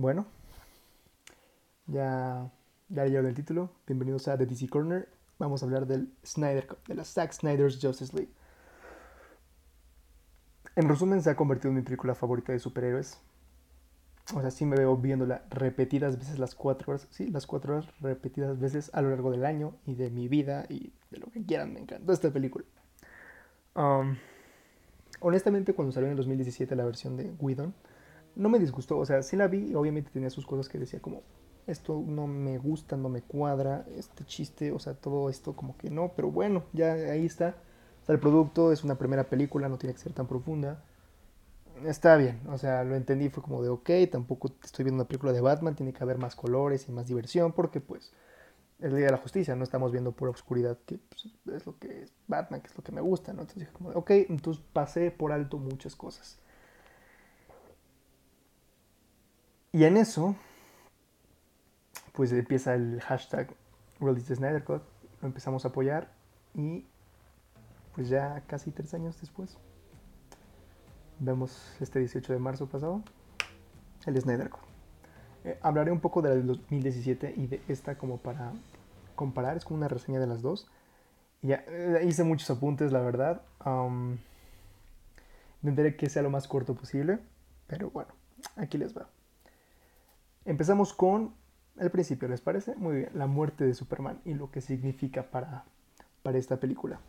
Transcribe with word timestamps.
bueno, 0.00 0.26
ya, 1.86 2.50
ya 2.88 3.04
leyeron 3.04 3.26
el 3.26 3.34
título. 3.34 3.70
Bienvenidos 3.86 4.28
a 4.28 4.38
The 4.38 4.46
DC 4.46 4.68
Corner. 4.68 5.08
Vamos 5.38 5.62
a 5.62 5.66
hablar 5.66 5.86
del 5.86 6.12
Snyder 6.24 6.66
Cut, 6.66 6.86
de 6.86 6.94
la 6.94 7.04
Zack 7.04 7.32
Snyder's 7.32 7.78
Justice 7.80 8.14
League. 8.16 8.32
En 10.76 10.88
resumen, 10.88 11.22
se 11.22 11.30
ha 11.30 11.36
convertido 11.36 11.70
en 11.70 11.76
mi 11.76 11.82
película 11.82 12.14
favorita 12.14 12.52
de 12.52 12.58
superhéroes. 12.58 13.20
O 14.34 14.40
sea, 14.40 14.50
sí 14.50 14.64
me 14.64 14.76
veo 14.76 14.96
viéndola 14.96 15.44
repetidas 15.50 16.18
veces 16.18 16.38
las 16.38 16.54
cuatro 16.54 16.92
horas. 16.92 17.06
Sí, 17.10 17.28
las 17.28 17.46
cuatro 17.46 17.74
horas 17.74 18.00
repetidas 18.00 18.58
veces 18.58 18.90
a 18.94 19.02
lo 19.02 19.10
largo 19.10 19.30
del 19.30 19.44
año 19.44 19.74
y 19.86 19.96
de 19.96 20.10
mi 20.10 20.28
vida 20.28 20.64
y 20.68 20.92
de 21.10 21.18
lo 21.18 21.26
que 21.26 21.44
quieran. 21.44 21.74
Me 21.74 21.80
encantó 21.80 22.12
esta 22.12 22.30
película. 22.30 22.64
Um, 23.74 24.16
honestamente, 25.20 25.74
cuando 25.74 25.92
salió 25.92 26.06
en 26.06 26.12
el 26.12 26.16
2017 26.16 26.74
la 26.76 26.84
versión 26.84 27.16
de 27.16 27.32
Whedon, 27.38 27.74
no 28.40 28.48
me 28.48 28.58
disgustó. 28.58 28.98
O 28.98 29.06
sea, 29.06 29.22
sí 29.22 29.36
la 29.36 29.48
vi 29.48 29.70
y 29.70 29.74
obviamente 29.74 30.10
tenía 30.10 30.30
sus 30.30 30.46
cosas 30.46 30.68
que 30.68 30.78
decía 30.78 31.00
como, 31.00 31.22
esto 31.66 32.02
no 32.06 32.26
me 32.26 32.58
gusta, 32.58 32.96
no 32.96 33.08
me 33.08 33.22
cuadra, 33.22 33.86
este 33.96 34.24
chiste, 34.24 34.72
o 34.72 34.78
sea, 34.78 34.94
todo 34.94 35.30
esto 35.30 35.54
como 35.54 35.76
que 35.76 35.90
no. 35.90 36.12
Pero 36.16 36.30
bueno, 36.30 36.64
ya 36.72 36.92
ahí 36.92 37.26
está. 37.26 37.56
Está 38.00 38.12
el 38.12 38.20
producto, 38.20 38.72
es 38.72 38.82
una 38.82 38.96
primera 38.96 39.24
película, 39.24 39.68
no 39.68 39.78
tiene 39.78 39.94
que 39.94 40.00
ser 40.00 40.12
tan 40.12 40.26
profunda 40.26 40.82
está 41.86 42.16
bien, 42.16 42.40
o 42.48 42.58
sea, 42.58 42.84
lo 42.84 42.94
entendí, 42.94 43.28
fue 43.28 43.42
como 43.42 43.62
de 43.62 43.68
ok, 43.68 43.90
tampoco 44.10 44.52
estoy 44.62 44.84
viendo 44.84 45.02
una 45.02 45.08
película 45.08 45.32
de 45.32 45.40
Batman, 45.40 45.74
tiene 45.74 45.92
que 45.92 46.02
haber 46.02 46.18
más 46.18 46.34
colores 46.34 46.88
y 46.88 46.92
más 46.92 47.06
diversión, 47.06 47.52
porque 47.52 47.80
pues 47.80 48.12
es 48.80 48.92
la 48.92 48.98
de 48.98 49.10
la 49.10 49.16
Justicia, 49.18 49.54
no 49.56 49.64
estamos 49.64 49.92
viendo 49.92 50.12
pura 50.12 50.30
oscuridad, 50.30 50.78
que 50.86 50.98
pues, 50.98 51.28
es 51.54 51.66
lo 51.66 51.78
que 51.78 52.02
es 52.02 52.12
Batman, 52.26 52.60
que 52.60 52.68
es 52.68 52.76
lo 52.76 52.82
que 52.82 52.92
me 52.92 53.00
gusta, 53.00 53.32
¿no? 53.32 53.42
Entonces 53.42 53.60
dije 53.60 53.72
como 53.72 53.90
de 53.90 53.96
ok, 53.96 54.10
entonces 54.28 54.62
pasé 54.72 55.10
por 55.10 55.32
alto 55.32 55.58
muchas 55.58 55.96
cosas. 55.96 56.38
Y 59.72 59.84
en 59.84 59.96
eso, 59.96 60.34
pues 62.12 62.32
empieza 62.32 62.74
el 62.74 63.00
hashtag 63.02 63.54
Release 64.00 64.26
the 64.26 64.36
Snyder 64.36 64.64
Cut, 64.64 64.82
lo 65.20 65.28
empezamos 65.28 65.64
a 65.64 65.68
apoyar 65.68 66.12
y 66.54 66.84
pues 67.94 68.08
ya 68.08 68.42
casi 68.46 68.70
tres 68.70 68.94
años 68.94 69.20
después 69.20 69.58
vemos 71.20 71.76
este 71.80 71.98
18 72.00 72.32
de 72.32 72.38
marzo 72.38 72.66
pasado, 72.66 73.02
el 74.06 74.20
Snyder 74.20 74.50
Code. 74.50 74.64
Eh, 75.44 75.58
hablaré 75.62 75.92
un 75.92 76.00
poco 76.00 76.20
del 76.20 76.46
2017 76.46 77.34
y 77.36 77.46
de 77.46 77.62
esta 77.68 77.96
como 77.96 78.18
para 78.18 78.52
comparar, 79.14 79.56
es 79.56 79.64
como 79.64 79.78
una 79.78 79.88
reseña 79.88 80.18
de 80.18 80.26
las 80.26 80.42
dos. 80.42 80.66
Ya, 81.42 81.64
eh, 81.68 82.04
hice 82.06 82.24
muchos 82.24 82.50
apuntes, 82.50 82.92
la 82.92 83.00
verdad. 83.00 83.42
intentaré 85.62 85.96
que 85.96 86.08
sea 86.08 86.22
lo 86.22 86.30
más 86.30 86.48
corto 86.48 86.74
posible, 86.74 87.18
pero 87.66 87.90
bueno, 87.90 88.12
aquí 88.56 88.78
les 88.78 88.96
va. 88.96 89.08
Empezamos 90.44 90.92
con 90.92 91.34
el 91.78 91.90
principio, 91.90 92.28
¿les 92.28 92.40
parece? 92.40 92.74
Muy 92.76 92.96
bien, 92.96 93.10
la 93.14 93.26
muerte 93.26 93.64
de 93.64 93.74
Superman 93.74 94.20
y 94.24 94.34
lo 94.34 94.50
que 94.50 94.60
significa 94.60 95.30
para, 95.30 95.64
para 96.22 96.38
esta 96.38 96.58
película. 96.58 97.00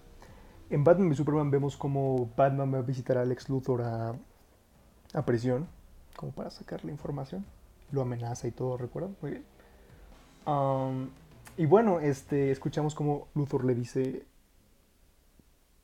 En 0.70 0.84
Batman 0.84 1.12
y 1.12 1.16
Superman 1.16 1.52
vemos 1.52 1.76
como 1.76 2.30
Batman 2.38 2.74
va 2.74 2.80
a 2.80 2.82
visitar 2.82 3.18
a 3.18 3.26
Lex 3.26 3.50
Luthor 3.50 3.82
a, 3.82 4.16
a 5.14 5.26
prisión, 5.26 5.68
como 6.16 6.32
para 6.32 6.50
sacarle 6.50 6.92
información. 6.92 7.46
Lo 7.92 8.02
amenaza 8.02 8.48
y 8.48 8.52
todo, 8.52 8.78
¿recuerdan? 8.78 9.18
Muy 9.22 9.32
bien. 9.32 9.46
y 11.58 11.66
bueno, 11.66 12.00
este, 12.00 12.52
escuchamos 12.52 12.96
como 12.96 13.28
Luthor 13.36 13.66
le 13.66 13.76
dice 13.76 14.26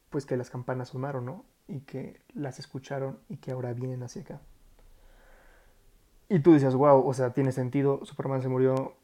pues 0.09 0.25
que 0.25 0.37
las 0.37 0.49
campanas 0.49 0.89
sonaron, 0.89 1.25
¿no? 1.25 1.45
Y 1.67 1.81
que 1.81 2.21
las 2.33 2.59
escucharon 2.59 3.19
y 3.27 3.37
que 3.37 3.51
ahora 3.51 3.73
vienen 3.73 4.03
hacia 4.03 4.21
acá. 4.21 4.41
Y 6.29 6.39
tú 6.39 6.53
dices, 6.53 6.75
wow, 6.75 7.07
o 7.07 7.13
sea, 7.13 7.31
tiene 7.31 7.51
sentido, 7.51 8.03
Superman 8.05 8.41
se 8.41 8.49
murió, 8.49 8.95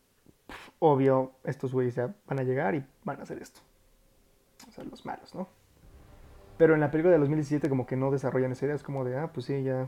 obvio, 0.79 1.31
estos 1.43 1.73
güeyes 1.73 1.95
ya 1.95 2.13
van 2.27 2.39
a 2.39 2.43
llegar 2.43 2.75
y 2.75 2.85
van 3.03 3.19
a 3.19 3.23
hacer 3.23 3.41
esto. 3.41 3.61
O 4.67 4.71
sea, 4.71 4.83
los 4.83 5.05
malos, 5.05 5.33
¿no? 5.33 5.47
Pero 6.57 6.73
en 6.73 6.81
la 6.81 6.91
película 6.91 7.13
de 7.13 7.19
2017 7.19 7.69
como 7.69 7.85
que 7.85 7.95
no 7.95 8.11
desarrollan 8.11 8.51
esa 8.51 8.65
idea, 8.65 8.75
es 8.75 8.83
como 8.83 9.05
de, 9.05 9.17
ah, 9.17 9.31
pues 9.33 9.45
sí, 9.45 9.63
ya 9.63 9.87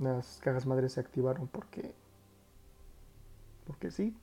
las 0.00 0.40
cajas 0.42 0.66
madres 0.66 0.92
se 0.92 1.00
activaron 1.00 1.48
porque... 1.48 1.94
Porque 3.66 3.90
sí. 3.90 4.16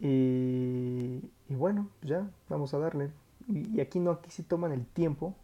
Y, 0.00 1.30
y 1.48 1.54
bueno, 1.54 1.88
ya, 2.02 2.28
vamos 2.48 2.74
a 2.74 2.78
darle. 2.78 3.10
Y, 3.48 3.80
aquí 3.80 4.00
no, 4.00 4.12
aquí 4.12 4.30
sí 4.30 4.42
toman 4.42 4.72
el 4.72 4.86
tiempo 4.86 5.34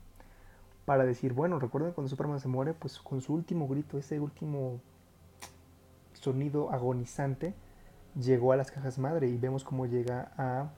para 0.85 1.05
decir, 1.05 1.33
bueno, 1.33 1.59
recuerden 1.59 1.93
cuando 1.93 2.09
Superman 2.09 2.41
se 2.41 2.49
muere, 2.49 2.75
pues 2.75 2.99
con 2.99 3.21
su 3.21 3.35
último 3.35 3.69
grito, 3.69 3.99
ese 3.99 4.21
último 4.21 4.81
sonido 6.21 6.71
agonizante, 6.71 7.55
llegó 8.15 8.53
a 8.53 8.57
las 8.57 8.71
cajas 8.71 8.99
madre 8.99 9.29
y 9.29 9.37
vemos 9.37 9.65
cómo 9.65 9.87
llega 9.87 10.33
a 10.37 10.71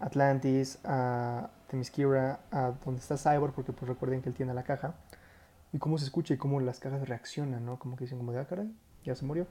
Atlantis, 0.00 0.78
a 0.84 1.50
Themyscira, 1.68 2.40
a 2.50 2.72
donde 2.84 3.00
está 3.00 3.16
Cyborg, 3.16 3.52
porque 3.54 3.72
pues 3.72 3.88
recuerden 3.88 4.22
que 4.22 4.28
él 4.28 4.34
tiene 4.34 4.54
la 4.54 4.62
caja, 4.62 4.94
y 5.72 5.78
cómo 5.78 5.98
se 5.98 6.04
escucha 6.04 6.34
y 6.34 6.36
cómo 6.36 6.60
las 6.60 6.80
cajas 6.80 7.08
reaccionan, 7.08 7.64
¿no? 7.64 7.78
Como 7.78 7.96
que 7.96 8.04
dicen 8.04 8.18
como 8.18 8.32
de, 8.32 8.40
ah, 8.40 8.46
caray, 8.46 8.74
ya 9.04 9.14
se 9.14 9.24
murió. 9.24 9.46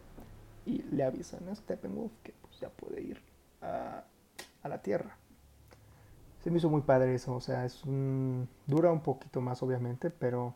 Y 0.65 0.83
le 0.83 1.03
avisan 1.03 1.47
a 1.47 1.55
Steppenwolf 1.55 2.11
que 2.23 2.33
pues 2.41 2.59
ya 2.59 2.69
puede 2.69 3.01
ir 3.01 3.21
a, 3.61 4.03
a 4.61 4.69
la 4.69 4.81
Tierra. 4.81 5.17
Se 6.43 6.51
me 6.51 6.57
hizo 6.57 6.69
muy 6.69 6.81
padre 6.81 7.15
eso, 7.15 7.35
o 7.35 7.41
sea, 7.41 7.65
es 7.65 7.83
un... 7.83 8.49
dura 8.67 8.91
un 8.91 9.01
poquito 9.01 9.41
más 9.41 9.63
obviamente, 9.63 10.09
pero 10.09 10.55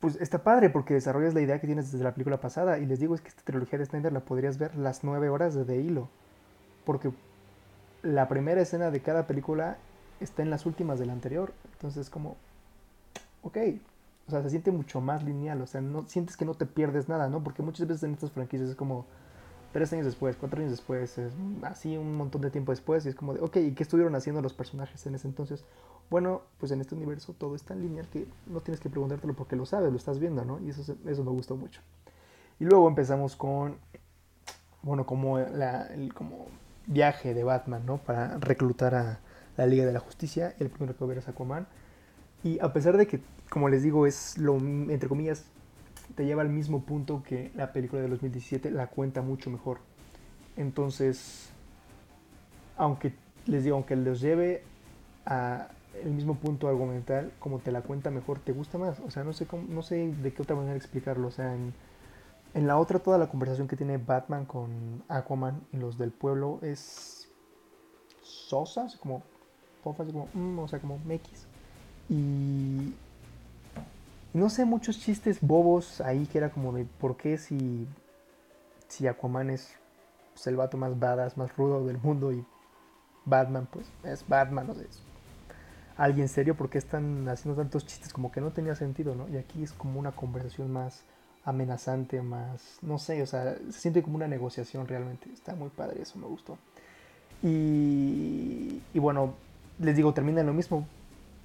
pues 0.00 0.16
está 0.20 0.44
padre 0.44 0.70
porque 0.70 0.94
desarrollas 0.94 1.34
la 1.34 1.40
idea 1.40 1.60
que 1.60 1.66
tienes 1.66 1.90
desde 1.90 2.04
la 2.04 2.12
película 2.12 2.40
pasada. 2.40 2.78
Y 2.78 2.86
les 2.86 3.00
digo, 3.00 3.14
es 3.14 3.20
que 3.20 3.28
esta 3.28 3.42
trilogía 3.42 3.78
de 3.78 3.86
Snyder 3.86 4.12
la 4.12 4.20
podrías 4.20 4.58
ver 4.58 4.76
las 4.76 5.02
nueve 5.02 5.28
horas 5.28 5.54
de, 5.66 5.76
hilo. 5.76 6.08
Porque 6.84 7.10
la 8.02 8.28
primera 8.28 8.60
escena 8.60 8.90
de 8.90 9.00
cada 9.00 9.26
película 9.26 9.76
está 10.20 10.42
en 10.42 10.50
las 10.50 10.66
últimas 10.66 10.98
de 10.98 11.06
la 11.06 11.12
anterior. 11.12 11.52
Entonces, 11.72 12.10
como, 12.10 12.36
ok, 13.42 13.58
o 14.28 14.30
sea, 14.30 14.42
se 14.42 14.50
siente 14.50 14.70
mucho 14.70 15.00
más 15.00 15.24
lineal, 15.24 15.62
o 15.62 15.66
sea, 15.66 15.80
no 15.80 16.06
sientes 16.06 16.36
que 16.36 16.44
no 16.44 16.54
te 16.54 16.66
pierdes 16.66 17.08
nada, 17.08 17.28
¿no? 17.28 17.42
Porque 17.42 17.62
muchas 17.62 17.88
veces 17.88 18.02
en 18.02 18.12
estas 18.12 18.30
franquicias 18.30 18.70
es 18.70 18.76
como 18.76 19.06
tres 19.72 19.92
años 19.92 20.06
después, 20.06 20.36
cuatro 20.36 20.60
años 20.60 20.70
después, 20.70 21.18
es 21.18 21.32
así 21.62 21.96
un 21.96 22.16
montón 22.16 22.40
de 22.40 22.50
tiempo 22.50 22.72
después, 22.72 23.04
y 23.06 23.10
es 23.10 23.14
como 23.14 23.34
de, 23.34 23.40
ok, 23.40 23.56
¿y 23.56 23.72
qué 23.72 23.82
estuvieron 23.82 24.14
haciendo 24.14 24.42
los 24.42 24.54
personajes 24.54 25.06
en 25.06 25.14
ese 25.14 25.28
entonces? 25.28 25.64
Bueno, 26.10 26.42
pues 26.58 26.72
en 26.72 26.80
este 26.80 26.94
universo 26.94 27.34
todo 27.34 27.54
es 27.54 27.62
tan 27.62 27.82
lineal 27.82 28.08
que 28.08 28.26
no 28.46 28.60
tienes 28.60 28.80
que 28.80 28.88
preguntártelo 28.88 29.34
porque 29.34 29.56
lo 29.56 29.66
sabes, 29.66 29.90
lo 29.90 29.98
estás 29.98 30.18
viendo, 30.18 30.44
¿no? 30.44 30.58
Y 30.60 30.70
eso, 30.70 30.96
eso 31.06 31.24
me 31.24 31.30
gustó 31.30 31.56
mucho. 31.56 31.82
Y 32.60 32.64
luego 32.64 32.88
empezamos 32.88 33.36
con, 33.36 33.76
bueno, 34.82 35.06
como, 35.06 35.38
la, 35.38 35.86
el, 35.88 36.14
como 36.14 36.46
viaje 36.86 37.34
de 37.34 37.44
Batman, 37.44 37.84
¿no? 37.84 37.98
Para 37.98 38.38
reclutar 38.38 38.94
a 38.94 39.20
la 39.56 39.66
Liga 39.66 39.84
de 39.84 39.92
la 39.92 40.00
Justicia. 40.00 40.54
El 40.58 40.70
primero 40.70 40.96
que 40.96 41.00
va 41.00 41.06
a 41.06 41.08
ver 41.08 41.18
es 41.18 41.28
Aquaman. 41.28 41.66
Y 42.42 42.58
a 42.60 42.72
pesar 42.72 42.96
de 42.96 43.06
que, 43.06 43.20
como 43.50 43.68
les 43.68 43.82
digo, 43.82 44.06
es 44.06 44.38
lo, 44.38 44.56
entre 44.56 45.08
comillas, 45.08 45.44
te 46.14 46.24
lleva 46.24 46.42
al 46.42 46.48
mismo 46.48 46.82
punto 46.82 47.22
que 47.22 47.50
la 47.54 47.72
película 47.72 48.02
de 48.02 48.08
2017, 48.08 48.70
la 48.70 48.88
cuenta 48.88 49.22
mucho 49.22 49.50
mejor. 49.50 49.78
Entonces, 50.56 51.50
aunque 52.76 53.12
les 53.46 53.64
digo, 53.64 53.76
aunque 53.76 53.96
los 53.96 54.20
lleve 54.20 54.62
a 55.26 55.68
el 56.02 56.10
mismo 56.10 56.36
punto 56.36 56.68
argumental, 56.68 57.32
como 57.38 57.58
te 57.58 57.72
la 57.72 57.82
cuenta 57.82 58.10
mejor, 58.10 58.38
te 58.38 58.52
gusta 58.52 58.78
más. 58.78 59.00
O 59.00 59.10
sea, 59.10 59.24
no 59.24 59.32
sé 59.32 59.46
cómo, 59.46 59.64
no 59.68 59.82
sé 59.82 60.12
de 60.12 60.32
qué 60.32 60.42
otra 60.42 60.56
manera 60.56 60.76
explicarlo. 60.76 61.28
O 61.28 61.30
sea, 61.30 61.54
en, 61.54 62.66
la 62.66 62.78
otra, 62.78 62.98
toda 62.98 63.18
la 63.18 63.28
conversación 63.28 63.68
que 63.68 63.76
tiene 63.76 63.98
Batman 63.98 64.44
con 64.44 65.02
Aquaman 65.08 65.60
y 65.72 65.76
los 65.76 65.98
del 65.98 66.10
pueblo 66.10 66.58
es 66.62 67.28
sosa, 68.22 68.86
como 69.00 69.22
como, 69.82 70.28
mm", 70.34 70.58
o 70.58 70.68
sea, 70.68 70.80
como 70.80 70.98
mequis. 70.98 71.46
Y 72.08 72.94
no 74.32 74.50
sé, 74.50 74.64
muchos 74.64 74.98
chistes 75.00 75.38
bobos 75.40 76.00
ahí 76.00 76.26
que 76.26 76.38
era 76.38 76.50
como 76.50 76.72
de 76.72 76.84
por 76.84 77.16
qué 77.16 77.38
si, 77.38 77.86
si 78.88 79.06
Aquaman 79.06 79.50
es 79.50 79.74
pues, 80.34 80.46
el 80.46 80.56
vato 80.56 80.76
más 80.76 80.98
badass, 80.98 81.36
más 81.36 81.56
rudo 81.56 81.86
del 81.86 81.98
mundo 81.98 82.32
y 82.32 82.44
Batman, 83.24 83.68
pues 83.70 83.86
es 84.04 84.26
Batman, 84.26 84.70
o 84.70 84.74
sea, 84.74 84.84
es 84.84 85.02
alguien 85.96 86.28
serio, 86.28 86.56
porque 86.56 86.78
están 86.78 87.28
haciendo 87.28 87.60
tantos 87.60 87.84
chistes 87.84 88.12
como 88.12 88.30
que 88.30 88.40
no 88.40 88.52
tenía 88.52 88.74
sentido, 88.74 89.14
¿no? 89.14 89.28
Y 89.28 89.36
aquí 89.36 89.62
es 89.62 89.72
como 89.72 89.98
una 89.98 90.12
conversación 90.12 90.72
más 90.72 91.02
amenazante, 91.44 92.22
más, 92.22 92.78
no 92.82 92.98
sé, 92.98 93.20
o 93.22 93.26
sea, 93.26 93.56
se 93.70 93.80
siente 93.80 94.02
como 94.02 94.16
una 94.16 94.28
negociación 94.28 94.86
realmente. 94.86 95.28
Está 95.32 95.54
muy 95.54 95.70
padre, 95.70 96.02
eso 96.02 96.18
me 96.18 96.26
gustó. 96.26 96.56
Y, 97.42 98.80
y 98.94 98.98
bueno, 98.98 99.34
les 99.80 99.96
digo, 99.96 100.14
termina 100.14 100.40
en 100.40 100.46
lo 100.46 100.52
mismo. 100.52 100.86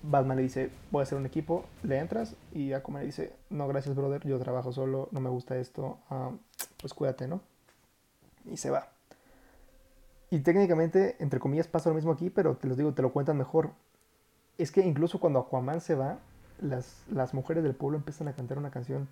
Batman 0.03 0.37
le 0.37 0.43
dice, 0.43 0.69
voy 0.91 0.99
a 0.99 1.03
hacer 1.03 1.17
un 1.17 1.25
equipo, 1.25 1.65
le 1.81 1.97
entras 1.97 2.35
y 2.53 2.73
Aquaman 2.73 3.01
le 3.01 3.07
dice, 3.07 3.33
no, 3.49 3.67
gracias, 3.67 3.95
brother, 3.95 4.25
yo 4.27 4.37
trabajo 4.39 4.71
solo, 4.71 5.09
no 5.11 5.19
me 5.19 5.29
gusta 5.29 5.57
esto, 5.57 5.97
ah, 6.09 6.31
pues 6.79 6.93
cuídate, 6.93 7.27
¿no? 7.27 7.41
Y 8.45 8.57
se 8.57 8.69
va. 8.69 8.89
Y 10.29 10.39
técnicamente, 10.39 11.15
entre 11.19 11.39
comillas, 11.39 11.67
pasa 11.67 11.89
lo 11.89 11.95
mismo 11.95 12.11
aquí, 12.11 12.29
pero 12.29 12.57
te 12.57 12.67
los 12.67 12.77
digo, 12.77 12.93
te 12.93 13.01
lo 13.01 13.13
cuentan 13.13 13.37
mejor. 13.37 13.71
Es 14.57 14.71
que 14.71 14.81
incluso 14.81 15.19
cuando 15.19 15.39
Aquaman 15.39 15.81
se 15.81 15.95
va, 15.95 16.19
las, 16.61 17.03
las 17.09 17.33
mujeres 17.33 17.63
del 17.63 17.73
pueblo 17.73 17.97
empiezan 17.97 18.27
a 18.27 18.33
cantar 18.33 18.57
una 18.57 18.71
canción 18.71 19.07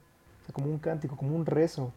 como 0.51 0.67
un 0.69 0.79
cántico, 0.79 1.15
como 1.15 1.35
un 1.35 1.45
rezo. 1.45 1.94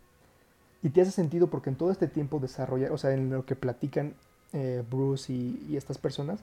Y 0.82 0.90
te 0.90 1.00
hace 1.00 1.10
sentido 1.10 1.48
porque 1.48 1.70
en 1.70 1.76
todo 1.76 1.90
este 1.90 2.08
tiempo 2.08 2.38
desarrolla, 2.38 2.92
o 2.92 2.98
sea, 2.98 3.12
en 3.12 3.30
lo 3.30 3.46
que 3.46 3.56
platican 3.56 4.14
eh, 4.52 4.82
Bruce 4.88 5.32
y, 5.32 5.66
y, 5.68 5.76
estas 5.76 5.98
personas, 5.98 6.40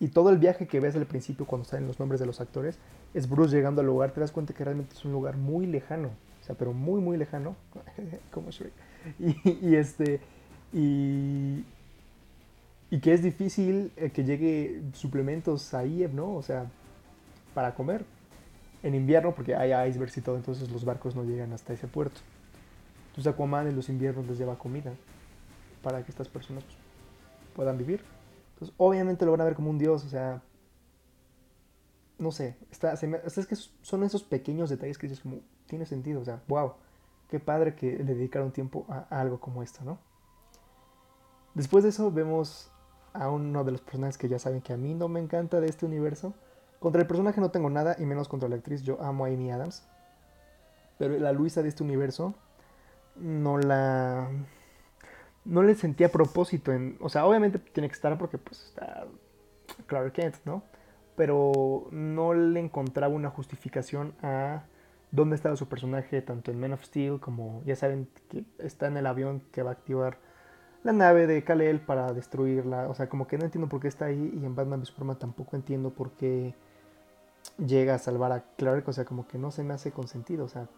y 0.00 0.08
todo 0.08 0.30
el 0.30 0.38
viaje 0.38 0.66
que 0.66 0.80
ves 0.80 0.96
al 0.96 1.06
principio 1.06 1.46
cuando 1.46 1.68
salen 1.68 1.86
los 1.86 2.00
nombres 2.00 2.18
de 2.20 2.26
los 2.26 2.40
actores, 2.40 2.78
es 3.12 3.28
Bruce 3.28 3.54
llegando 3.54 3.82
al 3.82 3.86
lugar, 3.86 4.12
te 4.12 4.20
das 4.20 4.32
cuenta 4.32 4.54
que 4.54 4.64
realmente 4.64 4.94
es 4.94 5.04
un 5.04 5.12
lugar 5.12 5.36
muy 5.36 5.66
lejano, 5.66 6.08
o 6.40 6.44
sea, 6.44 6.56
pero 6.56 6.72
muy, 6.72 7.00
muy 7.00 7.18
lejano, 7.18 7.54
como 8.32 8.50
Shrek. 8.50 8.72
Y, 9.18 9.76
este, 9.76 10.20
y, 10.72 11.64
y 12.90 13.00
que 13.00 13.12
es 13.12 13.22
difícil 13.22 13.92
eh, 13.96 14.10
que 14.10 14.24
llegue 14.24 14.82
suplementos 14.94 15.74
ahí, 15.74 16.10
¿no? 16.12 16.34
O 16.34 16.42
sea, 16.42 16.66
para 17.54 17.74
comer. 17.74 18.04
En 18.82 18.94
invierno, 18.94 19.34
porque 19.34 19.54
hay 19.54 19.72
icebergs 19.90 20.16
y 20.16 20.22
todo, 20.22 20.36
entonces 20.36 20.70
los 20.70 20.86
barcos 20.86 21.14
no 21.14 21.24
llegan 21.24 21.52
hasta 21.52 21.74
ese 21.74 21.86
puerto. 21.86 22.18
Entonces 23.08 23.30
Aquaman 23.30 23.66
en 23.66 23.76
los 23.76 23.90
inviernos 23.90 24.26
les 24.26 24.38
lleva 24.38 24.56
comida 24.56 24.92
para 25.82 26.02
que 26.02 26.10
estas 26.10 26.28
personas 26.28 26.64
pues, 26.64 26.76
puedan 27.54 27.76
vivir. 27.76 28.00
Entonces, 28.60 28.74
obviamente 28.76 29.24
lo 29.24 29.30
van 29.30 29.40
a 29.40 29.44
ver 29.44 29.54
como 29.54 29.70
un 29.70 29.78
dios, 29.78 30.04
o 30.04 30.08
sea, 30.10 30.42
no 32.18 32.30
sé, 32.30 32.58
está, 32.70 32.92
es 32.92 33.46
que 33.46 33.56
son 33.56 34.02
esos 34.02 34.22
pequeños 34.22 34.68
detalles 34.68 34.98
que 34.98 35.08
dices 35.08 35.22
como, 35.22 35.40
tiene 35.66 35.86
sentido, 35.86 36.20
o 36.20 36.24
sea, 36.24 36.42
wow, 36.46 36.74
qué 37.28 37.40
padre 37.40 37.74
que 37.74 37.96
le 37.96 38.14
dedicaron 38.14 38.52
tiempo 38.52 38.84
a, 38.88 39.06
a 39.08 39.20
algo 39.20 39.40
como 39.40 39.62
esto, 39.62 39.82
¿no? 39.82 39.98
Después 41.54 41.84
de 41.84 41.90
eso 41.90 42.12
vemos 42.12 42.70
a 43.12 43.30
uno 43.30 43.64
de 43.64 43.72
los 43.72 43.80
personajes 43.80 44.18
que 44.18 44.28
ya 44.28 44.38
saben 44.38 44.60
que 44.60 44.72
a 44.72 44.76
mí 44.76 44.94
no 44.94 45.08
me 45.08 45.20
encanta 45.20 45.60
de 45.60 45.68
este 45.68 45.86
universo. 45.86 46.34
Contra 46.78 47.00
el 47.00 47.08
personaje 47.08 47.40
no 47.40 47.50
tengo 47.50 47.70
nada 47.70 47.96
y 47.98 48.06
menos 48.06 48.28
contra 48.28 48.48
la 48.48 48.56
actriz. 48.56 48.82
Yo 48.82 49.00
amo 49.02 49.24
a 49.24 49.28
Amy 49.28 49.50
Adams. 49.50 49.82
Pero 50.98 51.18
la 51.18 51.32
Luisa 51.32 51.62
de 51.62 51.68
este 51.68 51.82
universo 51.82 52.34
no 53.16 53.58
la... 53.58 54.28
No 55.44 55.62
le 55.62 55.74
sentía 55.74 56.10
propósito 56.10 56.72
en... 56.72 56.96
O 57.00 57.08
sea, 57.08 57.26
obviamente 57.26 57.58
tiene 57.58 57.88
que 57.88 57.94
estar 57.94 58.16
porque 58.18 58.38
pues 58.38 58.64
está 58.64 59.06
Clark 59.86 60.12
Kent, 60.12 60.36
¿no? 60.44 60.62
Pero 61.16 61.88
no 61.90 62.34
le 62.34 62.60
encontraba 62.60 63.14
una 63.14 63.30
justificación 63.30 64.14
a 64.22 64.64
dónde 65.10 65.36
estaba 65.36 65.56
su 65.56 65.68
personaje, 65.68 66.22
tanto 66.22 66.50
en 66.50 66.60
Men 66.60 66.72
of 66.72 66.84
Steel 66.84 67.20
como 67.20 67.62
ya 67.64 67.76
saben 67.76 68.08
que 68.28 68.44
está 68.58 68.86
en 68.86 68.96
el 68.96 69.06
avión 69.06 69.42
que 69.52 69.62
va 69.62 69.70
a 69.70 69.72
activar 69.74 70.18
la 70.82 70.92
nave 70.92 71.26
de 71.26 71.44
Kal-El 71.44 71.80
para 71.80 72.12
destruirla. 72.12 72.88
O 72.88 72.94
sea, 72.94 73.08
como 73.08 73.26
que 73.26 73.38
no 73.38 73.44
entiendo 73.44 73.68
por 73.68 73.80
qué 73.80 73.88
está 73.88 74.06
ahí 74.06 74.38
y 74.40 74.44
en 74.44 74.54
Batman 74.54 74.80
v 74.80 74.86
Superman 74.86 75.18
tampoco 75.18 75.56
entiendo 75.56 75.90
por 75.90 76.12
qué 76.12 76.54
llega 77.58 77.94
a 77.94 77.98
salvar 77.98 78.32
a 78.32 78.44
Clark. 78.56 78.88
O 78.88 78.92
sea, 78.92 79.04
como 79.04 79.26
que 79.26 79.38
no 79.38 79.50
se 79.50 79.62
me 79.62 79.74
hace 79.74 79.92
con 79.92 80.08
sentido. 80.08 80.44
O 80.44 80.48
sea, 80.48 80.68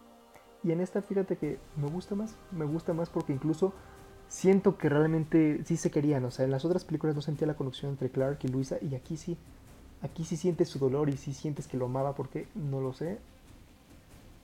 y 0.63 0.71
en 0.71 0.81
esta 0.81 1.01
fíjate 1.01 1.37
que 1.37 1.59
me 1.77 1.87
gusta 1.87 2.15
más. 2.15 2.35
Me 2.51 2.65
gusta 2.65 2.93
más 2.93 3.09
porque 3.09 3.33
incluso 3.33 3.73
siento 4.33 4.77
que 4.77 4.89
realmente 4.89 5.61
sí 5.65 5.77
se 5.77 5.91
querían. 5.91 6.25
O 6.25 6.31
sea, 6.31 6.45
en 6.45 6.51
las 6.51 6.65
otras 6.65 6.83
películas 6.85 7.15
no 7.15 7.21
sentía 7.21 7.47
la 7.47 7.55
conexión 7.55 7.91
entre 7.91 8.09
Clark 8.09 8.39
y 8.43 8.47
Luisa 8.47 8.77
y 8.81 8.95
aquí 8.95 9.17
sí. 9.17 9.37
Aquí 10.01 10.25
sí 10.25 10.35
sientes 10.35 10.69
su 10.69 10.79
dolor 10.79 11.09
y 11.09 11.17
sí 11.17 11.33
sientes 11.33 11.67
que 11.67 11.77
lo 11.77 11.85
amaba 11.85 12.13
porque 12.13 12.47
no 12.55 12.81
lo 12.81 12.93
sé. 12.93 13.19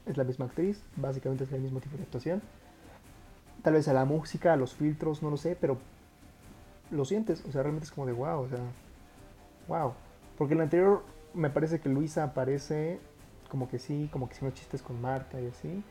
Es 0.06 0.18
la 0.18 0.24
misma 0.24 0.46
actriz, 0.46 0.82
básicamente 0.96 1.44
es 1.44 1.52
el 1.52 1.62
mismo 1.62 1.80
tipo 1.80 1.98
de 1.98 2.04
actuación 2.04 2.42
tal 3.62 3.74
vez 3.74 3.88
a 3.88 3.94
la 3.94 4.06
música, 4.06 4.54
a 4.54 4.56
los 4.56 4.74
filtros, 4.74 5.22
no 5.22 5.30
lo 5.30 5.38
sé, 5.38 5.58
pero 5.60 5.78
lo 6.92 7.06
sientes, 7.06 7.44
o 7.48 7.52
sea, 7.52 7.64
realmente 7.64 7.86
es 7.86 7.92
como 7.92 8.08
de 8.08 8.14
wow, 8.14 8.42
o 8.42 8.50
sea, 8.50 8.60
wow. 9.68 9.94
Porque 10.38 10.54
en 10.54 10.60
el 10.60 10.64
anterior 10.64 11.04
me 11.34 11.50
parece 11.50 11.80
que 11.80 11.90
Luisa 11.90 12.24
aparece 12.24 13.00
como 13.50 13.68
que 13.70 13.80
sí, 13.80 14.10
como 14.12 14.28
que 14.28 14.36
haciendo 14.36 14.56
chistes 14.56 14.82
con 14.82 15.02
Marta 15.02 15.40
y 15.42 15.48
así. 15.48 15.84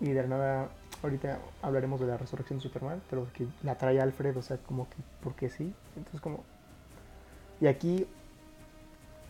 Y 0.00 0.10
de 0.10 0.26
nada, 0.26 0.68
ahorita 1.02 1.38
hablaremos 1.62 2.00
de 2.00 2.06
la 2.06 2.16
resurrección 2.16 2.58
de 2.58 2.62
Superman, 2.62 3.02
pero 3.10 3.26
que 3.32 3.46
la 3.62 3.76
trae 3.76 4.00
Alfred, 4.00 4.36
o 4.36 4.42
sea, 4.42 4.58
como 4.58 4.88
que, 4.88 4.96
porque 5.22 5.48
sí. 5.48 5.72
Entonces, 5.96 6.20
como. 6.20 6.44
Y 7.60 7.66
aquí, 7.66 8.06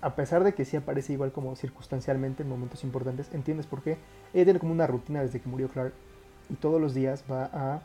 a 0.00 0.14
pesar 0.14 0.44
de 0.44 0.54
que 0.54 0.64
sí 0.64 0.76
aparece 0.76 1.12
igual 1.12 1.32
como 1.32 1.54
circunstancialmente 1.56 2.42
en 2.42 2.48
momentos 2.48 2.84
importantes, 2.84 3.32
entiendes 3.32 3.66
por 3.66 3.82
qué. 3.82 3.98
Ella 4.34 4.44
tiene 4.44 4.58
como 4.58 4.72
una 4.72 4.86
rutina 4.86 5.22
desde 5.22 5.40
que 5.40 5.48
murió 5.48 5.68
Clark 5.68 5.92
y 6.48 6.54
todos 6.54 6.80
los 6.80 6.94
días 6.94 7.24
va 7.30 7.50
a 7.52 7.82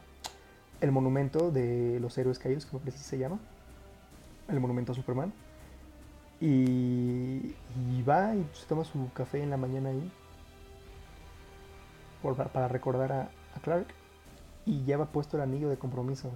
el 0.82 0.92
monumento 0.92 1.52
de 1.52 2.00
los 2.00 2.18
héroes 2.18 2.40
caídos, 2.40 2.66
como 2.66 2.84
que 2.84 2.92
se 2.92 3.18
llama, 3.18 3.40
el 4.50 4.60
monumento 4.60 4.92
a 4.92 4.96
Superman, 4.96 5.32
y, 6.40 7.54
va 8.02 8.36
y 8.36 8.48
se 8.54 8.66
toma 8.66 8.84
su 8.84 9.12
café 9.14 9.44
en 9.44 9.52
la 9.52 9.58
mañana 9.58 9.90
ahí 9.90 10.12
para 12.52 12.68
recordar 12.68 13.12
a, 13.12 13.30
Clark 13.60 13.88
y 14.66 14.84
lleva 14.84 15.06
puesto 15.08 15.38
el 15.38 15.44
anillo 15.44 15.70
de 15.70 15.78
compromiso 15.78 16.32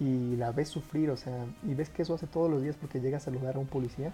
y 0.00 0.36
la 0.36 0.52
ves 0.52 0.68
sufrir, 0.68 1.10
o 1.10 1.16
sea, 1.16 1.46
y 1.64 1.74
ves 1.74 1.90
que 1.90 2.02
eso 2.02 2.14
hace 2.14 2.26
todos 2.26 2.50
los 2.50 2.62
días 2.62 2.76
porque 2.76 3.00
llega 3.00 3.16
a 3.16 3.20
saludar 3.20 3.56
a 3.56 3.58
un 3.58 3.66
policía 3.66 4.12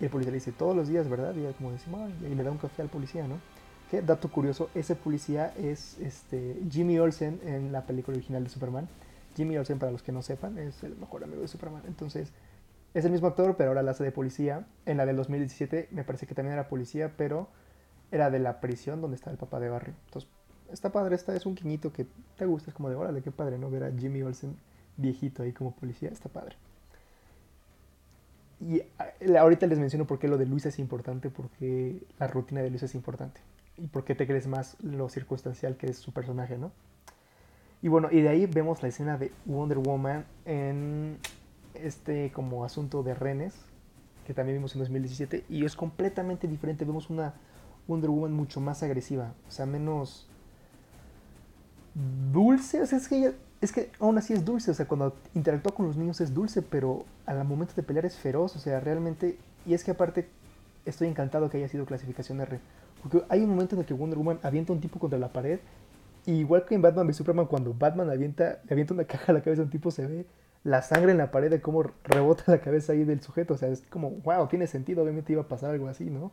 y 0.00 0.04
el 0.04 0.10
policía 0.10 0.32
le 0.32 0.38
dice, 0.38 0.52
todos 0.52 0.74
los 0.74 0.88
días, 0.88 1.08
¿verdad? 1.08 1.34
Y 1.36 1.52
como 1.54 1.70
decimos, 1.70 2.10
y 2.22 2.34
le 2.34 2.42
da 2.42 2.50
un 2.50 2.58
café 2.58 2.82
al 2.82 2.88
policía, 2.88 3.26
¿no? 3.26 3.38
dato 4.02 4.30
curioso, 4.30 4.70
ese 4.74 4.96
policía 4.96 5.52
es 5.56 5.98
este, 6.00 6.60
Jimmy 6.70 6.98
Olsen 6.98 7.40
en 7.44 7.72
la 7.72 7.86
película 7.86 8.16
original 8.16 8.42
de 8.44 8.50
Superman. 8.50 8.88
Jimmy 9.36 9.56
Olsen, 9.56 9.78
para 9.78 9.92
los 9.92 10.02
que 10.02 10.12
no 10.12 10.22
sepan, 10.22 10.58
es 10.58 10.82
el 10.82 10.96
mejor 10.96 11.24
amigo 11.24 11.42
de 11.42 11.48
Superman. 11.48 11.82
Entonces, 11.86 12.32
es 12.94 13.04
el 13.04 13.12
mismo 13.12 13.28
actor, 13.28 13.56
pero 13.56 13.70
ahora 13.70 13.82
la 13.82 13.92
hace 13.92 14.04
de 14.04 14.12
policía. 14.12 14.66
En 14.86 14.96
la 14.96 15.06
del 15.06 15.16
2017 15.16 15.88
me 15.90 16.04
parece 16.04 16.26
que 16.26 16.34
también 16.34 16.54
era 16.54 16.68
policía, 16.68 17.12
pero 17.16 17.48
era 18.10 18.30
de 18.30 18.38
la 18.38 18.60
prisión 18.60 19.00
donde 19.00 19.16
está 19.16 19.30
el 19.30 19.36
papá 19.36 19.60
de 19.60 19.68
Barry. 19.68 19.92
Entonces, 20.06 20.30
está 20.72 20.90
padre, 20.90 21.14
esta 21.14 21.34
es 21.34 21.46
un 21.46 21.54
quiñito 21.54 21.92
que 21.92 22.06
te 22.36 22.46
gusta, 22.46 22.70
es 22.70 22.74
como 22.74 22.88
de, 22.88 22.96
órale, 22.96 23.22
qué 23.22 23.30
padre, 23.30 23.58
¿no? 23.58 23.70
Ver 23.70 23.84
a 23.84 23.92
Jimmy 23.92 24.22
Olsen 24.22 24.56
viejito 24.96 25.42
ahí 25.42 25.52
como 25.52 25.74
policía, 25.74 26.08
está 26.10 26.28
padre. 26.28 26.56
Y 28.60 28.82
ah, 28.98 29.40
ahorita 29.40 29.66
les 29.66 29.78
menciono 29.78 30.06
por 30.06 30.18
qué 30.18 30.28
lo 30.28 30.38
de 30.38 30.46
Luis 30.46 30.66
es 30.66 30.78
importante, 30.78 31.30
porque 31.30 32.02
la 32.18 32.26
rutina 32.26 32.62
de 32.62 32.70
Luis 32.70 32.82
es 32.82 32.94
importante 32.94 33.40
y 33.76 33.86
por 33.88 34.04
qué 34.04 34.14
te 34.14 34.26
crees 34.26 34.46
más 34.46 34.76
lo 34.82 35.08
circunstancial 35.08 35.76
que 35.76 35.88
es 35.88 35.98
su 35.98 36.12
personaje, 36.12 36.58
¿no? 36.58 36.72
Y 37.82 37.88
bueno, 37.88 38.08
y 38.10 38.22
de 38.22 38.28
ahí 38.28 38.46
vemos 38.46 38.82
la 38.82 38.88
escena 38.88 39.18
de 39.18 39.32
Wonder 39.44 39.78
Woman 39.78 40.24
en 40.46 41.18
este 41.74 42.32
como 42.32 42.64
asunto 42.64 43.02
de 43.02 43.14
renes, 43.14 43.54
que 44.26 44.32
también 44.32 44.58
vimos 44.58 44.74
en 44.74 44.80
2017, 44.80 45.44
y 45.50 45.64
es 45.64 45.76
completamente 45.76 46.48
diferente, 46.48 46.84
vemos 46.84 47.10
una 47.10 47.34
Wonder 47.86 48.08
Woman 48.08 48.32
mucho 48.32 48.60
más 48.60 48.82
agresiva, 48.82 49.34
o 49.46 49.50
sea, 49.50 49.66
menos 49.66 50.28
dulce, 52.32 52.82
o 52.82 52.86
sea, 52.86 52.98
es 52.98 53.08
que 53.08 53.16
ella, 53.16 53.32
es 53.60 53.72
que 53.72 53.90
aún 54.00 54.18
así 54.18 54.32
es 54.32 54.44
dulce, 54.44 54.70
o 54.70 54.74
sea, 54.74 54.86
cuando 54.86 55.14
interactúa 55.34 55.74
con 55.74 55.86
los 55.86 55.96
niños 55.96 56.20
es 56.20 56.34
dulce, 56.34 56.62
pero 56.62 57.04
al 57.26 57.44
momento 57.44 57.74
de 57.74 57.82
pelear 57.82 58.06
es 58.06 58.16
feroz, 58.16 58.56
o 58.56 58.58
sea, 58.58 58.80
realmente, 58.80 59.38
y 59.66 59.74
es 59.74 59.84
que 59.84 59.92
aparte 59.92 60.28
estoy 60.84 61.08
encantado 61.08 61.48
que 61.48 61.58
haya 61.58 61.68
sido 61.68 61.86
clasificación 61.86 62.40
R, 62.40 62.60
porque 63.04 63.22
hay 63.28 63.42
un 63.42 63.50
momento 63.50 63.76
en 63.76 63.82
el 63.82 63.86
que 63.86 63.92
Wonder 63.92 64.18
Woman 64.18 64.38
avienta 64.42 64.72
un 64.72 64.80
tipo 64.80 64.98
contra 64.98 65.18
la 65.18 65.28
pared. 65.28 65.60
Igual 66.24 66.64
que 66.64 66.74
en 66.74 66.80
Batman 66.80 67.06
v 67.06 67.12
Superman, 67.12 67.44
cuando 67.44 67.74
Batman 67.74 68.08
avienta, 68.08 68.60
le 68.64 68.72
avienta 68.72 68.94
una 68.94 69.04
caja 69.06 69.30
a 69.30 69.34
la 69.34 69.42
cabeza 69.42 69.60
de 69.60 69.66
un 69.66 69.70
tipo, 69.70 69.90
se 69.90 70.06
ve 70.06 70.26
la 70.62 70.80
sangre 70.80 71.12
en 71.12 71.18
la 71.18 71.30
pared 71.30 71.50
de 71.50 71.60
cómo 71.60 71.82
rebota 72.02 72.44
la 72.46 72.60
cabeza 72.60 72.94
ahí 72.94 73.04
del 73.04 73.20
sujeto. 73.20 73.54
O 73.54 73.56
sea, 73.58 73.68
es 73.68 73.82
como, 73.90 74.10
wow, 74.10 74.48
tiene 74.48 74.66
sentido, 74.66 75.02
obviamente 75.02 75.34
iba 75.34 75.42
a 75.42 75.48
pasar 75.48 75.70
algo 75.70 75.88
así, 75.88 76.08
¿no? 76.08 76.32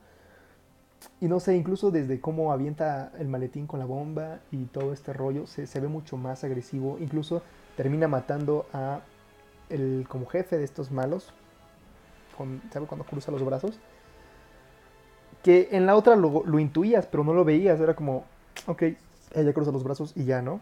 Y 1.19 1.27
no 1.27 1.39
sé, 1.39 1.55
incluso 1.55 1.91
desde 1.91 2.19
cómo 2.19 2.51
avienta 2.51 3.11
el 3.17 3.27
maletín 3.27 3.67
con 3.67 3.79
la 3.79 3.85
bomba 3.85 4.39
y 4.51 4.65
todo 4.65 4.93
este 4.93 5.13
rollo, 5.13 5.47
se, 5.47 5.67
se 5.67 5.79
ve 5.79 5.87
mucho 5.87 6.17
más 6.17 6.43
agresivo. 6.43 6.97
Incluso 6.99 7.41
termina 7.77 8.07
matando 8.07 8.65
a 8.73 9.01
el 9.69 10.05
como 10.09 10.25
jefe 10.25 10.57
de 10.57 10.63
estos 10.63 10.91
malos, 10.91 11.33
con, 12.37 12.61
¿sabe? 12.71 12.87
Cuando 12.87 13.05
cruza 13.05 13.31
los 13.31 13.43
brazos 13.43 13.79
que 15.43 15.69
en 15.71 15.85
la 15.85 15.95
otra 15.95 16.15
lo, 16.15 16.59
intuías, 16.59 17.07
pero 17.07 17.23
no 17.23 17.33
lo 17.33 17.43
veías. 17.43 17.79
Era 17.79 17.95
como, 17.95 18.25
ok, 18.67 18.83
ella 19.33 19.53
cruza 19.53 19.71
los 19.71 19.83
brazos 19.83 20.13
y 20.15 20.25
ya, 20.25 20.41
¿no? 20.41 20.59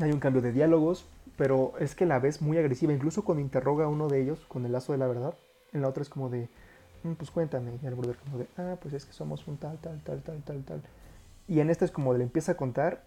Hay 0.00 0.10
un 0.10 0.20
cambio 0.20 0.42
de 0.42 0.52
diálogos, 0.52 1.06
pero 1.36 1.74
es 1.78 1.94
que 1.94 2.06
la 2.06 2.18
ves 2.18 2.42
muy 2.42 2.58
agresiva. 2.58 2.92
Incluso 2.92 3.24
cuando 3.24 3.42
interroga 3.42 3.84
a 3.84 3.88
uno 3.88 4.08
de 4.08 4.22
ellos 4.22 4.44
con 4.48 4.66
el 4.66 4.72
lazo 4.72 4.92
de 4.92 4.98
la 4.98 5.06
verdad, 5.06 5.34
en 5.72 5.82
la 5.82 5.88
otra 5.88 6.02
es 6.02 6.08
como 6.08 6.28
de, 6.28 6.48
pues 7.18 7.30
cuéntame. 7.30 7.72
Y 7.82 7.86
el 7.86 7.94
brother 7.94 8.16
como 8.16 8.38
de, 8.38 8.48
ah, 8.56 8.76
pues 8.80 8.94
es 8.94 9.04
que 9.04 9.12
somos 9.12 9.46
un 9.46 9.56
tal, 9.58 9.78
tal, 9.78 10.00
tal, 10.02 10.22
tal, 10.22 10.42
tal, 10.42 10.64
tal. 10.64 10.82
Y 11.46 11.60
en 11.60 11.70
esta 11.70 11.84
es 11.84 11.90
como 11.90 12.14
le 12.14 12.24
empieza 12.24 12.52
a 12.52 12.56
contar 12.56 13.04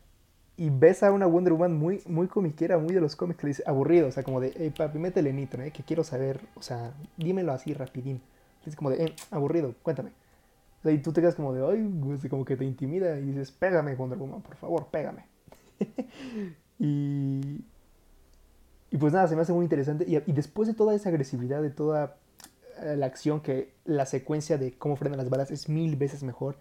y 0.56 0.70
ves 0.70 1.04
a 1.04 1.12
una 1.12 1.26
Wonder 1.26 1.54
Woman 1.54 1.76
muy, 1.76 2.02
muy 2.08 2.28
comiquera, 2.28 2.78
muy 2.78 2.94
de 2.94 3.02
los 3.02 3.16
cómics, 3.16 3.40
que 3.40 3.48
le 3.48 3.50
dice 3.50 3.64
aburrido, 3.66 4.08
o 4.08 4.12
sea, 4.12 4.24
como 4.24 4.40
de, 4.40 4.54
hey 4.56 4.74
papi, 4.76 4.98
métele 5.00 5.34
nitro, 5.34 5.62
¿eh? 5.64 5.72
que 5.72 5.84
quiero 5.84 6.04
saber, 6.04 6.40
o 6.56 6.62
sea, 6.62 6.94
dímelo 7.18 7.52
así 7.52 7.74
rapidín. 7.74 8.22
Es 8.66 8.76
como 8.76 8.90
de, 8.90 9.06
eh, 9.06 9.16
aburrido, 9.32 9.74
cuéntame 9.84 10.12
y 10.92 11.00
tú 11.00 11.12
te 11.12 11.22
quedas 11.22 11.36
como 11.36 11.54
de, 11.54 11.66
ay, 11.66 12.30
como 12.30 12.46
que 12.46 12.56
te 12.56 12.66
intimida 12.66 13.20
y 13.20 13.26
dices, 13.26 13.52
pégame 13.52 13.96
Wonder 13.96 14.18
Woman, 14.18 14.42
por 14.42 14.56
favor, 14.56 14.88
pégame. 14.88 15.26
y, 16.80 17.64
y 18.92 18.98
pues 18.98 19.14
nada, 19.14 19.28
se 19.28 19.36
me 19.36 19.42
hace 19.42 19.54
muy 19.54 19.64
interesante. 19.64 20.06
Y, 20.08 20.18
y, 20.18 20.34
después 20.34 20.68
de 20.68 20.74
toda 20.74 20.96
esa 20.96 21.10
agresividad, 21.10 21.62
de 21.62 21.70
toda 21.70 22.18
la 22.84 23.06
acción, 23.06 23.42
que 23.42 23.74
la 23.86 24.06
secuencia 24.06 24.58
de 24.58 24.78
cómo 24.78 24.96
frenan 24.96 25.18
las 25.18 25.30
balas 25.30 25.52
es 25.52 25.70
mil 25.70 25.96
veces 25.96 26.24
mejor. 26.24 26.58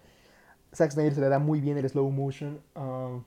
Zack 0.75 0.91
Snyder 0.91 1.15
se 1.15 1.21
le 1.21 1.29
da 1.29 1.39
muy 1.39 1.61
bien 1.61 1.77
el 1.77 1.89
slow 1.89 2.09
motion. 2.11 2.61
Ah, 2.75 3.19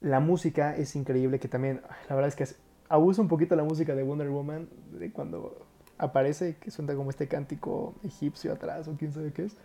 La 0.00 0.20
música 0.20 0.76
es 0.76 0.94
increíble, 0.96 1.38
que 1.40 1.48
también, 1.48 1.82
la 2.08 2.14
verdad 2.14 2.28
es 2.28 2.36
que 2.36 2.46
abusa 2.88 3.20
un 3.22 3.28
poquito 3.28 3.56
la 3.56 3.64
música 3.64 3.94
de 3.94 4.02
Wonder 4.02 4.28
Woman, 4.30 4.68
de 4.92 5.12
cuando 5.12 5.66
aparece, 5.98 6.56
que 6.58 6.70
suena 6.70 6.94
como 6.94 7.10
este 7.10 7.26
cántico 7.28 7.94
egipcio 8.04 8.52
atrás 8.52 8.86
o 8.88 8.96
quién 8.96 9.12
sabe 9.12 9.32
qué 9.32 9.46
es. 9.46 9.56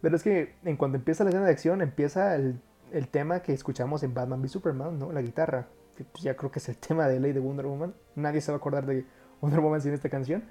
Pero 0.00 0.16
es 0.16 0.22
que 0.22 0.56
en 0.64 0.76
cuanto 0.76 0.96
empieza 0.98 1.24
la 1.24 1.30
escena 1.30 1.46
de 1.46 1.52
acción, 1.52 1.82
empieza 1.82 2.34
el, 2.36 2.60
el 2.92 3.08
tema 3.08 3.40
que 3.42 3.52
escuchamos 3.52 4.02
en 4.02 4.14
Batman 4.14 4.40
v 4.40 4.48
Superman, 4.48 4.98
¿no? 4.98 5.12
La 5.12 5.22
guitarra, 5.22 5.68
que 5.96 6.04
pues 6.04 6.22
ya 6.24 6.36
creo 6.36 6.50
que 6.50 6.60
es 6.60 6.68
el 6.68 6.78
tema 6.88 7.08
de 7.08 7.20
ley 7.20 7.32
de 7.32 7.40
Wonder 7.40 7.66
Woman. 7.66 7.94
Nadie 8.16 8.40
se 8.40 8.52
va 8.52 8.56
a 8.56 8.58
acordar 8.58 8.86
de 8.86 9.06
Wonder 9.40 9.60
Woman 9.60 9.80
sin 9.82 9.92
esta 9.94 10.08
canción. 10.08 10.44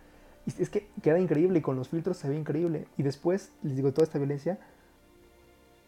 Y 0.48 0.62
es 0.64 0.70
que 0.70 0.88
queda 1.04 1.20
increíble 1.20 1.60
y 1.60 1.62
con 1.62 1.76
los 1.76 1.90
filtros 1.90 2.18
se 2.18 2.30
ve 2.30 2.36
increíble. 2.36 2.88
Y 2.98 3.04
después, 3.04 3.52
les 3.62 3.76
digo, 3.76 3.92
toda 3.92 4.06
esta 4.06 4.18
violencia, 4.18 4.58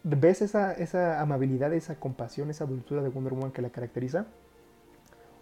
ves 0.04 0.42
esa, 0.42 0.72
esa 0.74 1.20
amabilidad, 1.20 1.72
esa 1.72 1.96
compasión, 1.96 2.50
esa 2.50 2.66
dulzura 2.66 3.02
de 3.02 3.08
Wonder 3.08 3.32
Woman 3.32 3.52
que 3.52 3.62
la 3.62 3.70
caracteriza 3.70 4.26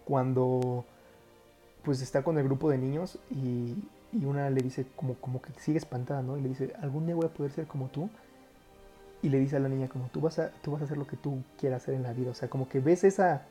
cuando 0.05 0.87
pues 1.83 2.01
está 2.01 2.23
con 2.23 2.39
el 2.39 2.45
grupo 2.45 2.71
de 2.71 2.79
niños 2.79 3.19
y, 3.31 3.77
y, 4.13 4.25
una 4.25 4.49
le 4.49 4.63
dice 4.63 4.87
como, 4.97 5.15
como 5.17 5.43
que 5.43 5.53
sigue 5.59 5.77
espantada, 5.77 6.23
¿no? 6.23 6.39
Y 6.39 6.41
le 6.41 6.49
dice, 6.49 6.73
algún 6.81 7.05
día 7.05 7.15
voy 7.15 7.27
a 7.27 7.29
poder 7.29 7.53
ser 7.53 7.67
como 7.67 7.89
tú. 7.89 8.09
Y 9.21 9.29
le 9.29 9.39
dice 9.39 9.57
a 9.57 9.61
la 9.61 9.69
niña 9.69 9.89
como, 9.89 10.07
tú 10.09 10.21
vas 10.21 10.39
a, 10.39 10.51
tú 10.63 10.71
vas 10.71 10.81
a 10.81 10.85
hacer 10.85 10.97
lo 10.97 11.07
que 11.07 11.17
tú 11.17 11.43
quieras 11.59 11.83
hacer 11.83 11.95
en 11.95 12.05
la 12.05 12.13
vida. 12.15 12.31
O 12.31 12.35
sea, 12.35 12.49
como 12.49 12.69
que 12.69 12.81
ves 12.81 13.05
esa, 13.05 13.43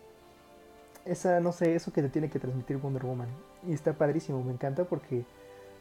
esa, 1.05 1.39
no 1.41 1.51
sé, 1.51 1.75
eso 1.75 1.93
que 1.93 2.01
te 2.01 2.09
tiene 2.09 2.29
que 2.29 2.39
transmitir 2.39 2.77
Wonder 2.77 3.05
Woman. 3.05 3.27
Y 3.67 3.74
está 3.74 3.93
padrísimo, 3.93 4.43
me 4.43 4.53
encanta 4.53 4.86
porque 4.86 5.25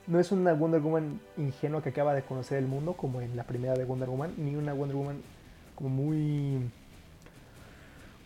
no 0.06 0.20
es 0.20 0.32
una 0.32 0.52
Wonder 0.52 0.80
Woman 0.80 1.20
ingenua 1.36 1.82
que 1.82 1.88
acaba 1.90 2.14
de 2.14 2.22
conocer 2.22 2.58
el 2.58 2.66
mundo 2.66 2.94
como 2.94 3.20
en 3.20 3.36
la 3.36 3.44
primera 3.44 3.74
de 3.74 3.84
Wonder 3.84 4.08
Woman, 4.08 4.34
ni 4.36 4.54
una 4.54 4.72
Wonder 4.72 4.96
Woman 4.96 5.22
como 5.74 5.90
muy 5.90 6.70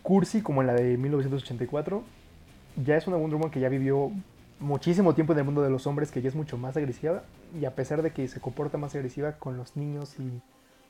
cursi 0.03 0.41
como 0.41 0.61
en 0.61 0.67
la 0.67 0.73
de 0.73 0.97
1984. 0.97 2.03
Ya 2.85 2.97
es 2.97 3.07
una 3.07 3.17
Wonder 3.17 3.37
Woman 3.37 3.51
que 3.51 3.59
ya 3.59 3.69
vivió 3.69 4.11
muchísimo 4.59 5.15
tiempo 5.15 5.33
en 5.33 5.39
el 5.39 5.45
mundo 5.45 5.63
de 5.63 5.69
los 5.69 5.87
hombres, 5.87 6.11
que 6.11 6.21
ya 6.21 6.29
es 6.29 6.35
mucho 6.35 6.57
más 6.57 6.77
agresiva, 6.77 7.23
y 7.59 7.65
a 7.65 7.75
pesar 7.75 8.01
de 8.01 8.11
que 8.11 8.27
se 8.27 8.39
comporta 8.39 8.77
más 8.77 8.93
agresiva 8.95 9.33
con 9.33 9.57
los 9.57 9.75
niños 9.75 10.15
y 10.19 10.41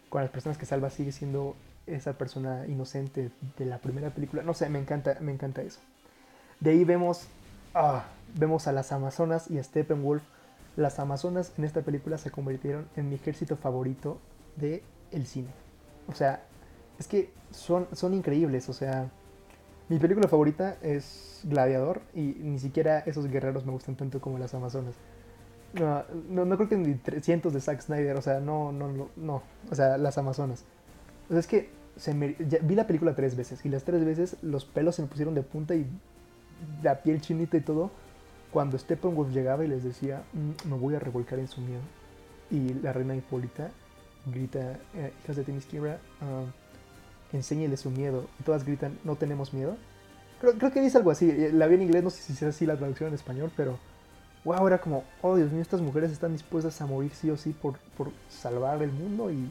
con 0.09 0.21
las 0.21 0.29
personas 0.29 0.57
que 0.57 0.65
salva, 0.65 0.89
sigue 0.89 1.13
siendo 1.13 1.55
esa 1.87 2.13
persona 2.13 2.67
inocente 2.67 3.31
de 3.57 3.65
la 3.65 3.79
primera 3.79 4.09
película. 4.09 4.43
No 4.43 4.53
sé, 4.53 4.69
me 4.69 4.79
encanta, 4.79 5.17
me 5.21 5.31
encanta 5.31 5.61
eso. 5.61 5.79
De 6.59 6.71
ahí 6.71 6.83
vemos, 6.83 7.27
ah, 7.73 8.03
vemos 8.35 8.67
a 8.67 8.73
las 8.73 8.91
Amazonas 8.91 9.49
y 9.49 9.57
a 9.57 9.63
Steppenwolf 9.63 10.21
las 10.75 10.99
Amazonas 10.99 11.53
en 11.57 11.65
esta 11.65 11.81
película 11.81 12.17
se 12.17 12.31
convirtieron 12.31 12.87
en 12.95 13.09
mi 13.09 13.15
ejército 13.15 13.57
favorito 13.57 14.19
de 14.55 14.83
el 15.11 15.25
cine. 15.25 15.49
O 16.07 16.13
sea, 16.13 16.43
es 16.99 17.07
que 17.07 17.31
son, 17.51 17.87
son 17.91 18.13
increíbles. 18.13 18.69
O 18.69 18.73
sea, 18.73 19.09
mi 19.89 19.99
película 19.99 20.27
favorita 20.27 20.77
es 20.81 21.41
Gladiador 21.43 22.01
y 22.13 22.21
ni 22.21 22.59
siquiera 22.59 22.99
esos 22.99 23.27
guerreros 23.27 23.65
me 23.65 23.71
gustan 23.71 23.95
tanto 23.95 24.21
como 24.21 24.37
las 24.37 24.53
Amazonas. 24.53 24.95
No, 25.73 26.45
no, 26.45 26.55
creo 26.57 26.69
que 26.69 26.75
ni 26.75 26.95
300 26.95 27.53
de 27.53 27.61
Zack 27.61 27.81
Snyder, 27.81 28.17
o 28.17 28.21
sea, 28.21 28.41
no, 28.41 28.73
no, 28.73 28.89
no, 28.89 29.09
no, 29.15 29.41
o 29.69 29.75
sea, 29.75 29.97
las 29.97 30.17
Amazonas. 30.17 30.65
O 31.29 31.33
sea, 31.33 31.39
es 31.39 31.47
que 31.47 31.69
vi 32.61 32.75
la 32.75 32.87
película 32.87 33.15
tres 33.15 33.35
veces 33.35 33.65
y 33.65 33.69
las 33.69 33.83
tres 33.83 34.03
veces 34.03 34.37
los 34.41 34.65
pelos 34.65 34.95
se 34.95 35.01
me 35.01 35.07
pusieron 35.07 35.33
de 35.33 35.43
punta 35.43 35.75
y 35.75 35.85
la 36.83 37.01
piel 37.03 37.21
chinita 37.21 37.57
y 37.57 37.61
todo 37.61 37.91
cuando 38.51 38.77
Steppenwolf 38.77 39.31
llegaba 39.31 39.63
y 39.63 39.67
les 39.67 39.83
decía, 39.83 40.23
mm, 40.33 40.69
me 40.69 40.77
voy 40.77 40.95
a 40.95 40.99
revolcar 40.99 41.39
en 41.39 41.47
su 41.47 41.61
miedo. 41.61 41.81
Y 42.49 42.73
la 42.75 42.93
reina 42.93 43.15
Hipólita 43.15 43.71
grita, 44.25 44.77
eh, 44.95 45.13
hijas 45.23 45.35
de 45.35 45.43
Temiskira, 45.43 45.99
uh, 46.21 47.35
enséñele 47.35 47.77
su 47.77 47.89
miedo. 47.89 48.27
Y 48.39 48.43
todas 48.43 48.65
gritan, 48.65 48.97
no 49.03 49.15
tenemos 49.15 49.53
miedo. 49.53 49.77
Creo, 50.39 50.53
creo, 50.53 50.71
que 50.71 50.81
dice 50.81 50.97
algo 50.97 51.11
así. 51.11 51.29
Eh, 51.29 51.51
la 51.53 51.67
vi 51.67 51.75
en 51.75 51.83
inglés, 51.83 52.03
no 52.03 52.09
sé 52.09 52.21
si 52.21 52.33
es 52.33 52.43
así 52.43 52.65
la 52.65 52.77
traducción 52.77 53.09
en 53.09 53.15
español, 53.15 53.51
pero 53.55 53.79
wow, 54.43 54.67
era 54.67 54.79
como, 54.79 55.03
oh 55.21 55.35
Dios 55.35 55.51
mío, 55.51 55.61
estas 55.61 55.81
mujeres 55.81 56.11
están 56.11 56.33
dispuestas 56.33 56.79
a 56.81 56.85
morir 56.85 57.11
sí 57.13 57.29
o 57.29 57.37
sí 57.37 57.51
por, 57.51 57.77
por 57.97 58.11
salvar 58.29 58.81
el 58.81 58.91
mundo 58.91 59.31
y 59.31 59.49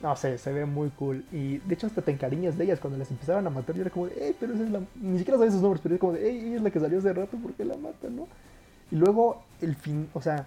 no 0.00 0.14
sé, 0.16 0.38
se 0.38 0.52
ve 0.52 0.64
muy 0.64 0.90
cool. 0.90 1.24
Y 1.32 1.58
de 1.58 1.74
hecho 1.74 1.86
hasta 1.86 2.02
te 2.02 2.12
encariñas 2.12 2.56
de 2.56 2.64
ellas 2.64 2.80
cuando 2.80 2.98
las 2.98 3.10
empezaban 3.10 3.46
a 3.46 3.50
matar. 3.50 3.74
Yo 3.74 3.82
era 3.82 3.90
como 3.90 4.06
de, 4.06 4.14
hey, 4.18 4.36
pero 4.38 4.54
esa 4.54 4.64
es 4.64 4.70
la... 4.70 4.80
Ni 4.96 5.18
siquiera 5.18 5.38
sabes 5.38 5.52
sus 5.54 5.62
nombres, 5.62 5.80
pero 5.82 5.94
es 5.94 6.00
como 6.00 6.12
de, 6.12 6.30
ella 6.30 6.56
es 6.56 6.62
la 6.62 6.70
que 6.70 6.80
salió 6.80 6.98
hace 6.98 7.12
rato, 7.12 7.36
¿por 7.36 7.52
qué 7.54 7.64
la 7.64 7.76
matan, 7.76 8.16
no? 8.16 8.28
Y 8.90 8.96
luego 8.96 9.42
el 9.60 9.74
fin, 9.76 10.08
o 10.14 10.22
sea, 10.22 10.46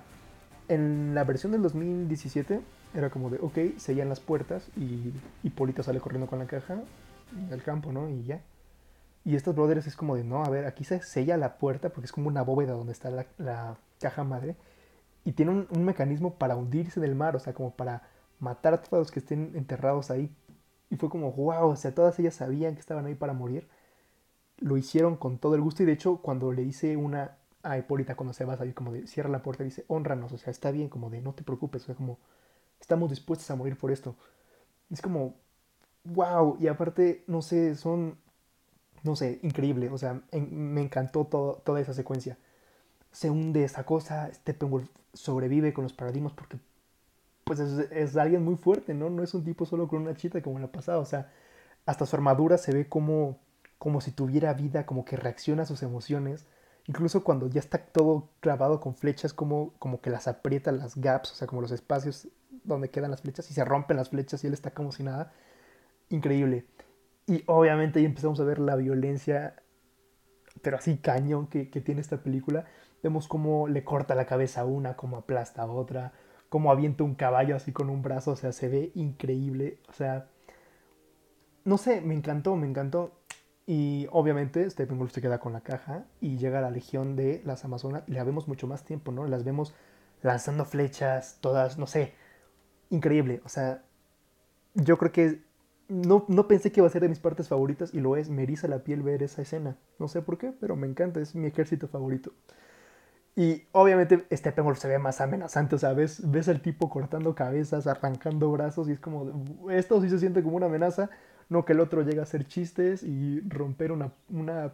en 0.67 1.13
la 1.13 1.23
versión 1.23 1.51
del 1.51 1.61
2017 1.61 2.61
era 2.93 3.09
como 3.09 3.29
de, 3.29 3.37
ok, 3.41 3.77
sellan 3.77 4.09
las 4.09 4.19
puertas 4.19 4.69
y 4.77 5.11
Hipólito 5.43 5.83
sale 5.83 5.99
corriendo 5.99 6.27
con 6.27 6.39
la 6.39 6.45
caja 6.45 6.79
al 7.51 7.63
campo, 7.63 7.91
¿no? 7.91 8.09
Y 8.09 8.23
ya. 8.23 8.41
Y 9.23 9.35
estos 9.35 9.55
brothers 9.55 9.85
es 9.85 9.95
como 9.95 10.15
de, 10.15 10.23
no, 10.23 10.43
a 10.43 10.49
ver, 10.49 10.65
aquí 10.65 10.83
se 10.83 11.01
sella 11.01 11.37
la 11.37 11.57
puerta 11.57 11.89
porque 11.89 12.05
es 12.05 12.11
como 12.11 12.27
una 12.27 12.41
bóveda 12.41 12.73
donde 12.73 12.93
está 12.93 13.11
la, 13.11 13.25
la 13.37 13.77
caja 13.99 14.23
madre. 14.23 14.55
Y 15.23 15.33
tiene 15.33 15.51
un, 15.51 15.67
un 15.69 15.83
mecanismo 15.83 16.33
para 16.33 16.55
hundirse 16.55 16.99
del 16.99 17.15
mar, 17.15 17.35
o 17.35 17.39
sea, 17.39 17.53
como 17.53 17.71
para 17.71 18.01
matar 18.41 18.73
a 18.73 18.81
todos 18.81 18.99
los 18.99 19.11
que 19.11 19.19
estén 19.19 19.53
enterrados 19.55 20.11
ahí. 20.11 20.35
Y 20.89 20.97
fue 20.97 21.09
como, 21.09 21.31
wow, 21.31 21.69
o 21.69 21.75
sea, 21.77 21.95
todas 21.95 22.19
ellas 22.19 22.35
sabían 22.35 22.73
que 22.75 22.81
estaban 22.81 23.05
ahí 23.05 23.15
para 23.15 23.33
morir. 23.33 23.69
Lo 24.57 24.77
hicieron 24.77 25.15
con 25.15 25.37
todo 25.39 25.55
el 25.55 25.61
gusto 25.61 25.83
y 25.83 25.85
de 25.85 25.93
hecho 25.93 26.17
cuando 26.17 26.51
le 26.51 26.63
hice 26.63 26.97
una 26.97 27.37
a 27.63 27.77
Hipólita 27.77 28.15
cuando 28.15 28.33
se 28.33 28.45
va 28.45 28.53
a 28.53 28.57
salir 28.57 28.73
como 28.73 28.91
de 28.91 29.07
cierra 29.07 29.29
la 29.29 29.43
puerta 29.43 29.63
y 29.63 29.67
dice, 29.67 29.85
honranos, 29.87 30.31
o 30.33 30.37
sea, 30.37 30.51
está 30.51 30.71
bien, 30.71 30.89
como 30.89 31.09
de 31.09 31.21
no 31.21 31.33
te 31.33 31.43
preocupes, 31.43 31.83
o 31.83 31.85
sea, 31.87 31.95
como 31.95 32.19
estamos 32.79 33.09
dispuestos 33.09 33.49
a 33.51 33.55
morir 33.55 33.77
por 33.77 33.91
esto. 33.91 34.15
Es 34.89 35.01
como, 35.01 35.35
wow, 36.03 36.57
y 36.59 36.67
aparte, 36.67 37.23
no 37.27 37.41
sé, 37.41 37.75
son, 37.75 38.17
no 39.03 39.15
sé, 39.15 39.39
increíble, 39.43 39.89
o 39.89 39.97
sea, 39.97 40.21
me 40.31 40.81
encantó 40.81 41.25
toda 41.25 41.79
esa 41.79 41.93
secuencia. 41.93 42.37
Se 43.11 43.29
hunde 43.29 43.63
esa 43.63 43.85
cosa, 43.85 44.33
Steppenwolf 44.33 44.89
sobrevive 45.13 45.73
con 45.73 45.83
los 45.83 45.93
paradigmas 45.93 46.33
porque 46.33 46.57
pues 47.43 47.59
es, 47.59 48.17
alguien 48.17 48.43
muy 48.43 48.55
fuerte, 48.55 48.93
¿no? 48.93 49.09
No 49.09 49.23
es 49.23 49.33
un 49.33 49.43
tipo 49.43 49.65
solo 49.65 49.87
con 49.87 50.01
una 50.01 50.15
chita 50.15 50.41
como 50.41 50.57
en 50.57 50.63
la 50.63 50.71
pasada, 50.71 50.99
o 50.99 51.05
sea, 51.05 51.31
hasta 51.85 52.05
su 52.05 52.15
armadura 52.15 52.57
se 52.57 52.73
ve 52.73 52.87
como, 52.87 53.39
como 53.77 54.01
si 54.01 54.11
tuviera 54.11 54.53
vida, 54.53 54.85
como 54.85 55.05
que 55.05 55.17
reacciona 55.17 55.63
a 55.63 55.65
sus 55.65 55.83
emociones. 55.83 56.45
Incluso 56.87 57.23
cuando 57.23 57.47
ya 57.47 57.59
está 57.59 57.77
todo 57.79 58.29
clavado 58.39 58.79
con 58.79 58.95
flechas, 58.95 59.33
como, 59.33 59.73
como 59.79 60.01
que 60.01 60.09
las 60.09 60.27
aprieta 60.27 60.71
las 60.71 60.95
gaps, 60.97 61.31
o 61.31 61.35
sea, 61.35 61.47
como 61.47 61.61
los 61.61 61.71
espacios 61.71 62.27
donde 62.63 62.89
quedan 62.89 63.11
las 63.11 63.21
flechas 63.21 63.49
y 63.49 63.53
se 63.53 63.65
rompen 63.65 63.97
las 63.97 64.09
flechas 64.09 64.43
y 64.43 64.47
él 64.47 64.53
está 64.53 64.71
como 64.71 64.91
si 64.91 65.03
nada. 65.03 65.33
Increíble. 66.09 66.65
Y 67.27 67.43
obviamente 67.47 67.99
ahí 67.99 68.05
empezamos 68.05 68.39
a 68.39 68.43
ver 68.43 68.59
la 68.59 68.75
violencia, 68.75 69.55
pero 70.61 70.77
así 70.77 70.97
cañón 70.97 71.47
que, 71.47 71.69
que 71.69 71.81
tiene 71.81 72.01
esta 72.01 72.17
película. 72.23 72.65
Vemos 73.03 73.27
cómo 73.27 73.67
le 73.67 73.83
corta 73.83 74.15
la 74.15 74.25
cabeza 74.25 74.61
a 74.61 74.65
una, 74.65 74.95
cómo 74.95 75.17
aplasta 75.17 75.63
a 75.63 75.65
otra, 75.65 76.13
como 76.51 76.69
avienta 76.69 77.05
un 77.05 77.15
caballo 77.15 77.55
así 77.55 77.71
con 77.71 77.89
un 77.89 78.01
brazo, 78.01 78.31
o 78.31 78.35
sea, 78.35 78.51
se 78.51 78.67
ve 78.67 78.91
increíble, 78.93 79.79
o 79.87 79.93
sea, 79.93 80.27
no 81.63 81.77
sé, 81.77 82.01
me 82.01 82.13
encantó, 82.13 82.57
me 82.57 82.67
encantó. 82.67 83.13
Y 83.65 84.07
obviamente 84.11 84.69
Steppenwolf 84.69 85.13
se 85.13 85.21
queda 85.21 85.39
con 85.39 85.53
la 85.53 85.61
caja 85.61 86.03
y 86.19 86.35
llega 86.37 86.59
la 86.59 86.69
legión 86.69 87.15
de 87.15 87.41
las 87.45 87.63
Amazonas 87.63 88.03
y 88.05 88.11
la 88.11 88.25
vemos 88.25 88.49
mucho 88.49 88.67
más 88.67 88.83
tiempo, 88.83 89.13
¿no? 89.13 89.25
Las 89.27 89.45
vemos 89.45 89.73
lanzando 90.23 90.65
flechas, 90.65 91.37
todas, 91.39 91.77
no 91.77 91.87
sé, 91.87 92.15
increíble, 92.89 93.41
o 93.45 93.49
sea, 93.49 93.85
yo 94.73 94.97
creo 94.97 95.13
que 95.13 95.43
no, 95.87 96.25
no 96.27 96.49
pensé 96.49 96.73
que 96.73 96.81
iba 96.81 96.87
a 96.87 96.91
ser 96.91 97.01
de 97.01 97.09
mis 97.09 97.19
partes 97.19 97.47
favoritas 97.47 97.93
y 97.93 98.01
lo 98.01 98.17
es, 98.17 98.29
me 98.29 98.43
eriza 98.43 98.67
la 98.67 98.83
piel 98.83 99.03
ver 99.03 99.23
esa 99.23 99.41
escena, 99.41 99.77
no 99.99 100.09
sé 100.09 100.21
por 100.21 100.37
qué, 100.37 100.51
pero 100.59 100.75
me 100.75 100.87
encanta, 100.87 101.21
es 101.21 101.33
mi 101.33 101.47
ejército 101.47 101.87
favorito. 101.87 102.33
Y 103.35 103.63
obviamente 103.71 104.25
Steppenwolf 104.31 104.79
se 104.79 104.89
ve 104.89 104.99
más 104.99 105.21
amenazante, 105.21 105.75
o 105.75 105.79
sea, 105.79 105.93
ves, 105.93 106.29
ves 106.29 106.49
al 106.49 106.61
tipo 106.61 106.89
cortando 106.89 107.33
cabezas, 107.33 107.87
arrancando 107.87 108.51
brazos 108.51 108.89
y 108.89 108.91
es 108.91 108.99
como, 108.99 109.45
esto 109.71 110.01
sí 110.01 110.09
se 110.09 110.19
siente 110.19 110.43
como 110.43 110.57
una 110.57 110.65
amenaza, 110.65 111.09
no 111.47 111.63
que 111.63 111.73
el 111.73 111.79
otro 111.79 112.01
llegue 112.01 112.19
a 112.19 112.23
hacer 112.23 112.45
chistes 112.45 113.03
y 113.03 113.41
romper 113.41 113.91
una, 113.91 114.13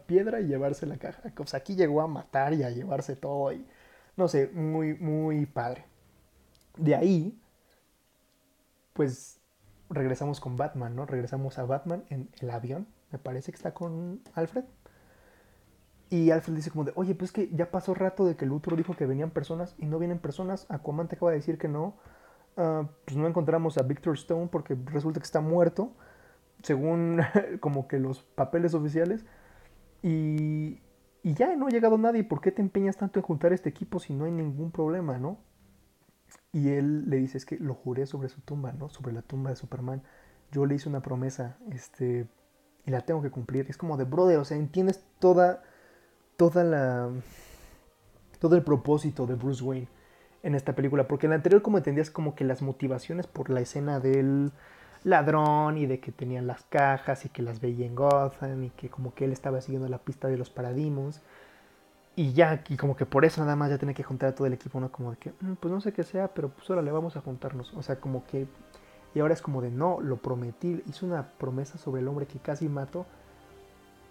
piedra 0.06 0.40
y 0.40 0.46
llevarse 0.46 0.86
la 0.86 0.96
caja. 0.96 1.22
O 1.38 1.46
sea, 1.46 1.60
aquí 1.60 1.76
llegó 1.76 2.02
a 2.02 2.08
matar 2.08 2.54
y 2.54 2.62
a 2.62 2.70
llevarse 2.70 3.16
todo 3.16 3.52
y, 3.52 3.64
no 4.16 4.28
sé, 4.28 4.48
muy, 4.48 4.94
muy 4.94 5.46
padre. 5.46 5.84
De 6.76 6.94
ahí, 6.94 7.40
pues 8.92 9.40
regresamos 9.90 10.40
con 10.40 10.56
Batman, 10.56 10.94
¿no? 10.96 11.06
Regresamos 11.06 11.58
a 11.58 11.64
Batman 11.64 12.04
en 12.10 12.28
el 12.40 12.50
avión, 12.50 12.86
me 13.10 13.18
parece 13.18 13.52
que 13.52 13.56
está 13.56 13.72
con 13.72 14.20
Alfred. 14.34 14.64
Y 16.10 16.30
Alfred 16.30 16.54
dice 16.54 16.70
como 16.70 16.84
de, 16.84 16.92
oye, 16.94 17.14
pues 17.14 17.32
que 17.32 17.50
ya 17.52 17.70
pasó 17.70 17.94
rato 17.94 18.24
de 18.24 18.36
que 18.36 18.48
otro 18.48 18.76
dijo 18.76 18.94
que 18.94 19.06
venían 19.06 19.30
personas 19.30 19.74
y 19.78 19.86
no 19.86 19.98
vienen 19.98 20.18
personas. 20.18 20.66
Aquaman 20.70 21.08
te 21.08 21.16
acaba 21.16 21.32
de 21.32 21.38
decir 21.38 21.58
que 21.58 21.68
no. 21.68 21.96
Ah, 22.56 22.88
pues 23.04 23.16
no 23.16 23.26
encontramos 23.26 23.78
a 23.78 23.82
Victor 23.82 24.14
Stone 24.14 24.48
porque 24.50 24.76
resulta 24.86 25.20
que 25.20 25.24
está 25.24 25.40
muerto, 25.40 25.92
según 26.62 27.20
como 27.60 27.88
que 27.88 27.98
los 27.98 28.22
papeles 28.22 28.74
oficiales. 28.74 29.24
Y, 30.02 30.80
y 31.22 31.34
ya 31.34 31.54
no 31.56 31.66
ha 31.66 31.70
llegado 31.70 31.98
nadie. 31.98 32.24
¿Por 32.24 32.40
qué 32.40 32.52
te 32.52 32.62
empeñas 32.62 32.96
tanto 32.96 33.18
en 33.18 33.24
juntar 33.24 33.52
este 33.52 33.68
equipo 33.68 34.00
si 34.00 34.14
no 34.14 34.24
hay 34.24 34.32
ningún 34.32 34.70
problema, 34.70 35.18
no? 35.18 35.38
Y 36.52 36.70
él 36.70 37.08
le 37.08 37.16
dice, 37.16 37.38
es 37.38 37.44
que 37.46 37.58
lo 37.58 37.74
juré 37.74 38.06
sobre 38.06 38.28
su 38.28 38.40
tumba, 38.40 38.72
¿no? 38.72 38.88
Sobre 38.88 39.12
la 39.12 39.22
tumba 39.22 39.50
de 39.50 39.56
Superman. 39.56 40.02
Yo 40.50 40.66
le 40.66 40.74
hice 40.74 40.88
una 40.88 41.02
promesa, 41.02 41.58
este, 41.70 42.26
y 42.86 42.90
la 42.90 43.02
tengo 43.02 43.22
que 43.22 43.30
cumplir. 43.30 43.66
Es 43.68 43.76
como 43.76 43.96
de 43.96 44.04
brother, 44.04 44.38
o 44.38 44.44
sea, 44.44 44.56
entiendes 44.56 45.04
toda, 45.18 45.62
toda 46.38 46.64
la, 46.64 47.10
todo 48.38 48.56
el 48.56 48.62
propósito 48.62 49.26
de 49.26 49.34
Bruce 49.34 49.62
Wayne 49.62 49.88
en 50.42 50.54
esta 50.54 50.74
película, 50.74 51.06
porque 51.06 51.26
en 51.26 51.30
la 51.30 51.36
anterior 51.36 51.60
como 51.60 51.76
entendías 51.76 52.10
como 52.10 52.34
que 52.34 52.44
las 52.44 52.62
motivaciones 52.62 53.26
por 53.26 53.50
la 53.50 53.60
escena 53.60 54.00
del 54.00 54.52
ladrón 55.04 55.76
y 55.76 55.84
de 55.84 56.00
que 56.00 56.12
tenían 56.12 56.46
las 56.46 56.62
cajas 56.64 57.26
y 57.26 57.28
que 57.28 57.42
las 57.42 57.60
veía 57.60 57.84
en 57.84 57.94
Gotham 57.94 58.64
y 58.64 58.70
que 58.70 58.88
como 58.88 59.14
que 59.14 59.26
él 59.26 59.32
estaba 59.32 59.60
siguiendo 59.60 59.88
la 59.88 59.98
pista 59.98 60.28
de 60.28 60.38
los 60.38 60.48
paradigmas 60.48 61.20
y 62.16 62.32
ya, 62.32 62.64
y 62.68 62.76
como 62.76 62.96
que 62.96 63.04
por 63.04 63.26
eso 63.26 63.42
nada 63.42 63.54
más 63.54 63.70
ya 63.70 63.78
tiene 63.78 63.94
que 63.94 64.02
juntar 64.02 64.30
a 64.30 64.34
todo 64.34 64.46
el 64.46 64.52
equipo, 64.54 64.80
¿no? 64.80 64.90
Como 64.90 65.10
de 65.12 65.18
que, 65.18 65.30
mm, 65.40 65.54
pues 65.60 65.72
no 65.72 65.80
sé 65.80 65.92
qué 65.92 66.02
sea, 66.02 66.28
pero 66.34 66.48
pues 66.48 66.70
ahora 66.70 66.82
le 66.82 66.90
vamos 66.90 67.16
a 67.16 67.20
juntarnos. 67.20 67.72
O 67.74 67.82
sea, 67.82 68.00
como 68.00 68.24
que 68.26 68.48
y 69.14 69.20
ahora 69.20 69.34
es 69.34 69.42
como 69.42 69.62
de, 69.62 69.70
no, 69.70 70.00
lo 70.00 70.18
prometí, 70.18 70.82
hizo 70.86 71.06
una 71.06 71.32
promesa 71.38 71.78
sobre 71.78 72.02
el 72.02 72.08
hombre 72.08 72.26
que 72.26 72.38
casi 72.38 72.68
mato. 72.68 73.06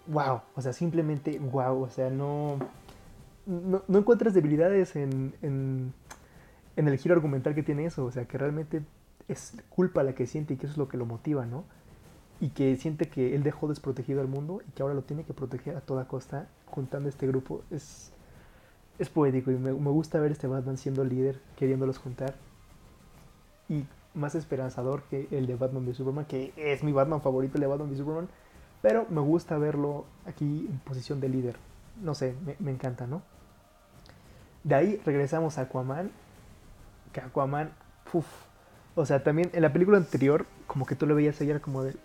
Wow, 0.08 0.40
o 0.56 0.62
sea, 0.62 0.72
simplemente 0.72 1.38
wow, 1.38 1.82
o 1.82 1.90
sea, 1.90 2.08
no, 2.08 2.58
no, 3.46 3.82
encuentras 3.98 4.32
debilidades 4.32 4.96
en, 4.96 5.34
en, 5.42 5.92
el 6.76 6.96
giro 6.96 7.14
argumental 7.14 7.54
que 7.54 7.62
tiene 7.62 7.84
eso, 7.84 8.06
o 8.06 8.10
sea, 8.10 8.24
que 8.24 8.38
realmente 8.38 8.82
es 9.28 9.52
culpa 9.68 10.02
la 10.02 10.14
que 10.14 10.26
siente 10.26 10.54
y 10.54 10.56
que 10.56 10.64
eso 10.64 10.72
es 10.72 10.78
lo 10.78 10.88
que 10.88 10.96
lo 10.96 11.04
motiva, 11.04 11.44
¿no? 11.44 11.64
Y 12.40 12.50
que 12.50 12.74
siente 12.76 13.08
que 13.10 13.34
él 13.34 13.42
dejó 13.42 13.68
desprotegido 13.68 14.22
al 14.22 14.28
mundo 14.28 14.62
y 14.66 14.70
que 14.72 14.82
ahora 14.82 14.94
lo 14.94 15.02
tiene 15.02 15.24
que 15.24 15.34
proteger 15.34 15.76
a 15.76 15.82
toda 15.82 16.08
costa 16.08 16.48
juntando 16.66 17.10
este 17.10 17.26
grupo. 17.26 17.62
Es, 17.70 18.10
es 18.98 19.10
poético 19.10 19.50
y 19.50 19.56
me, 19.56 19.72
me 19.72 19.90
gusta 19.90 20.20
ver 20.20 20.32
este 20.32 20.46
Batman 20.46 20.78
siendo 20.78 21.04
líder, 21.04 21.38
queriéndolos 21.56 21.98
juntar. 21.98 22.34
Y 23.68 23.84
más 24.14 24.34
esperanzador 24.34 25.02
que 25.10 25.28
el 25.30 25.46
de 25.46 25.56
Batman 25.56 25.84
v 25.84 25.94
Superman, 25.94 26.24
que 26.24 26.52
es 26.56 26.82
mi 26.82 26.92
Batman 26.92 27.20
favorito, 27.20 27.56
el 27.56 27.62
de 27.62 27.66
Batman 27.66 27.88
v 27.88 27.96
Superman, 27.96 28.28
pero 28.82 29.06
me 29.10 29.20
gusta 29.20 29.58
verlo 29.58 30.04
aquí 30.26 30.66
en 30.70 30.78
posición 30.80 31.20
de 31.20 31.28
líder. 31.28 31.56
No 32.02 32.14
sé, 32.14 32.34
me, 32.60 32.70
encanta, 32.70 33.06
¿no? 33.06 33.22
De 34.62 34.74
ahí 34.74 35.02
regresamos 35.04 35.58
a 35.58 35.62
Aquaman, 35.62 36.10
que 37.12 37.20
Aquaman, 37.20 37.72
uff, 38.12 38.26
o 38.94 39.04
sea, 39.04 39.22
también 39.24 39.50
en 39.52 39.62
la 39.62 39.72
película 39.72 39.98
anterior, 39.98 40.46
como 40.66 40.86
que 40.86 40.94
tú 40.94 41.06
lo 41.06 41.14
veías 41.14 41.40
ayer 41.40 41.60
como 41.60 41.82
de, 41.82 41.96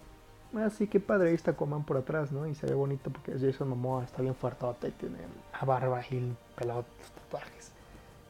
ah, 0.55 0.69
sí, 0.69 0.87
qué 0.87 0.99
padre, 0.99 1.29
ahí 1.29 1.35
está 1.35 1.51
Aquaman 1.51 1.83
por 1.83 1.97
atrás, 1.97 2.31
¿no? 2.31 2.47
Y 2.47 2.55
se 2.55 2.65
ve 2.65 2.73
bonito 2.73 3.11
porque 3.11 3.33
Jason 3.39 3.69
Momoa 3.69 4.03
está 4.03 4.21
bien 4.21 4.35
fuertote 4.35 4.87
y 4.87 4.91
tiene 4.91 5.17
la 5.51 5.65
barba 5.65 6.01
y 6.09 6.17
el 6.17 6.35
pelado, 6.55 6.85
los 6.99 7.11
tatuajes. 7.11 7.71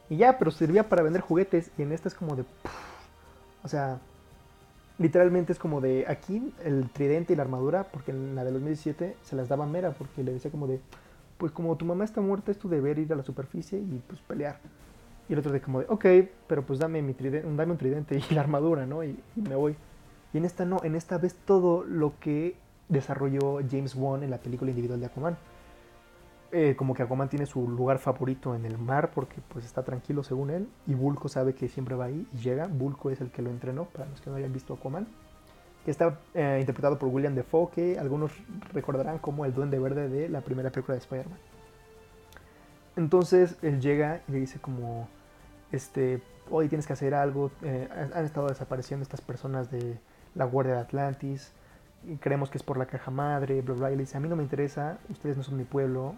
Y 0.10 0.18
ya, 0.18 0.38
pero 0.38 0.52
servía 0.52 0.90
para 0.90 1.02
vender 1.02 1.22
juguetes 1.22 1.72
y 1.78 1.84
en 1.84 1.94
esta 1.94 2.10
es 2.10 2.16
como 2.16 2.36
de... 2.36 2.44
O 3.64 3.70
sea, 3.70 4.00
literalmente 5.00 5.54
es 5.54 5.60
como 5.60 5.82
de 5.82 6.06
aquí 6.08 6.54
el 6.64 6.90
tridente 6.90 7.34
y 7.34 7.36
la 7.36 7.44
armadura, 7.44 7.86
porque 7.86 8.12
en 8.12 8.36
la 8.36 8.44
de 8.44 8.52
2017 8.52 9.18
se 9.22 9.36
las 9.36 9.50
daba 9.50 9.66
Mera, 9.66 9.92
porque 9.92 10.24
le 10.24 10.34
decía 10.34 10.52
como 10.52 10.68
de, 10.68 10.80
pues 11.38 11.52
como 11.52 11.76
tu 11.76 11.86
mamá 11.86 12.04
está 12.04 12.22
muerta 12.22 12.52
es 12.52 12.58
tu 12.58 12.70
deber 12.70 13.00
ir 13.00 13.12
a 13.12 13.16
la 13.16 13.24
superficie 13.24 13.80
y 13.80 14.02
pues 14.08 14.22
pelear. 14.22 14.60
Y 15.30 15.34
el 15.34 15.40
otro 15.40 15.52
de 15.52 15.62
como 15.62 15.80
de, 15.80 15.86
ok, 15.90 16.06
pero 16.48 16.66
pues 16.66 16.80
dame, 16.80 17.02
mi 17.02 17.14
tridente, 17.14 17.48
dame 17.56 17.72
un 17.72 17.78
tridente 17.78 18.22
y 18.30 18.34
la 18.34 18.42
armadura, 18.42 18.86
¿no? 18.86 19.04
Y, 19.04 19.20
y, 19.36 19.42
me 19.42 19.56
voy. 19.56 19.76
Y 20.34 20.38
en 20.38 20.46
esta 20.46 20.66
no, 20.66 20.78
en 20.84 20.96
esta 20.96 21.18
vez 21.18 21.36
todo 21.46 21.84
lo 21.84 22.20
que 22.20 22.56
desarrolló 22.90 23.60
James 23.70 23.96
Wan 23.96 24.24
en 24.24 24.32
la 24.32 24.38
película 24.38 24.72
individual 24.72 25.00
de 25.00 25.06
Aquaman. 25.06 25.38
Eh, 26.56 26.76
como 26.76 26.94
que 26.94 27.02
Aquaman 27.02 27.30
tiene 27.30 27.48
su 27.48 27.68
lugar 27.68 27.98
favorito 27.98 28.54
en 28.54 28.66
el 28.66 28.78
mar 28.78 29.10
porque 29.10 29.42
pues 29.48 29.66
está 29.66 29.82
tranquilo 29.82 30.24
según 30.24 30.52
él 30.52 30.70
y 30.86 30.94
Bulko 30.94 31.28
sabe 31.28 31.56
que 31.56 31.68
siempre 31.68 31.96
va 31.96 32.06
ahí 32.06 32.28
y 32.32 32.38
llega. 32.38 32.68
Bulko 32.68 33.10
es 33.10 33.22
el 33.22 33.32
que 33.32 33.42
lo 33.42 33.50
entrenó, 33.50 33.86
para 33.86 34.08
los 34.08 34.22
que 34.22 34.30
no 34.30 34.36
hayan 34.36 34.54
visto 34.54 34.76
Aquaman, 34.76 35.08
que 35.84 35.90
está 35.90 36.20
eh, 36.36 36.58
interpretado 36.60 37.00
por 37.00 37.10
William 37.10 37.34
Defoe, 37.34 37.72
que 37.72 37.98
algunos 37.98 38.32
recordarán 38.72 39.18
como 39.18 39.46
el 39.46 39.54
duende 39.56 39.80
verde 39.80 40.08
de 40.10 40.30
la 40.30 40.42
primera 40.42 40.70
película 40.70 40.94
de 40.94 41.00
Spider-Man. 41.00 41.40
Entonces 42.98 43.58
él 43.64 43.82
llega 43.82 44.22
y 44.28 44.34
le 44.34 44.40
dice 44.42 44.60
como, 44.60 45.08
este, 45.72 46.22
hoy 46.52 46.70
tienes 46.70 46.86
que 46.86 46.94
hacer 46.94 47.16
algo, 47.16 47.50
eh, 47.64 47.90
han 48.14 48.26
estado 48.26 48.50
desapareciendo 48.50 49.02
estas 49.02 49.22
personas 49.22 49.72
de 49.72 49.98
la 50.36 50.46
Guardia 50.46 50.76
de 50.76 50.82
Atlantis, 50.82 51.52
y 52.08 52.18
creemos 52.18 52.52
que 52.52 52.60
es 52.60 52.64
por 52.64 52.78
la 52.78 52.86
caja 52.86 53.10
madre, 53.10 53.62
bla, 53.62 53.74
bla, 53.74 53.92
y 53.92 53.96
le 53.96 54.04
dice, 54.04 54.18
a 54.18 54.20
mí 54.20 54.30
no 54.30 54.36
me 54.36 54.44
interesa, 54.44 55.00
ustedes 55.10 55.36
no 55.36 55.42
son 55.42 55.58
mi 55.58 55.64
pueblo, 55.64 56.14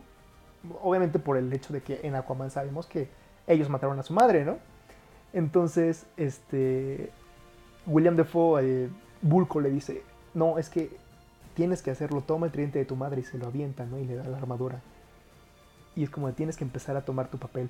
obviamente 0.82 1.19
por 1.19 1.38
el 1.38 1.51
hecho 1.54 1.73
de 1.73 1.82
que 1.82 2.01
en 2.04 2.15
Aquaman 2.15 2.51
sabemos 2.51 2.86
que 2.86 3.10
ellos 3.47 3.69
mataron 3.69 3.99
a 3.99 4.04
su 4.04 4.13
madre, 4.13 4.45
¿no? 4.45 4.58
Entonces, 5.34 6.06
este, 6.17 7.12
William 7.86 8.15
Defoe, 8.15 8.62
eh, 8.63 8.89
Bulko 9.21 9.60
le 9.60 9.69
dice, 9.69 10.04
no, 10.34 10.58
es 10.58 10.69
que 10.69 10.89
tienes 11.56 11.82
que 11.82 11.91
hacerlo, 11.91 12.21
toma 12.21 12.47
el 12.47 12.51
tridente 12.51 12.80
de 12.80 12.86
tu 12.86 12.95
madre 12.95 13.21
y 13.21 13.23
se 13.23 13.38
lo 13.38 13.47
avienta, 13.47 13.86
¿no? 13.86 13.99
Y 13.99 14.06
le 14.06 14.15
da 14.15 14.23
la 14.25 14.38
armadura. 14.38 14.82
Y 15.95 16.04
es 16.04 16.10
como, 16.10 16.32
tienes 16.34 16.58
que 16.58 16.63
empezar 16.63 16.95
a 16.97 17.06
tomar 17.06 17.30
tu 17.30 17.38
papel. 17.38 17.69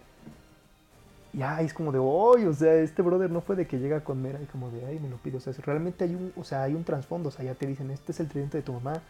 Y 1.33 1.41
ay, 1.41 1.65
es 1.65 1.73
como 1.73 1.91
de, 1.91 1.99
hoy, 1.99 2.45
o 2.45 2.53
sea, 2.53 2.73
este 2.75 3.01
brother 3.01 3.29
no 3.29 3.41
fue 3.41 3.55
de 3.55 3.67
que 3.67 3.77
llega 3.77 4.03
con 4.03 4.21
Mera 4.21 4.41
y 4.41 4.45
como 4.45 4.71
de, 4.71 4.85
ay, 4.85 4.99
me 4.99 5.09
lo 5.09 5.17
pido. 5.17 5.37
O 5.37 5.41
sea, 5.41 5.53
realmente 5.57 6.05
hay 6.05 6.15
un, 6.15 6.31
o 6.35 6.43
sea, 6.43 6.63
hay 6.63 6.73
un 6.73 6.83
trasfondo, 6.83 7.29
o 7.29 7.31
sea, 7.31 7.45
ya 7.45 7.55
te 7.55 7.67
dicen, 7.67 7.91
este 7.91 8.13
es 8.13 8.19
el 8.19 8.29
tridente 8.29 8.57
de 8.57 8.63
tu 8.63 8.73
mamá, 8.73 9.01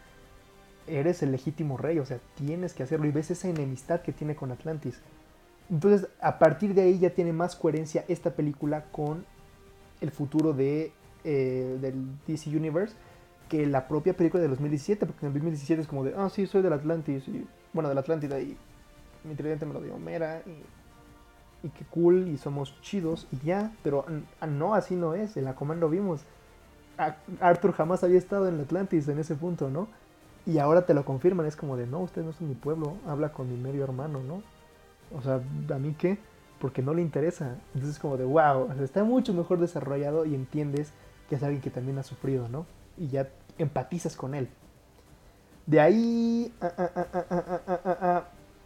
eres 0.87 1.23
el 1.23 1.31
legítimo 1.31 1.77
rey, 1.77 1.99
o 1.99 2.05
sea, 2.05 2.19
tienes 2.35 2.73
que 2.73 2.83
hacerlo 2.83 3.07
y 3.07 3.11
ves 3.11 3.31
esa 3.31 3.47
enemistad 3.47 4.01
que 4.01 4.11
tiene 4.11 4.35
con 4.35 4.51
Atlantis. 4.51 4.99
Entonces, 5.69 6.07
a 6.21 6.37
partir 6.37 6.73
de 6.73 6.83
ahí 6.83 6.99
ya 6.99 7.09
tiene 7.09 7.33
más 7.33 7.55
coherencia 7.55 8.05
esta 8.07 8.31
película 8.31 8.85
con 8.91 9.25
el 10.01 10.11
futuro 10.11 10.53
de, 10.53 10.91
eh, 11.23 11.77
del 11.81 12.05
DC 12.27 12.49
Universe 12.49 12.95
que 13.49 13.65
la 13.65 13.87
propia 13.87 14.15
película 14.15 14.41
de 14.41 14.49
2017, 14.49 15.05
porque 15.05 15.25
en 15.25 15.27
el 15.27 15.33
2017 15.33 15.81
es 15.81 15.87
como 15.87 16.03
de, 16.03 16.13
ah, 16.17 16.29
sí, 16.29 16.47
soy 16.47 16.61
del 16.61 16.73
Atlantis, 16.73 17.23
bueno, 17.73 17.89
del 17.89 17.97
Atlántida, 17.97 18.39
y 18.39 18.57
mi 19.23 19.35
tridente 19.35 19.65
me 19.65 19.73
lo 19.73 19.81
dio 19.81 19.97
Mera, 19.97 20.41
y, 20.45 21.67
y 21.67 21.69
qué 21.69 21.85
cool, 21.85 22.27
y 22.27 22.37
somos 22.37 22.79
chidos, 22.81 23.27
y 23.31 23.45
ya, 23.45 23.71
pero 23.83 24.05
ah, 24.39 24.47
no, 24.47 24.73
así 24.73 24.95
no 24.95 25.13
es, 25.13 25.37
en 25.37 25.45
la 25.45 25.53
comando 25.53 25.89
vimos. 25.89 26.21
Arthur 27.41 27.73
jamás 27.73 28.03
había 28.03 28.17
estado 28.17 28.47
en 28.47 28.55
el 28.55 28.61
Atlantis 28.61 29.07
en 29.09 29.19
ese 29.19 29.35
punto, 29.35 29.69
¿no? 29.69 29.87
Y 30.45 30.59
ahora 30.59 30.85
te 30.85 30.93
lo 30.93 31.05
confirman, 31.05 31.45
es 31.47 31.55
como 31.55 31.75
de, 31.75 31.87
no, 31.87 31.99
ustedes 32.01 32.27
no 32.27 32.33
son 32.33 32.47
mi 32.47 32.55
pueblo, 32.55 32.97
habla 33.07 33.31
con 33.31 33.49
mi 33.49 33.57
medio 33.57 33.83
hermano, 33.83 34.21
¿no? 34.21 34.43
O 35.17 35.21
sea, 35.21 35.41
¿a 35.73 35.79
mí 35.79 35.95
qué? 35.97 36.19
Porque 36.59 36.81
no 36.81 36.93
le 36.93 37.01
interesa. 37.01 37.55
Entonces 37.73 37.95
es 37.95 37.99
como 37.99 38.17
de, 38.17 38.25
wow, 38.25 38.71
está 38.81 39.03
mucho 39.03 39.33
mejor 39.33 39.59
desarrollado 39.59 40.25
y 40.25 40.35
entiendes 40.35 40.91
que 41.29 41.35
es 41.35 41.43
alguien 41.43 41.61
que 41.61 41.71
también 41.71 41.97
ha 41.97 42.03
sufrido, 42.03 42.47
¿no? 42.47 42.65
Y 42.97 43.07
ya 43.07 43.27
empatizas 43.57 44.15
con 44.15 44.35
él. 44.35 44.49
De 45.65 45.81
ahí 45.81 46.53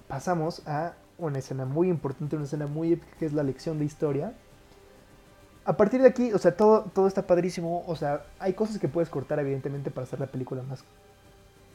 pasamos 0.07 0.67
a 0.67 0.95
una 1.17 1.39
escena 1.39 1.65
muy 1.65 1.87
importante, 1.87 2.35
una 2.35 2.45
escena 2.45 2.67
muy 2.67 2.93
épica, 2.93 3.15
que 3.17 3.25
es 3.25 3.33
la 3.33 3.43
lección 3.43 3.79
de 3.79 3.85
historia. 3.85 4.33
A 5.63 5.77
partir 5.77 6.01
de 6.01 6.09
aquí, 6.09 6.33
o 6.33 6.37
sea, 6.39 6.57
todo, 6.57 6.91
todo 6.93 7.07
está 7.07 7.25
padrísimo. 7.25 7.83
O 7.87 7.95
sea, 7.95 8.25
hay 8.39 8.53
cosas 8.53 8.79
que 8.79 8.89
puedes 8.89 9.09
cortar, 9.09 9.39
evidentemente, 9.39 9.91
para 9.91 10.03
hacer 10.03 10.19
la 10.19 10.27
película 10.27 10.61
más 10.63 10.83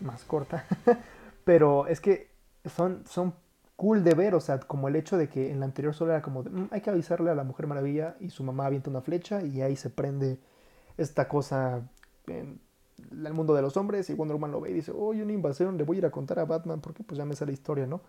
más 0.00 0.24
corta, 0.24 0.66
pero 1.44 1.86
es 1.86 2.00
que 2.00 2.30
son, 2.64 3.04
son 3.06 3.34
cool 3.76 4.04
de 4.04 4.14
ver, 4.14 4.34
o 4.34 4.40
sea, 4.40 4.60
como 4.60 4.88
el 4.88 4.96
hecho 4.96 5.16
de 5.16 5.28
que 5.28 5.50
en 5.50 5.60
la 5.60 5.66
anterior 5.66 5.94
solo 5.94 6.12
era 6.12 6.22
como, 6.22 6.42
mm, 6.42 6.68
hay 6.70 6.80
que 6.80 6.90
avisarle 6.90 7.30
a 7.30 7.34
la 7.34 7.44
Mujer 7.44 7.66
Maravilla 7.66 8.16
y 8.20 8.30
su 8.30 8.44
mamá 8.44 8.66
avienta 8.66 8.90
una 8.90 9.00
flecha 9.00 9.42
y 9.42 9.62
ahí 9.62 9.76
se 9.76 9.90
prende 9.90 10.38
esta 10.96 11.28
cosa 11.28 11.82
en 12.26 12.60
el 13.10 13.32
mundo 13.32 13.54
de 13.54 13.62
los 13.62 13.76
hombres 13.76 14.08
y 14.08 14.14
Wonder 14.14 14.36
Woman 14.36 14.52
lo 14.52 14.60
ve 14.60 14.70
y 14.70 14.74
dice, 14.74 14.92
oh, 14.92 15.08
una 15.08 15.32
invasión, 15.32 15.76
le 15.76 15.84
voy 15.84 15.96
a 15.96 15.98
ir 15.98 16.06
a 16.06 16.10
contar 16.10 16.38
a 16.38 16.44
Batman 16.44 16.80
porque 16.80 17.02
pues 17.02 17.18
ya 17.18 17.24
me 17.24 17.34
sale 17.34 17.50
la 17.50 17.54
historia, 17.54 17.86
¿no? 17.86 18.02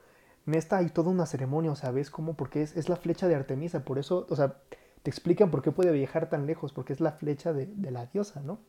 En 0.46 0.54
esta 0.54 0.78
hay 0.78 0.90
toda 0.90 1.10
una 1.10 1.26
ceremonia, 1.26 1.72
o 1.72 1.76
sea, 1.76 1.90
¿ves 1.92 2.12
cómo? 2.12 2.36
Porque 2.36 2.62
es, 2.62 2.78
es 2.78 2.88
la 2.88 2.96
flecha 2.98 3.28
de 3.28 3.36
Artemisa, 3.36 3.84
por 3.84 3.98
eso, 3.98 4.28
o 4.30 4.36
sea, 4.36 4.58
te 5.02 5.10
explican 5.10 5.50
por 5.50 5.64
qué 5.64 5.72
puede 5.72 5.92
viajar 5.92 6.30
tan 6.30 6.46
lejos, 6.46 6.72
porque 6.72 6.94
es 6.94 7.00
la 7.00 7.14
flecha 7.14 7.52
de, 7.52 7.66
de 7.66 7.92
la 7.92 8.06
diosa, 8.06 8.42
¿no? 8.42 8.60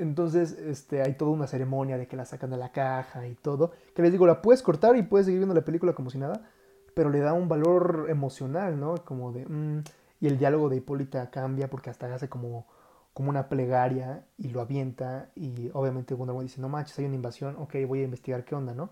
Entonces, 0.00 0.52
este, 0.52 1.02
hay 1.02 1.14
toda 1.14 1.30
una 1.32 1.46
ceremonia 1.46 1.98
de 1.98 2.06
que 2.08 2.16
la 2.16 2.24
sacan 2.24 2.50
de 2.50 2.56
la 2.56 2.72
caja 2.72 3.26
y 3.26 3.34
todo. 3.34 3.72
Que 3.94 4.02
les 4.02 4.12
digo, 4.12 4.26
la 4.26 4.42
puedes 4.42 4.62
cortar 4.62 4.96
y 4.96 5.02
puedes 5.02 5.26
seguir 5.26 5.40
viendo 5.40 5.54
la 5.54 5.64
película 5.64 5.92
como 5.92 6.10
si 6.10 6.18
nada, 6.18 6.48
pero 6.94 7.10
le 7.10 7.20
da 7.20 7.34
un 7.34 7.48
valor 7.48 8.06
emocional, 8.08 8.80
¿no? 8.80 8.96
Como 9.04 9.32
de... 9.32 9.46
Mm, 9.46 9.84
y 10.20 10.26
el 10.26 10.38
diálogo 10.38 10.68
de 10.68 10.76
Hipólita 10.76 11.30
cambia 11.30 11.68
porque 11.70 11.90
hasta 11.90 12.12
hace 12.14 12.28
como, 12.28 12.66
como 13.14 13.30
una 13.30 13.48
plegaria 13.48 14.24
y 14.38 14.48
lo 14.48 14.60
avienta. 14.60 15.30
Y 15.34 15.70
obviamente 15.74 16.14
Wonder 16.14 16.34
Woman 16.34 16.46
dice, 16.46 16.60
no 16.60 16.68
manches, 16.68 16.98
hay 16.98 17.06
una 17.06 17.16
invasión, 17.16 17.56
ok, 17.58 17.74
voy 17.86 18.00
a 18.00 18.04
investigar 18.04 18.44
qué 18.44 18.54
onda, 18.54 18.74
¿no? 18.74 18.90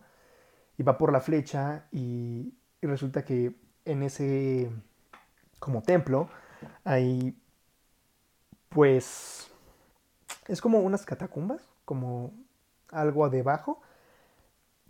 Y 0.77 0.83
va 0.83 0.99
por 0.99 1.13
la 1.13 1.21
flecha 1.21 1.87
y, 1.91 2.55
y 2.81 2.87
resulta 2.87 3.25
que 3.25 3.55
en 3.85 4.03
ese 4.03 4.71
como 5.59 5.83
templo 5.83 6.29
hay 6.85 7.37
pues 8.69 9.48
es 10.49 10.61
como 10.61 10.81
unas 10.81 11.05
catacumbas, 11.05 11.63
como 11.85 12.33
algo 12.91 13.29
debajo, 13.29 13.81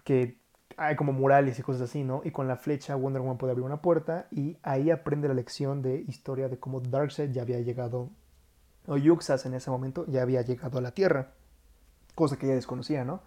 que 0.05 0.39
hay 0.77 0.95
como 0.95 1.13
murales 1.13 1.59
y 1.59 1.63
cosas 1.63 1.83
así, 1.83 2.05
¿no? 2.05 2.23
Y 2.25 2.31
con 2.31 2.47
la 2.47 2.57
flecha 2.57 2.95
Wonder 2.95 3.21
Woman 3.21 3.37
puede 3.37 3.51
abrir 3.51 3.67
una 3.67 3.83
puerta 3.83 4.29
y 4.31 4.57
ahí 4.63 4.91
aprende 4.91 5.27
la 5.27 5.35
lección 5.35 5.83
de 5.83 6.05
historia 6.07 6.49
de 6.49 6.59
cómo 6.59 6.81
Darkseid 6.81 7.33
ya 7.33 7.43
había 7.43 7.61
llegado, 7.61 8.11
o 8.87 8.97
Yuxas 8.97 9.45
en 9.45 9.55
ese 9.55 9.71
momento 9.71 10.07
ya 10.07 10.23
había 10.23 10.43
llegado 10.43 10.79
a 10.79 10.81
la 10.81 10.93
Tierra. 10.93 11.33
cosa 12.15 12.37
que 12.37 12.47
ella 12.47 12.55
desconocía, 12.55 13.05
¿no? 13.05 13.23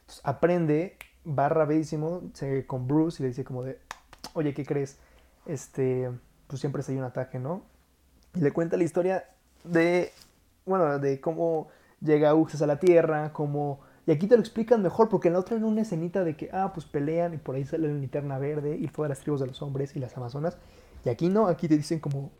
Entonces 0.00 0.20
aprende, 0.24 0.96
va 1.26 1.48
rapidísimo 1.48 2.22
se, 2.34 2.66
con 2.66 2.88
Bruce 2.88 3.20
y 3.20 3.24
le 3.24 3.28
dice 3.28 3.44
como 3.44 3.62
de, 3.62 3.78
oye, 4.34 4.54
¿qué 4.54 4.64
crees? 4.64 4.98
Este, 5.46 6.10
pues 6.46 6.60
siempre 6.60 6.82
se 6.82 6.92
hay 6.92 6.98
un 6.98 7.04
ataque, 7.04 7.38
¿no? 7.38 7.62
Y 8.34 8.40
le 8.40 8.52
cuenta 8.52 8.76
la 8.76 8.84
historia 8.84 9.24
de, 9.64 10.12
bueno, 10.64 10.98
de 10.98 11.20
cómo 11.20 11.68
llega 12.00 12.34
Uxas 12.34 12.62
a 12.62 12.66
la 12.66 12.78
Tierra, 12.78 13.32
cómo... 13.32 13.80
Y 14.06 14.10
aquí 14.10 14.26
te 14.26 14.34
lo 14.34 14.40
explican 14.40 14.82
mejor, 14.82 15.08
porque 15.08 15.28
en 15.28 15.34
la 15.34 15.40
otra 15.40 15.56
era 15.56 15.64
una 15.64 15.82
escenita 15.82 16.24
de 16.24 16.36
que, 16.36 16.50
ah, 16.52 16.72
pues 16.74 16.86
pelean 16.86 17.34
y 17.34 17.36
por 17.36 17.54
ahí 17.54 17.64
sale 17.64 17.86
la 17.86 17.94
linterna 17.94 18.38
verde 18.38 18.76
y 18.76 18.88
todas 18.88 19.08
las 19.08 19.20
tribus 19.20 19.40
de 19.40 19.46
los 19.46 19.62
hombres 19.62 19.94
y 19.94 20.00
las 20.00 20.16
amazonas. 20.16 20.56
Y 21.04 21.08
aquí 21.08 21.28
no, 21.28 21.46
aquí 21.46 21.68
te 21.68 21.76
dicen 21.76 22.00
como 22.00 22.32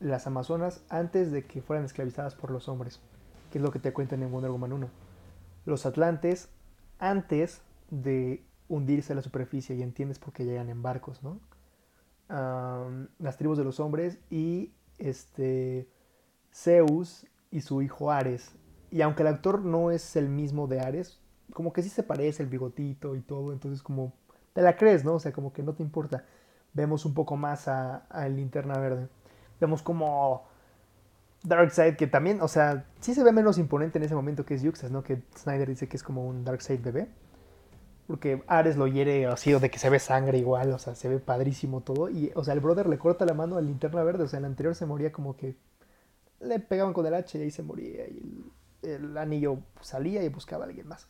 las 0.00 0.26
amazonas 0.26 0.82
antes 0.88 1.32
de 1.32 1.44
que 1.44 1.60
fueran 1.60 1.84
esclavizadas 1.84 2.36
por 2.36 2.50
los 2.50 2.68
hombres, 2.68 3.00
que 3.50 3.58
es 3.58 3.64
lo 3.64 3.72
que 3.72 3.80
te 3.80 3.92
cuentan 3.92 4.22
en 4.22 4.30
Wonder 4.30 4.50
Woman 4.50 4.72
1. 4.72 4.88
Los 5.66 5.86
atlantes 5.86 6.48
antes 7.00 7.62
de 7.90 8.44
hundirse 8.68 9.12
a 9.12 9.16
la 9.16 9.22
superficie 9.22 9.74
y 9.74 9.82
entiendes 9.82 10.18
por 10.18 10.32
qué 10.32 10.44
llegan 10.44 10.68
en 10.68 10.82
barcos, 10.82 11.22
¿no? 11.22 11.40
las 12.28 13.38
tribus 13.38 13.56
de 13.56 13.64
los 13.64 13.80
hombres 13.80 14.18
y 14.28 14.74
este 14.98 15.88
Zeus 16.52 17.26
y 17.50 17.60
su 17.60 17.82
hijo 17.82 18.10
Ares. 18.10 18.54
Y 18.90 19.02
aunque 19.02 19.22
el 19.22 19.28
actor 19.28 19.64
no 19.64 19.90
es 19.90 20.16
el 20.16 20.28
mismo 20.28 20.66
de 20.66 20.80
Ares, 20.80 21.20
como 21.52 21.72
que 21.72 21.82
sí 21.82 21.88
se 21.88 22.02
parece 22.02 22.42
el 22.42 22.48
bigotito 22.48 23.16
y 23.16 23.20
todo, 23.20 23.52
entonces 23.52 23.82
como 23.82 24.12
te 24.52 24.62
la 24.62 24.76
crees, 24.76 25.04
¿no? 25.04 25.14
O 25.14 25.20
sea, 25.20 25.32
como 25.32 25.52
que 25.52 25.62
no 25.62 25.74
te 25.74 25.82
importa. 25.82 26.24
Vemos 26.72 27.04
un 27.04 27.14
poco 27.14 27.36
más 27.36 27.68
a, 27.68 27.98
a 28.08 28.28
Linterna 28.28 28.78
Verde. 28.78 29.08
Vemos 29.60 29.82
como 29.82 30.44
Darkseid, 31.44 31.96
que 31.96 32.06
también, 32.06 32.40
o 32.40 32.48
sea, 32.48 32.84
sí 33.00 33.14
se 33.14 33.22
ve 33.22 33.32
menos 33.32 33.58
imponente 33.58 33.98
en 33.98 34.04
ese 34.04 34.14
momento 34.14 34.44
que 34.44 34.54
es 34.54 34.62
Yuxas, 34.62 34.90
¿no? 34.90 35.02
Que 35.02 35.22
Snyder 35.36 35.68
dice 35.68 35.88
que 35.88 35.96
es 35.96 36.02
como 36.02 36.26
un 36.26 36.44
Darkseid 36.44 36.80
bebé. 36.80 37.08
Porque 38.06 38.42
Ares 38.46 38.76
lo 38.76 38.86
hiere 38.86 39.26
así, 39.26 39.52
de 39.52 39.70
que 39.70 39.78
se 39.78 39.90
ve 39.90 39.98
sangre 39.98 40.38
igual, 40.38 40.72
o 40.72 40.78
sea, 40.78 40.94
se 40.94 41.08
ve 41.08 41.18
padrísimo 41.18 41.82
todo. 41.82 42.08
Y, 42.08 42.32
o 42.34 42.42
sea, 42.42 42.54
el 42.54 42.60
brother 42.60 42.88
le 42.88 42.98
corta 42.98 43.26
la 43.26 43.34
mano 43.34 43.56
a 43.56 43.60
linterna 43.60 44.02
verde, 44.02 44.24
o 44.24 44.28
sea, 44.28 44.38
el 44.38 44.46
anterior 44.46 44.74
se 44.74 44.86
moría 44.86 45.12
como 45.12 45.36
que 45.36 45.56
le 46.40 46.60
pegaban 46.60 46.92
con 46.92 47.06
el 47.06 47.14
hacha 47.14 47.38
y 47.38 47.42
ahí 47.42 47.50
se 47.50 47.62
moría. 47.62 48.06
Y 48.06 48.44
el, 48.82 49.16
anillo 49.16 49.58
salía 49.80 50.22
y 50.22 50.28
buscaba 50.28 50.64
a 50.64 50.68
alguien 50.68 50.88
más. 50.88 51.08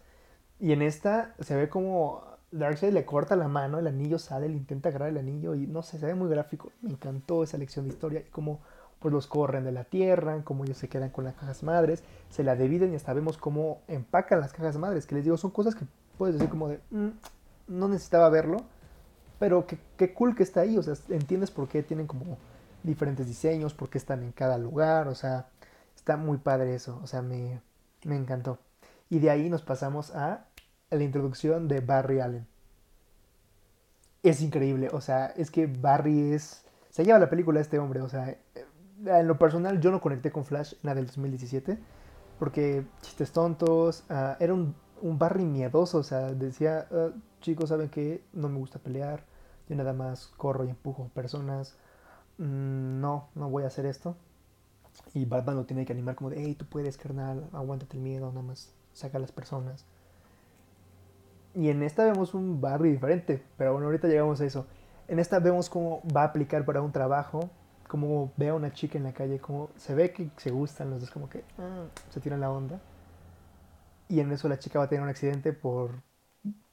Y 0.59 0.73
en 0.73 0.83
esta 0.83 1.35
se 1.41 1.57
ve 1.57 1.69
como 1.69 2.25
Darkseid 2.51 2.93
le 2.93 3.05
corta 3.05 3.37
la 3.37 3.49
mano, 3.49 3.79
el 3.79 3.87
anillo 3.87 4.19
sale, 4.19 4.49
le 4.49 4.57
intenta 4.57 4.89
agarrar 4.89 5.11
el 5.11 5.19
anillo 5.19 5.55
y 5.55 5.67
no 5.67 5.83
sé, 5.83 5.99
se 5.99 6.07
ve 6.07 6.15
muy 6.15 6.29
gráfico. 6.29 6.73
Me 6.83 6.91
encantó 6.91 7.43
esa 7.43 7.59
lección 7.59 7.87
de 7.87 7.95
historia 7.95 8.21
y 8.21 8.31
cómo 8.31 8.61
pues 8.99 9.15
los 9.15 9.27
corren 9.27 9.65
de 9.65 9.73
la 9.73 9.85
tierra, 9.85 10.43
cómo 10.45 10.65
ellos 10.65 10.79
se 10.79 10.89
quedan 10.89 11.11
con 11.11 11.25
las 11.25 11.35
cajas 11.35 11.63
madres, 11.63 12.03
se 12.31 12.43
la 12.43 12.57
dividen 12.57 12.93
y 12.93 12.97
hasta 12.97 13.13
vemos 13.13 13.39
cómo 13.39 13.83
empacan 13.87 14.41
las 14.41 14.53
cajas 14.53 14.77
madres, 14.77 15.07
que 15.07 15.15
les 15.15 15.25
digo, 15.25 15.37
son 15.37 15.51
cosas 15.51 15.75
que 15.75 15.85
puedes 16.17 16.35
decir 16.35 16.51
como 16.51 16.69
de, 16.69 16.81
mm, 16.91 17.09
no 17.69 17.89
necesitaba 17.89 18.29
verlo, 18.29 18.65
pero 19.39 19.67
qué, 19.67 20.13
cool 20.15 20.35
que 20.35 20.43
está 20.43 20.63
ahí, 20.63 20.77
o 20.77 20.83
sea, 20.83 20.95
entiendes 21.11 21.51
por 21.51 21.69
qué 21.69 21.83
tienen 21.83 22.07
como 22.07 22.39
diferentes 22.89 23.27
diseños, 23.27 23.75
por 23.75 23.91
qué 23.91 23.99
están 23.99 24.23
en 24.23 24.33
cada 24.33 24.59
lugar, 24.59 25.09
o 25.09 25.15
sea, 25.15 25.49
está 25.95 26.17
muy 26.17 26.39
padre 26.39 26.75
eso, 26.75 27.01
o 27.03 27.07
sea, 27.07 27.23
me, 27.23 27.61
me 28.05 28.17
encantó. 28.17 28.59
Y 29.09 29.21
de 29.21 29.31
ahí 29.31 29.49
nos 29.49 29.63
pasamos 29.63 30.15
a 30.15 30.47
la 30.91 31.03
introducción 31.03 31.69
de 31.69 31.81
Barry 31.81 32.21
Allen. 32.21 32.47
Es 34.23 34.43
increíble, 34.43 34.89
o 34.93 35.01
sea, 35.01 35.27
es 35.27 35.51
que 35.51 35.67
Barry 35.67 36.33
es... 36.33 36.65
Se 36.91 37.05
lleva 37.05 37.19
la 37.19 37.31
película 37.31 37.61
este 37.61 37.79
hombre, 37.79 38.01
o 38.01 38.09
sea, 38.09 38.37
en 39.05 39.29
lo 39.29 39.39
personal 39.39 39.81
yo 39.81 39.91
no 39.93 40.01
conecté 40.01 40.33
con 40.33 40.45
Flash 40.45 40.73
en 40.75 40.81
la 40.83 40.95
del 40.95 41.07
2017, 41.07 41.79
porque 42.39 42.85
chistes 43.03 43.33
tontos, 43.33 44.05
ah, 44.09 44.37
era 44.41 44.55
un 44.55 44.75
un 45.03 45.19
Barry 45.19 45.45
miedoso, 45.45 45.99
o 45.99 46.03
sea, 46.03 46.33
decía, 46.33 46.87
ah, 46.91 47.11
chicos, 47.41 47.69
¿saben 47.69 47.89
que 47.89 48.25
No 48.33 48.49
me 48.49 48.59
gusta 48.59 48.79
pelear, 48.79 49.25
yo 49.69 49.77
nada 49.77 49.93
más 49.93 50.29
corro 50.37 50.65
y 50.65 50.71
empujo 50.71 51.11
personas, 51.15 51.77
no, 52.39 53.29
no 53.35 53.51
voy 53.51 53.65
a 53.65 53.67
hacer 53.67 53.87
esto. 53.87 54.17
Y 55.15 55.25
Batman 55.25 55.57
lo 55.57 55.65
tiene 55.65 55.85
que 55.85 55.93
animar 55.93 56.15
como 56.15 56.31
de, 56.31 56.43
hey, 56.43 56.55
tú 56.55 56.67
puedes, 56.67 56.97
carnal, 56.97 57.49
aguántate 57.53 57.97
el 57.97 58.03
miedo, 58.03 58.29
nada 58.29 58.43
más 58.43 58.73
saca 58.93 59.19
a 59.19 59.21
las 59.21 59.33
personas. 59.33 59.85
Y 61.55 61.71
en 61.71 61.83
esta 61.83 62.05
vemos 62.05 62.35
un 62.35 62.61
Barry 62.61 62.93
diferente, 62.93 63.43
pero 63.57 63.73
bueno, 63.73 63.87
ahorita 63.87 64.09
llegamos 64.09 64.41
a 64.41 64.45
eso. 64.45 64.67
En 65.09 65.19
esta 65.19 65.39
vemos 65.39 65.71
cómo 65.71 66.03
va 66.15 66.23
a 66.23 66.27
aplicar 66.27 66.65
para 66.65 66.83
un 66.83 66.93
trabajo, 66.93 67.49
cómo 67.89 68.33
ve 68.37 68.51
a 68.51 68.55
una 68.55 68.73
chica 68.73 68.99
en 68.99 69.05
la 69.05 69.13
calle, 69.13 69.39
cómo 69.39 69.71
se 69.77 69.95
ve 69.95 70.13
que 70.13 70.31
se 70.37 70.51
gustan 70.51 70.91
los 70.91 71.01
dos, 71.01 71.11
como 71.11 71.29
que 71.29 71.45
ah, 71.59 71.87
se 72.11 72.21
tiran 72.21 72.41
la 72.41 72.51
onda. 72.51 72.81
Y 74.09 74.21
en 74.21 74.31
eso 74.33 74.49
la 74.49 74.59
chica 74.59 74.79
va 74.79 74.87
a 74.87 74.89
tener 74.89 75.03
un 75.03 75.09
accidente 75.09 75.53
por... 75.53 75.91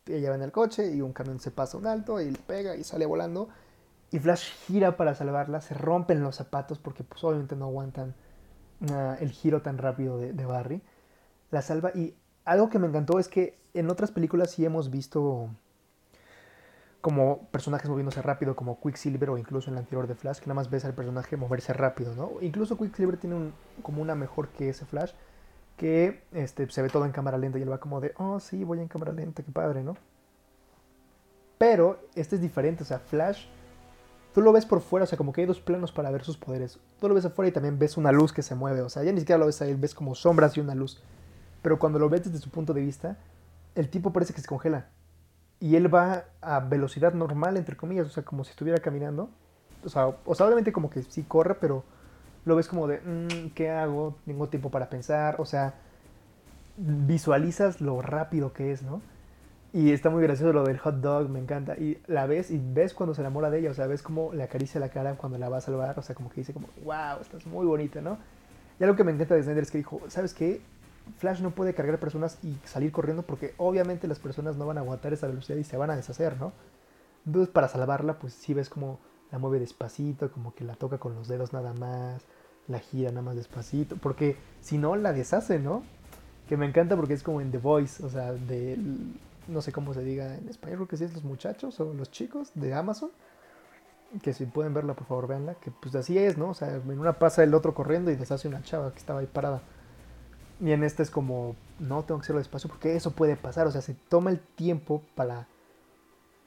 Ella 0.05 0.29
va 0.29 0.35
en 0.35 0.43
el 0.43 0.51
coche 0.51 0.93
y 0.93 1.01
un 1.01 1.13
camión 1.13 1.39
se 1.39 1.49
pasa 1.49 1.77
un 1.77 1.87
alto 1.87 2.21
y 2.21 2.29
le 2.29 2.37
pega 2.37 2.75
y 2.75 2.83
sale 2.83 3.05
volando. 3.05 3.49
Y 4.11 4.19
Flash 4.19 4.51
gira 4.65 4.97
para 4.97 5.15
salvarla, 5.15 5.61
se 5.61 5.73
rompen 5.73 6.23
los 6.23 6.35
zapatos 6.35 6.79
porque 6.79 7.03
pues 7.03 7.23
obviamente 7.23 7.55
no 7.55 7.65
aguantan 7.65 8.15
ah, 8.91 9.17
el 9.19 9.31
giro 9.31 9.61
tan 9.61 9.77
rápido 9.77 10.17
de, 10.17 10.45
Barry. 10.45 10.81
La 11.51 11.61
salva 11.61 11.91
y 11.93 12.15
algo 12.45 12.69
que 12.69 12.79
me 12.79 12.87
encantó 12.87 13.19
es 13.19 13.27
que 13.27 13.57
en 13.73 13.89
otras 13.89 14.11
películas 14.11 14.51
sí 14.51 14.65
hemos 14.65 14.89
visto 14.89 15.49
como 17.01 17.47
personajes 17.49 17.89
moviéndose 17.89 18.21
rápido 18.21 18.55
como 18.55 18.79
Quicksilver 18.79 19.29
o 19.29 19.37
incluso 19.37 19.69
en 19.69 19.75
la 19.75 19.81
anterior 19.81 20.07
de 20.07 20.15
Flash 20.15 20.39
que 20.39 20.47
nada 20.47 20.55
más 20.55 20.69
ves 20.69 20.85
al 20.85 20.93
personaje 20.93 21.37
moverse 21.37 21.73
rápido, 21.73 22.15
¿no? 22.15 22.31
Incluso 22.41 22.77
Quicksilver 22.77 23.17
tiene 23.17 23.51
como 23.83 24.01
una 24.01 24.15
mejor 24.15 24.49
que 24.49 24.69
ese 24.69 24.85
Flash 24.85 25.11
que 25.77 26.23
este, 26.31 26.69
se 26.69 26.81
ve 26.81 26.89
todo 26.89 27.05
en 27.05 27.11
cámara 27.11 27.37
lenta 27.37 27.59
y 27.59 27.61
él 27.61 27.71
va 27.71 27.79
como 27.79 27.99
de, 27.99 28.13
oh 28.17 28.39
sí, 28.39 28.63
voy 28.63 28.79
en 28.79 28.87
cámara 28.87 29.11
lenta, 29.11 29.43
qué 29.43 29.51
padre, 29.51 29.83
¿no? 29.83 29.97
Pero 31.57 31.99
este 32.15 32.35
es 32.35 32.41
diferente, 32.41 32.83
o 32.83 32.85
sea, 32.85 32.99
Flash, 32.99 33.45
tú 34.35 34.41
lo 34.41 34.51
ves 34.51 34.65
por 34.65 34.81
fuera, 34.81 35.05
o 35.05 35.07
sea, 35.07 35.17
como 35.17 35.31
que 35.31 35.39
hay 35.39 35.47
dos 35.47 35.61
planos 35.61 35.93
para 35.93 36.11
ver 36.11 36.25
sus 36.25 36.35
poderes. 36.35 36.77
Tú 36.99 37.07
lo 37.07 37.15
ves 37.15 37.23
afuera 37.23 37.47
y 37.47 37.53
también 37.53 37.79
ves 37.79 37.95
una 37.95 38.11
luz 38.11 38.33
que 38.33 38.41
se 38.41 38.53
mueve, 38.53 38.81
o 38.81 38.89
sea, 38.89 39.01
ya 39.01 39.13
ni 39.13 39.21
siquiera 39.21 39.39
lo 39.39 39.45
ves 39.45 39.61
ahí, 39.61 39.73
ves 39.75 39.95
como 39.95 40.13
sombras 40.13 40.57
y 40.57 40.59
una 40.59 40.75
luz. 40.75 41.01
Pero 41.61 41.79
cuando 41.79 41.99
lo 41.99 42.09
ves 42.09 42.25
desde 42.25 42.39
su 42.39 42.49
punto 42.49 42.73
de 42.73 42.81
vista, 42.81 43.17
el 43.75 43.89
tipo 43.89 44.11
parece 44.11 44.33
que 44.33 44.41
se 44.41 44.47
congela. 44.47 44.89
Y 45.61 45.77
él 45.77 45.93
va 45.93 46.25
a 46.41 46.59
velocidad 46.59 47.13
normal, 47.13 47.55
entre 47.55 47.77
comillas, 47.77 48.07
o 48.07 48.09
sea, 48.09 48.23
como 48.23 48.43
si 48.43 48.49
estuviera 48.49 48.79
caminando. 48.79 49.29
O 49.85 49.89
sea, 49.89 50.07
o 50.25 50.35
sea 50.35 50.47
obviamente 50.47 50.73
como 50.73 50.89
que 50.89 51.03
sí 51.03 51.23
corre, 51.23 51.55
pero 51.55 51.85
lo 52.43 52.57
ves 52.57 52.67
como 52.67 52.87
de, 52.87 52.99
mm, 52.99 53.51
¿qué 53.55 53.71
hago? 53.71 54.17
Tengo 54.25 54.49
tiempo 54.49 54.69
para 54.69 54.89
pensar, 54.89 55.37
o 55.39 55.45
sea, 55.45 55.75
visualizas 56.75 57.79
lo 57.79 58.01
rápido 58.01 58.51
que 58.51 58.73
es, 58.73 58.83
¿no? 58.83 59.01
Y 59.75 59.91
está 59.91 60.09
muy 60.09 60.23
gracioso 60.23 60.53
lo 60.53 60.63
del 60.63 60.77
hot 60.77 61.01
dog, 61.01 61.27
me 61.27 61.37
encanta. 61.37 61.75
Y 61.75 61.97
la 62.07 62.25
ves 62.27 62.49
y 62.49 62.61
ves 62.63 62.93
cuando 62.93 63.13
se 63.13 63.19
enamora 63.19 63.49
de 63.49 63.59
ella, 63.59 63.71
o 63.71 63.73
sea, 63.73 63.87
ves 63.87 64.01
cómo 64.01 64.31
le 64.31 64.41
acaricia 64.41 64.79
la 64.79 64.87
cara 64.87 65.15
cuando 65.15 65.37
la 65.37 65.49
va 65.49 65.57
a 65.57 65.61
salvar, 65.61 65.99
o 65.99 66.01
sea, 66.01 66.15
como 66.15 66.29
que 66.29 66.39
dice 66.39 66.53
como, 66.53 66.69
wow, 66.85 67.19
estás 67.19 67.45
muy 67.45 67.65
bonita, 67.65 67.99
¿no? 67.99 68.17
Y 68.79 68.85
algo 68.85 68.95
que 68.95 69.03
me 69.03 69.11
encanta 69.11 69.35
de 69.35 69.43
Snyder 69.43 69.63
es 69.63 69.71
que 69.71 69.79
dijo, 69.79 69.99
¿sabes 70.07 70.33
qué? 70.33 70.61
Flash 71.17 71.41
no 71.41 71.51
puede 71.51 71.73
cargar 71.73 71.99
personas 71.99 72.39
y 72.41 72.55
salir 72.63 72.93
corriendo 72.93 73.23
porque 73.23 73.53
obviamente 73.57 74.07
las 74.07 74.17
personas 74.17 74.55
no 74.55 74.65
van 74.65 74.77
a 74.77 74.79
aguantar 74.79 75.11
esa 75.11 75.27
velocidad 75.27 75.57
y 75.57 75.65
se 75.65 75.75
van 75.75 75.89
a 75.89 75.97
deshacer, 75.97 76.39
¿no? 76.39 76.53
Entonces 77.25 77.51
para 77.51 77.67
salvarla, 77.67 78.17
pues 78.17 78.33
sí 78.33 78.53
ves 78.53 78.69
como 78.69 78.99
la 79.29 79.39
mueve 79.39 79.59
despacito, 79.59 80.31
como 80.31 80.55
que 80.55 80.63
la 80.63 80.75
toca 80.75 80.99
con 80.99 81.15
los 81.15 81.27
dedos 81.27 81.51
nada 81.51 81.73
más, 81.73 82.21
la 82.69 82.79
gira 82.79 83.09
nada 83.09 83.23
más 83.23 83.35
despacito, 83.35 83.97
porque 83.97 84.37
si 84.61 84.77
no 84.77 84.95
la 84.95 85.11
deshace, 85.11 85.59
¿no? 85.59 85.83
Que 86.47 86.55
me 86.55 86.65
encanta 86.65 86.95
porque 86.95 87.13
es 87.13 87.23
como 87.23 87.41
en 87.41 87.51
The 87.51 87.57
Voice, 87.57 88.01
o 88.05 88.07
sea, 88.07 88.31
de, 88.31 88.79
no 89.47 89.61
sé 89.61 89.71
cómo 89.71 89.93
se 89.93 90.03
diga 90.03 90.35
en 90.35 90.47
español, 90.49 90.77
creo 90.77 90.87
que 90.87 90.97
sí 90.97 91.03
es 91.03 91.13
los 91.13 91.23
muchachos 91.23 91.79
o 91.79 91.93
los 91.93 92.11
chicos 92.11 92.51
de 92.55 92.73
Amazon, 92.73 93.11
que 94.21 94.33
si 94.33 94.45
pueden 94.45 94.73
verla, 94.73 94.93
por 94.93 95.07
favor, 95.07 95.27
véanla, 95.27 95.55
que 95.55 95.71
pues 95.71 95.95
así 95.95 96.17
es, 96.17 96.37
¿no? 96.37 96.49
O 96.49 96.53
sea, 96.53 96.75
en 96.75 96.99
una 96.99 97.13
pasa 97.13 97.43
el 97.43 97.53
otro 97.53 97.73
corriendo 97.73 98.11
y 98.11 98.15
deshace 98.15 98.47
una 98.47 98.61
chava 98.63 98.91
que 98.91 98.99
estaba 98.99 99.19
ahí 99.19 99.27
parada. 99.27 99.61
Y 100.61 100.71
en 100.71 100.83
este 100.83 101.03
es 101.03 101.11
como, 101.11 101.55
no, 101.79 102.03
tengo 102.03 102.19
que 102.19 102.25
hacerlo 102.25 102.39
despacio 102.39 102.69
porque 102.69 102.95
eso 102.95 103.11
puede 103.11 103.35
pasar, 103.35 103.67
o 103.67 103.71
sea, 103.71 103.81
se 103.81 103.93
toma 103.93 104.29
el 104.29 104.39
tiempo 104.39 105.01
para 105.15 105.47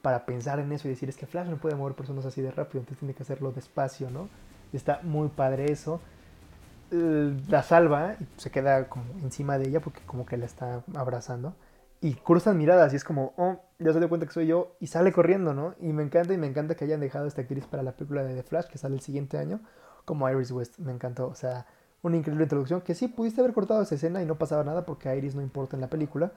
para 0.01 0.25
pensar 0.25 0.59
en 0.59 0.71
eso 0.71 0.87
y 0.87 0.91
decir, 0.91 1.09
es 1.09 1.17
que 1.17 1.25
Flash 1.25 1.47
no 1.47 1.57
puede 1.57 1.75
mover 1.75 1.93
personas 1.93 2.25
así 2.25 2.41
de 2.41 2.51
rápido, 2.51 2.79
entonces 2.79 2.99
tiene 2.99 3.13
que 3.13 3.23
hacerlo 3.23 3.51
despacio, 3.51 4.09
¿no? 4.09 4.29
Está 4.71 5.01
muy 5.03 5.29
padre 5.29 5.71
eso. 5.71 5.99
La 6.91 7.63
salva 7.63 8.15
y 8.19 8.27
se 8.37 8.49
queda 8.49 8.87
como 8.87 9.03
encima 9.21 9.57
de 9.57 9.67
ella 9.67 9.79
porque 9.79 10.01
como 10.05 10.25
que 10.25 10.37
la 10.37 10.45
está 10.45 10.83
abrazando. 10.95 11.53
Y 12.01 12.13
cruzan 12.13 12.57
miradas 12.57 12.93
y 12.93 12.95
es 12.95 13.03
como, 13.03 13.33
oh, 13.35 13.59
ya 13.77 13.91
se 13.91 13.99
dio 13.99 14.07
cuenta 14.07 14.25
que 14.25 14.33
soy 14.33 14.47
yo. 14.47 14.75
Y 14.79 14.87
sale 14.87 15.11
corriendo, 15.11 15.53
¿no? 15.53 15.75
Y 15.79 15.91
me 15.91 16.03
encanta 16.03 16.33
y 16.33 16.37
me 16.37 16.47
encanta 16.47 16.75
que 16.75 16.85
hayan 16.85 17.01
dejado 17.01 17.27
esta 17.27 17.41
actriz 17.41 17.65
para 17.65 17.83
la 17.83 17.91
película 17.91 18.23
de 18.23 18.35
The 18.35 18.43
Flash 18.43 18.67
que 18.67 18.77
sale 18.77 18.95
el 18.95 19.01
siguiente 19.01 19.37
año 19.37 19.59
como 20.05 20.29
Iris 20.29 20.51
West. 20.51 20.79
Me 20.79 20.93
encantó. 20.93 21.27
O 21.27 21.35
sea, 21.35 21.65
una 22.01 22.15
increíble 22.15 22.43
introducción 22.43 22.81
que 22.81 22.95
sí 22.95 23.09
pudiste 23.09 23.41
haber 23.41 23.53
cortado 23.53 23.81
esa 23.81 23.95
escena 23.95 24.21
y 24.21 24.25
no 24.25 24.37
pasaba 24.37 24.63
nada 24.63 24.85
porque 24.85 25.13
Iris 25.15 25.35
no 25.35 25.41
importa 25.41 25.75
en 25.75 25.81
la 25.81 25.89
película. 25.89 26.31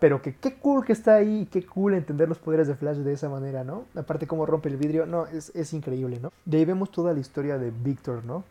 Pero 0.00 0.20
que 0.20 0.36
qué 0.36 0.58
cool 0.58 0.84
que 0.84 0.92
está 0.92 1.14
ahí, 1.14 1.48
qué 1.50 1.64
cool 1.64 1.94
entender 1.94 2.28
los 2.28 2.38
poderes 2.38 2.66
de 2.66 2.74
Flash 2.74 2.98
de 2.98 3.12
esa 3.12 3.28
manera, 3.28 3.62
¿no? 3.62 3.84
Aparte 3.94 4.26
cómo 4.26 4.44
rompe 4.44 4.68
el 4.68 4.76
vidrio, 4.76 5.06
no, 5.06 5.26
es, 5.28 5.52
es 5.54 5.72
increíble, 5.72 6.18
¿no? 6.20 6.32
De 6.44 6.58
ahí 6.58 6.64
vemos 6.64 6.90
toda 6.90 7.12
la 7.12 7.20
historia 7.20 7.58
de 7.58 7.70
Victor, 7.70 8.24
¿no? 8.24 8.42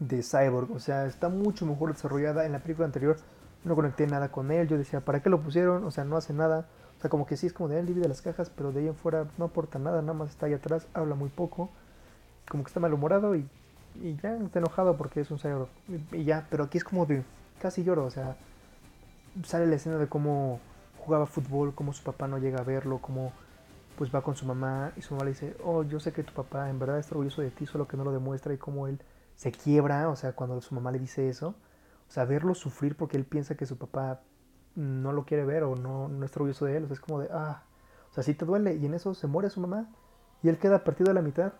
De 0.00 0.22
Cyborg, 0.22 0.72
o 0.72 0.80
sea, 0.80 1.06
está 1.06 1.28
mucho 1.28 1.66
mejor 1.66 1.92
desarrollada. 1.92 2.44
En 2.46 2.52
la 2.52 2.58
película 2.58 2.86
anterior 2.86 3.16
no 3.64 3.74
conecté 3.74 4.06
nada 4.06 4.30
con 4.30 4.50
él, 4.50 4.68
yo 4.68 4.78
decía, 4.78 5.00
¿para 5.00 5.22
qué 5.22 5.30
lo 5.30 5.40
pusieron? 5.42 5.84
O 5.84 5.90
sea, 5.90 6.04
no 6.04 6.16
hace 6.16 6.32
nada. 6.32 6.66
O 6.98 7.00
sea, 7.00 7.10
como 7.10 7.26
que 7.26 7.36
sí 7.36 7.46
es 7.46 7.52
como 7.52 7.68
de 7.68 7.78
él 7.80 7.86
divide 7.86 8.08
las 8.08 8.22
cajas, 8.22 8.50
pero 8.50 8.72
de 8.72 8.80
ahí 8.80 8.88
en 8.88 8.94
fuera 8.94 9.26
no 9.38 9.46
aporta 9.46 9.78
nada, 9.78 10.02
nada 10.02 10.14
más 10.14 10.30
está 10.30 10.46
ahí 10.46 10.52
atrás, 10.52 10.86
habla 10.92 11.14
muy 11.14 11.30
poco, 11.30 11.70
como 12.48 12.62
que 12.62 12.68
está 12.68 12.80
malhumorado 12.80 13.34
y, 13.36 13.48
y 13.94 14.16
ya 14.16 14.36
está 14.36 14.58
enojado 14.58 14.96
porque 14.96 15.20
es 15.20 15.30
un. 15.30 15.38
Y, 15.88 16.16
y 16.16 16.24
ya, 16.24 16.46
pero 16.50 16.64
aquí 16.64 16.78
es 16.78 16.84
como 16.84 17.06
de 17.06 17.24
casi 17.60 17.84
lloro, 17.84 18.04
o 18.04 18.10
sea, 18.10 18.36
sale 19.44 19.66
la 19.66 19.76
escena 19.76 19.96
de 19.98 20.08
cómo 20.08 20.60
jugaba 20.98 21.26
fútbol, 21.26 21.74
cómo 21.74 21.92
su 21.92 22.02
papá 22.02 22.28
no 22.28 22.38
llega 22.38 22.60
a 22.60 22.64
verlo, 22.64 22.98
cómo 22.98 23.32
pues 23.96 24.14
va 24.14 24.22
con 24.22 24.34
su 24.34 24.46
mamá 24.46 24.92
y 24.96 25.02
su 25.02 25.14
mamá 25.14 25.24
le 25.24 25.32
dice, 25.32 25.56
oh, 25.62 25.82
yo 25.82 26.00
sé 26.00 26.12
que 26.12 26.22
tu 26.22 26.32
papá 26.32 26.70
en 26.70 26.78
verdad 26.78 26.98
está 26.98 27.12
orgulloso 27.14 27.42
de 27.42 27.50
ti, 27.50 27.66
solo 27.66 27.86
que 27.86 27.96
no 27.96 28.04
lo 28.04 28.12
demuestra 28.12 28.54
y 28.54 28.56
cómo 28.56 28.86
él 28.86 29.00
se 29.36 29.52
quiebra, 29.52 30.08
o 30.08 30.16
sea, 30.16 30.32
cuando 30.32 30.60
su 30.60 30.74
mamá 30.74 30.90
le 30.90 30.98
dice 30.98 31.28
eso, 31.28 31.54
o 32.10 32.12
sea, 32.12 32.24
verlo 32.24 32.56
sufrir 32.56 32.96
porque 32.96 33.16
él 33.16 33.24
piensa 33.24 33.54
que 33.54 33.66
su 33.66 33.78
papá 33.78 34.22
no 34.74 35.12
lo 35.12 35.24
quiere 35.24 35.44
ver 35.44 35.62
o 35.62 35.76
no, 35.76 36.08
no 36.08 36.26
está 36.26 36.40
orgulloso 36.40 36.64
de 36.64 36.76
él, 36.76 36.82
o 36.82 36.86
sea, 36.88 36.94
es 36.94 37.00
como 37.00 37.20
de, 37.20 37.28
ah, 37.32 37.62
o 38.10 38.12
sea, 38.12 38.24
sí 38.24 38.34
te 38.34 38.44
duele 38.44 38.74
y 38.74 38.84
en 38.84 38.94
eso 38.94 39.14
se 39.14 39.28
muere 39.28 39.48
su 39.48 39.60
mamá 39.60 39.88
y 40.42 40.48
él 40.48 40.58
queda 40.58 40.82
partido 40.82 41.12
a 41.12 41.14
la 41.14 41.22
mitad. 41.22 41.52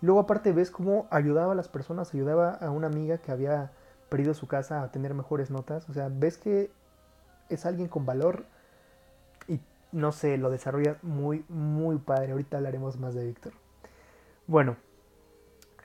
Luego 0.00 0.18
aparte 0.18 0.50
ves 0.50 0.72
cómo 0.72 1.06
ayudaba 1.12 1.52
a 1.52 1.54
las 1.54 1.68
personas, 1.68 2.12
ayudaba 2.12 2.50
a 2.50 2.70
una 2.72 2.88
amiga 2.88 3.18
que 3.18 3.30
había 3.30 3.70
perdido 4.08 4.34
su 4.34 4.48
casa 4.48 4.82
a 4.82 4.90
tener 4.90 5.14
mejores 5.14 5.52
notas, 5.52 5.88
o 5.88 5.92
sea, 5.92 6.08
ves 6.10 6.36
que 6.36 6.72
es 7.48 7.64
alguien 7.64 7.86
con 7.86 8.04
valor 8.04 8.44
y 9.46 9.60
no 9.92 10.10
sé, 10.10 10.36
lo 10.36 10.50
desarrolla 10.50 10.96
muy, 11.02 11.44
muy 11.48 11.98
padre. 11.98 12.32
Ahorita 12.32 12.56
hablaremos 12.56 12.98
más 12.98 13.14
de 13.14 13.24
Víctor. 13.24 13.52
Bueno, 14.48 14.76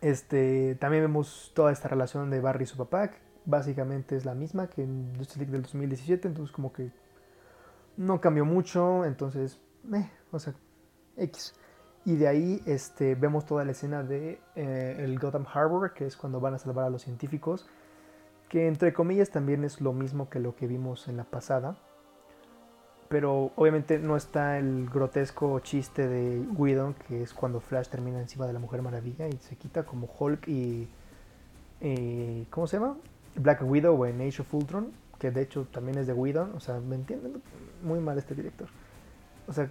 este, 0.01 0.75
también 0.75 1.03
vemos 1.03 1.51
toda 1.53 1.71
esta 1.71 1.87
relación 1.87 2.31
de 2.31 2.41
Barry 2.41 2.63
y 2.63 2.67
su 2.67 2.77
papá, 2.77 3.11
básicamente 3.47 4.15
es 4.15 4.25
la 4.25 4.35
misma 4.35 4.67
que 4.67 4.83
en 4.83 5.15
Justice 5.17 5.39
League 5.39 5.51
del 5.51 5.63
2017, 5.63 6.27
entonces 6.27 6.53
como 6.53 6.71
que 6.71 6.91
no 7.95 8.21
cambió 8.21 8.45
mucho, 8.45 9.05
entonces, 9.05 9.59
eh, 9.91 10.09
o 10.31 10.37
sea, 10.37 10.53
X. 11.15 11.55
Y 12.05 12.15
de 12.17 12.27
ahí 12.27 12.61
este, 12.65 13.15
vemos 13.15 13.45
toda 13.45 13.65
la 13.65 13.71
escena 13.71 14.03
de 14.03 14.39
eh, 14.55 14.97
el 14.99 15.17
Gotham 15.17 15.45
Harbor, 15.51 15.93
que 15.93 16.05
es 16.05 16.15
cuando 16.15 16.39
van 16.39 16.53
a 16.53 16.59
salvar 16.59 16.85
a 16.85 16.89
los 16.89 17.01
científicos, 17.01 17.67
que 18.49 18.67
entre 18.67 18.93
comillas 18.93 19.31
también 19.31 19.63
es 19.63 19.81
lo 19.81 19.91
mismo 19.91 20.29
que 20.29 20.39
lo 20.39 20.55
que 20.55 20.67
vimos 20.67 21.07
en 21.07 21.17
la 21.17 21.23
pasada 21.23 21.77
pero 23.09 23.51
obviamente 23.55 23.99
no 23.99 24.17
está 24.17 24.57
el 24.57 24.89
grotesco 24.89 25.59
chiste 25.61 26.07
de 26.07 26.41
Whedon, 26.41 26.93
que 27.07 27.23
es 27.23 27.33
cuando 27.33 27.61
Flash 27.61 27.87
termina 27.87 28.19
encima 28.19 28.47
de 28.47 28.53
la 28.53 28.59
Mujer 28.59 28.81
Maravilla 28.81 29.27
y 29.27 29.37
se 29.37 29.55
quita 29.55 29.83
como 29.83 30.09
Hulk 30.19 30.47
y... 30.47 30.89
¿Cómo 32.49 32.67
se 32.67 32.77
llama? 32.77 32.97
Black 33.37 33.61
Widow 33.63 34.05
en 34.05 34.21
Age 34.21 34.41
of 34.41 34.53
Ultron, 34.53 34.91
que 35.19 35.31
de 35.31 35.41
hecho 35.41 35.67
también 35.71 35.97
es 35.97 36.07
de 36.07 36.13
Whedon, 36.13 36.53
o 36.55 36.59
sea, 36.59 36.79
¿me 36.79 36.95
entienden? 36.95 37.41
Muy 37.83 37.99
mal 37.99 38.17
este 38.17 38.35
director. 38.35 38.67
O 39.47 39.53
sea, 39.53 39.69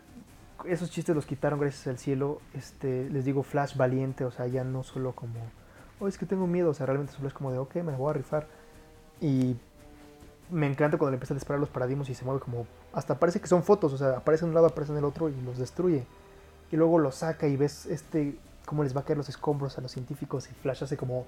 esos 0.65 0.91
chistes 0.91 1.15
los 1.15 1.27
quitaron 1.27 1.61
gracias 1.61 1.87
al 1.87 1.99
cielo. 1.99 2.41
Este, 2.55 3.09
les 3.11 3.25
digo 3.25 3.43
Flash 3.43 3.77
valiente, 3.77 4.25
o 4.25 4.31
sea, 4.31 4.47
ya 4.47 4.65
no 4.65 4.83
solo 4.83 5.15
como, 5.15 5.41
oh, 6.01 6.09
es 6.09 6.19
que 6.19 6.27
tengo 6.27 6.47
miedo, 6.47 6.71
o 6.71 6.75
sea, 6.75 6.87
realmente 6.87 7.13
solo 7.13 7.29
es 7.29 7.35
como 7.35 7.53
de, 7.53 7.59
ok, 7.59 7.77
me 7.77 7.95
voy 7.97 8.11
a 8.11 8.13
rifar. 8.15 8.47
Y 9.21 9.57
me 10.51 10.67
encanta 10.67 10.99
cuando 10.99 11.13
le 11.13 11.17
empieza 11.17 11.35
a 11.35 11.37
disparar 11.37 11.61
los 11.61 11.71
paradigmas 11.71 12.09
y 12.09 12.15
se 12.15 12.25
mueve 12.25 12.41
como. 12.41 12.67
Hasta 12.93 13.19
parece 13.19 13.41
que 13.41 13.47
son 13.47 13.63
fotos, 13.63 13.93
o 13.93 13.99
sea, 13.99 14.19
aparece 14.19 14.45
en 14.45 14.51
un 14.51 14.55
lado, 14.55 14.67
aparece 14.67 14.93
en 14.93 14.99
el 14.99 15.05
otro 15.05 15.29
y 15.29 15.41
los 15.43 15.59
destruye. 15.59 16.07
Y 16.73 16.77
luego 16.77 16.99
los 16.99 17.17
saca 17.17 17.47
y 17.47 17.57
ves 17.57 17.87
este 17.87 18.39
cómo 18.65 18.83
les 18.83 18.97
va 18.97 19.03
a 19.03 19.05
caer 19.05 19.17
los 19.17 19.29
escombros 19.29 19.79
a 19.79 19.81
los 19.81 19.93
científicos 19.93 20.51
y 20.51 20.55
Flash 20.55 20.83
hace 20.83 20.97
como 20.97 21.25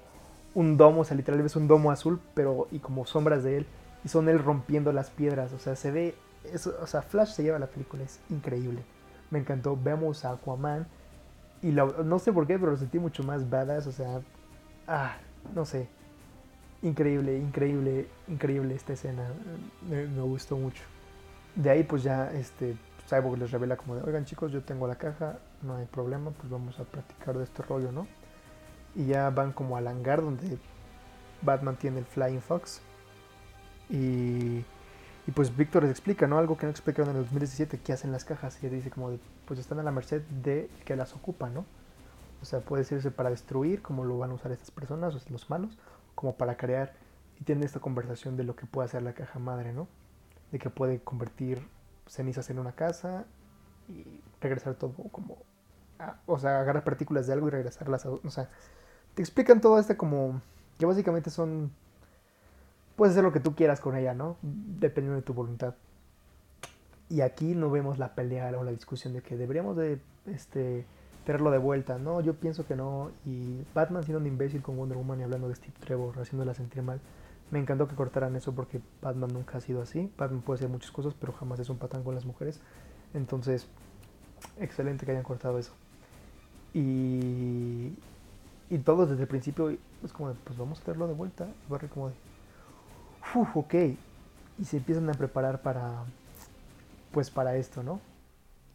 un 0.53 0.77
domo, 0.77 1.01
o 1.01 1.03
sea, 1.03 1.15
literalmente 1.15 1.43
ves 1.43 1.55
un 1.55 1.67
domo 1.67 1.91
azul, 1.91 2.19
pero 2.33 2.67
y 2.71 2.79
como 2.79 3.05
sombras 3.05 3.43
de 3.43 3.57
él. 3.57 3.65
Y 4.03 4.09
son 4.09 4.29
él 4.29 4.39
rompiendo 4.39 4.91
las 4.93 5.09
piedras, 5.09 5.53
o 5.53 5.59
sea, 5.59 5.75
se 5.75 5.91
ve. 5.91 6.15
Eso, 6.53 6.73
o 6.81 6.87
sea, 6.87 7.01
Flash 7.01 7.33
se 7.33 7.43
lleva 7.43 7.59
la 7.59 7.67
película, 7.67 8.03
es 8.03 8.19
increíble. 8.29 8.81
Me 9.29 9.39
encantó. 9.39 9.77
Vemos 9.81 10.25
a 10.25 10.31
Aquaman 10.31 10.87
y 11.61 11.67
no 11.67 12.19
sé 12.19 12.31
por 12.31 12.47
qué, 12.47 12.57
pero 12.57 12.71
lo 12.71 12.77
sentí 12.77 12.99
mucho 12.99 13.23
más 13.23 13.49
badass, 13.49 13.87
o 13.87 13.91
sea. 13.91 14.21
Ah, 14.87 15.17
no 15.53 15.65
sé 15.65 15.87
increíble, 16.81 17.37
increíble, 17.37 18.07
increíble 18.27 18.75
esta 18.75 18.93
escena. 18.93 19.27
Me, 19.89 20.05
gustó 20.21 20.57
mucho. 20.57 20.83
De 21.55 21.69
ahí 21.69 21.83
pues 21.83 22.03
ya 22.03 22.31
este 22.31 22.75
Cyborg 23.09 23.39
les 23.39 23.51
revela 23.51 23.75
como 23.75 23.95
de, 23.95 24.03
oigan 24.03 24.25
chicos, 24.25 24.51
yo 24.51 24.61
tengo 24.61 24.87
la 24.87 24.95
caja, 24.95 25.39
no 25.61 25.75
hay 25.75 25.85
problema, 25.85 26.31
pues 26.31 26.49
vamos 26.49 26.79
a 26.79 26.83
platicar 26.83 27.37
de 27.37 27.43
este 27.43 27.63
rollo, 27.63 27.91
¿no? 27.91 28.07
Y 28.99 29.07
ya 29.07 29.29
van 29.29 29.53
como 29.53 29.77
al 29.77 29.87
hangar 29.87 30.21
donde 30.21 30.57
Batman 31.41 31.77
tiene 31.77 31.99
el 31.99 32.05
Flying 32.05 32.41
Fox. 32.41 32.81
Y, 33.89 34.63
y 35.25 35.31
pues 35.33 35.55
Víctor 35.55 35.83
les 35.83 35.91
explica, 35.91 36.27
¿no? 36.27 36.37
Algo 36.37 36.57
que 36.57 36.65
no 36.65 36.71
explicaron 36.71 37.11
en 37.11 37.17
el 37.17 37.23
2017, 37.23 37.79
¿qué 37.79 37.93
hacen 37.93 38.11
las 38.11 38.25
cajas? 38.25 38.61
Y 38.61 38.67
él 38.67 38.73
dice 38.73 38.91
como 38.91 39.09
de, 39.09 39.19
pues 39.45 39.59
están 39.59 39.79
a 39.79 39.83
la 39.83 39.91
merced 39.91 40.21
de 40.43 40.69
que 40.85 40.95
las 40.95 41.13
ocupa, 41.15 41.49
¿no? 41.49 41.65
O 42.41 42.45
sea, 42.45 42.59
puede 42.59 42.83
serse 42.83 43.09
para 43.09 43.29
destruir, 43.29 43.81
como 43.81 44.05
lo 44.05 44.17
van 44.17 44.31
a 44.31 44.33
usar 44.33 44.51
estas 44.51 44.71
personas, 44.71 45.15
o 45.15 45.31
los 45.31 45.49
malos, 45.49 45.77
como 46.15 46.35
para 46.35 46.57
crear 46.57 46.93
y 47.39 47.43
tienen 47.43 47.63
esta 47.63 47.79
conversación 47.79 48.35
de 48.37 48.43
lo 48.43 48.55
que 48.55 48.65
puede 48.65 48.85
hacer 48.85 49.01
la 49.01 49.13
caja 49.13 49.39
madre, 49.39 49.71
¿no? 49.73 49.87
De 50.51 50.59
que 50.59 50.69
puede 50.69 50.99
convertir 50.99 51.65
cenizas 52.05 52.49
en 52.49 52.59
una 52.59 52.73
casa 52.73 53.25
y 53.87 54.21
regresar 54.41 54.75
todo 54.75 54.91
como... 55.11 55.37
o 56.25 56.39
sea, 56.39 56.59
agarrar 56.59 56.83
partículas 56.83 57.27
de 57.27 57.33
algo 57.33 57.47
y 57.47 57.51
regresarlas 57.51 58.05
a... 58.05 58.09
O 58.09 58.29
sea, 58.29 58.49
explican 59.21 59.61
todo 59.61 59.79
este 59.79 59.97
como... 59.97 60.41
Que 60.77 60.85
básicamente 60.85 61.29
son... 61.29 61.71
Puedes 62.95 63.13
hacer 63.13 63.23
lo 63.23 63.31
que 63.31 63.39
tú 63.39 63.55
quieras 63.55 63.79
con 63.79 63.95
ella, 63.95 64.13
¿no? 64.13 64.37
Dependiendo 64.41 65.15
de 65.15 65.21
tu 65.21 65.33
voluntad. 65.33 65.75
Y 67.09 67.21
aquí 67.21 67.55
no 67.55 67.69
vemos 67.71 67.97
la 67.97 68.13
pelea 68.15 68.51
o 68.57 68.63
la 68.63 68.71
discusión 68.71 69.13
de 69.13 69.21
que 69.21 69.37
deberíamos 69.37 69.77
de... 69.77 69.99
Este, 70.25 70.85
traerlo 71.29 71.51
de 71.51 71.57
vuelta. 71.57 71.97
No, 71.97 72.21
yo 72.21 72.33
pienso 72.35 72.65
que 72.65 72.75
no. 72.75 73.11
Y 73.25 73.63
Batman 73.73 74.03
siendo 74.03 74.19
un 74.19 74.27
imbécil 74.27 74.61
con 74.61 74.77
Wonder 74.77 74.97
Woman 74.97 75.19
y 75.19 75.23
hablando 75.23 75.47
de 75.47 75.55
Steve 75.55 75.73
Trevor, 75.79 76.17
haciéndola 76.19 76.53
sentir 76.53 76.81
mal. 76.81 76.99
Me 77.51 77.59
encantó 77.59 77.87
que 77.87 77.95
cortaran 77.95 78.35
eso 78.35 78.53
porque 78.53 78.81
Batman 79.01 79.33
nunca 79.33 79.57
ha 79.57 79.61
sido 79.61 79.81
así. 79.81 80.11
Batman 80.17 80.41
puede 80.41 80.57
hacer 80.57 80.69
muchas 80.69 80.91
cosas, 80.91 81.13
pero 81.19 81.33
jamás 81.33 81.59
es 81.59 81.69
un 81.69 81.77
patán 81.77 82.03
con 82.03 82.15
las 82.15 82.25
mujeres. 82.25 82.61
Entonces, 83.13 83.67
excelente 84.59 85.05
que 85.05 85.11
hayan 85.11 85.23
cortado 85.23 85.57
eso. 85.57 85.73
Y, 86.73 87.93
y 88.69 88.77
todos 88.79 89.09
desde 89.09 89.23
el 89.23 89.27
principio, 89.27 89.75
pues 90.01 90.13
como 90.13 90.29
de, 90.29 90.35
pues 90.43 90.57
vamos 90.57 90.79
a 90.79 90.83
traerlo 90.83 91.07
de 91.07 91.13
vuelta. 91.13 91.47
Y 91.47 91.71
Barry 91.71 91.87
como 91.87 92.09
de, 92.09 92.15
uff, 93.35 93.57
ok. 93.57 93.73
Y 94.59 94.65
se 94.65 94.77
empiezan 94.77 95.09
a 95.09 95.13
preparar 95.13 95.61
para, 95.61 96.03
pues 97.11 97.29
para 97.29 97.55
esto, 97.55 97.83
¿no? 97.83 97.99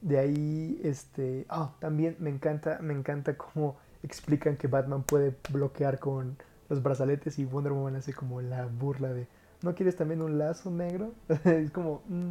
De 0.01 0.19
ahí, 0.19 0.81
este, 0.83 1.47
ah, 1.49 1.73
también 1.79 2.17
me 2.19 2.31
encanta, 2.31 2.79
me 2.81 2.95
encanta 2.95 3.37
cómo 3.37 3.77
explican 4.03 4.57
que 4.57 4.67
Batman 4.69 5.03
puede 5.03 5.35
bloquear 5.51 5.99
con 5.99 6.37
los 6.69 6.83
brazaletes 6.83 7.39
y 7.39 7.45
Wonder 7.45 7.73
Woman 7.73 7.97
hace 7.97 8.13
como 8.13 8.41
la 8.41 8.67
burla 8.67 9.13
de, 9.13 9.27
¿no 9.63 9.75
quieres 9.75 9.97
también 9.97 10.23
un 10.23 10.39
lazo 10.39 10.71
negro? 10.71 11.13
es 11.45 11.71
como, 11.71 12.03
mm, 12.09 12.31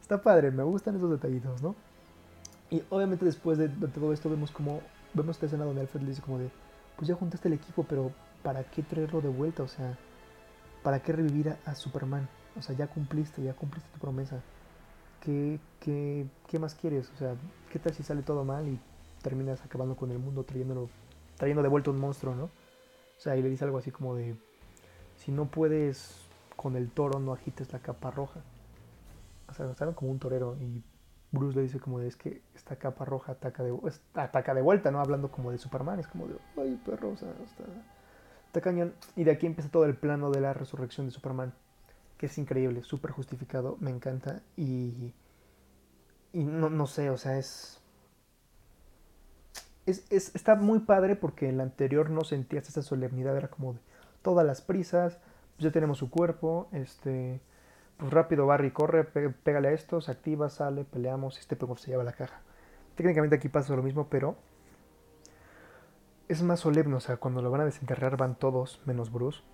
está 0.00 0.20
padre, 0.20 0.50
me 0.50 0.62
gustan 0.62 0.96
esos 0.96 1.10
detallitos, 1.10 1.62
¿no? 1.62 1.74
Y 2.70 2.82
obviamente 2.90 3.24
después 3.24 3.58
de, 3.58 3.68
todo 3.68 4.12
esto 4.12 4.30
vemos 4.30 4.50
como, 4.50 4.80
vemos 5.14 5.36
esta 5.36 5.46
escena 5.46 5.64
donde 5.64 5.82
Alfred 5.82 6.02
le 6.02 6.08
dice 6.10 6.22
como 6.22 6.38
de, 6.38 6.50
pues 6.96 7.08
ya 7.08 7.14
juntaste 7.14 7.48
el 7.48 7.54
equipo, 7.54 7.84
pero 7.84 8.12
¿para 8.42 8.64
qué 8.64 8.82
traerlo 8.82 9.20
de 9.20 9.28
vuelta? 9.28 9.62
O 9.62 9.68
sea, 9.68 9.96
¿para 10.82 11.00
qué 11.00 11.12
revivir 11.12 11.56
a 11.64 11.74
Superman? 11.74 12.28
O 12.56 12.62
sea, 12.62 12.76
ya 12.76 12.86
cumpliste, 12.86 13.42
ya 13.42 13.54
cumpliste 13.54 13.90
tu 13.92 13.98
promesa. 13.98 14.42
¿qué, 15.22 15.58
qué, 15.80 16.26
qué 16.46 16.58
más 16.58 16.74
quieres? 16.74 17.10
O 17.14 17.16
sea, 17.16 17.36
¿qué 17.70 17.78
tal 17.78 17.94
si 17.94 18.02
sale 18.02 18.22
todo 18.22 18.44
mal 18.44 18.68
y 18.68 18.78
terminas 19.22 19.62
acabando 19.64 19.96
con 19.96 20.10
el 20.10 20.18
mundo 20.18 20.44
trayéndolo, 20.44 20.90
trayendo 21.36 21.62
de 21.62 21.68
vuelta 21.68 21.90
un 21.90 21.98
monstruo, 21.98 22.34
¿no? 22.34 22.44
O 22.44 23.20
sea, 23.20 23.36
y 23.36 23.42
le 23.42 23.48
dice 23.48 23.64
algo 23.64 23.78
así 23.78 23.90
como 23.90 24.14
de, 24.14 24.36
si 25.16 25.30
no 25.30 25.46
puedes 25.46 26.26
con 26.56 26.76
el 26.76 26.90
toro, 26.90 27.20
no 27.20 27.32
agites 27.32 27.72
la 27.72 27.78
capa 27.78 28.10
roja. 28.10 28.40
O 29.48 29.54
sea, 29.54 29.74
salen 29.74 29.94
como 29.94 30.10
un 30.10 30.18
torero 30.18 30.56
y 30.60 30.82
Bruce 31.32 31.56
le 31.56 31.62
dice 31.62 31.80
como 31.80 31.98
de, 31.98 32.08
es 32.08 32.16
que 32.16 32.42
esta 32.54 32.76
capa 32.76 33.04
roja 33.04 33.32
ataca 33.32 33.62
de, 33.62 33.76
ataca 34.14 34.54
de 34.54 34.62
vuelta, 34.62 34.90
¿no? 34.90 35.00
Hablando 35.00 35.30
como 35.30 35.50
de 35.50 35.58
Superman, 35.58 35.98
es 35.98 36.06
como 36.06 36.28
de, 36.28 36.36
ay, 36.56 36.80
perro, 36.84 37.10
o 37.10 37.16
sea, 37.16 37.30
está, 37.44 37.64
está 38.46 38.60
cañón. 38.60 38.94
Y 39.16 39.24
de 39.24 39.32
aquí 39.32 39.46
empieza 39.46 39.70
todo 39.70 39.86
el 39.86 39.96
plano 39.96 40.30
de 40.30 40.40
la 40.40 40.52
resurrección 40.52 41.06
de 41.06 41.12
Superman 41.12 41.52
que 42.22 42.26
es 42.26 42.38
increíble, 42.38 42.84
súper 42.84 43.10
justificado, 43.10 43.76
me 43.80 43.90
encanta 43.90 44.42
y, 44.56 45.12
y 46.32 46.44
no, 46.44 46.70
no 46.70 46.86
sé, 46.86 47.10
o 47.10 47.16
sea, 47.16 47.36
es, 47.36 47.80
es, 49.86 50.04
está 50.08 50.54
muy 50.54 50.78
padre 50.78 51.16
porque 51.16 51.48
en 51.48 51.56
la 51.56 51.64
anterior 51.64 52.10
no 52.10 52.22
sentías 52.22 52.68
esa 52.68 52.82
solemnidad, 52.82 53.36
era 53.36 53.48
como 53.48 53.72
de 53.72 53.80
todas 54.22 54.46
las 54.46 54.62
prisas, 54.62 55.18
pues 55.56 55.64
ya 55.64 55.72
tenemos 55.72 55.98
su 55.98 56.10
cuerpo, 56.10 56.68
este, 56.70 57.40
pues 58.02 58.12
rápido 58.12 58.46
Barry 58.46 58.72
corre, 58.72 59.04
pégale 59.04 59.68
a 59.68 59.70
esto, 59.70 60.00
se 60.00 60.10
activa, 60.10 60.48
sale, 60.48 60.84
peleamos, 60.84 61.38
este 61.38 61.54
pues 61.54 61.82
se 61.82 61.92
lleva 61.92 62.02
la 62.02 62.14
caja. 62.14 62.40
Técnicamente 62.96 63.36
aquí 63.36 63.48
pasa 63.48 63.76
lo 63.76 63.82
mismo, 63.84 64.08
pero 64.08 64.34
es 66.26 66.42
más 66.42 66.58
solemne, 66.58 66.96
o 66.96 67.00
sea, 67.00 67.18
cuando 67.18 67.42
lo 67.42 67.52
van 67.52 67.60
a 67.60 67.64
desenterrar 67.64 68.16
van 68.16 68.34
todos, 68.34 68.82
menos 68.86 69.12
Bruce 69.12 69.44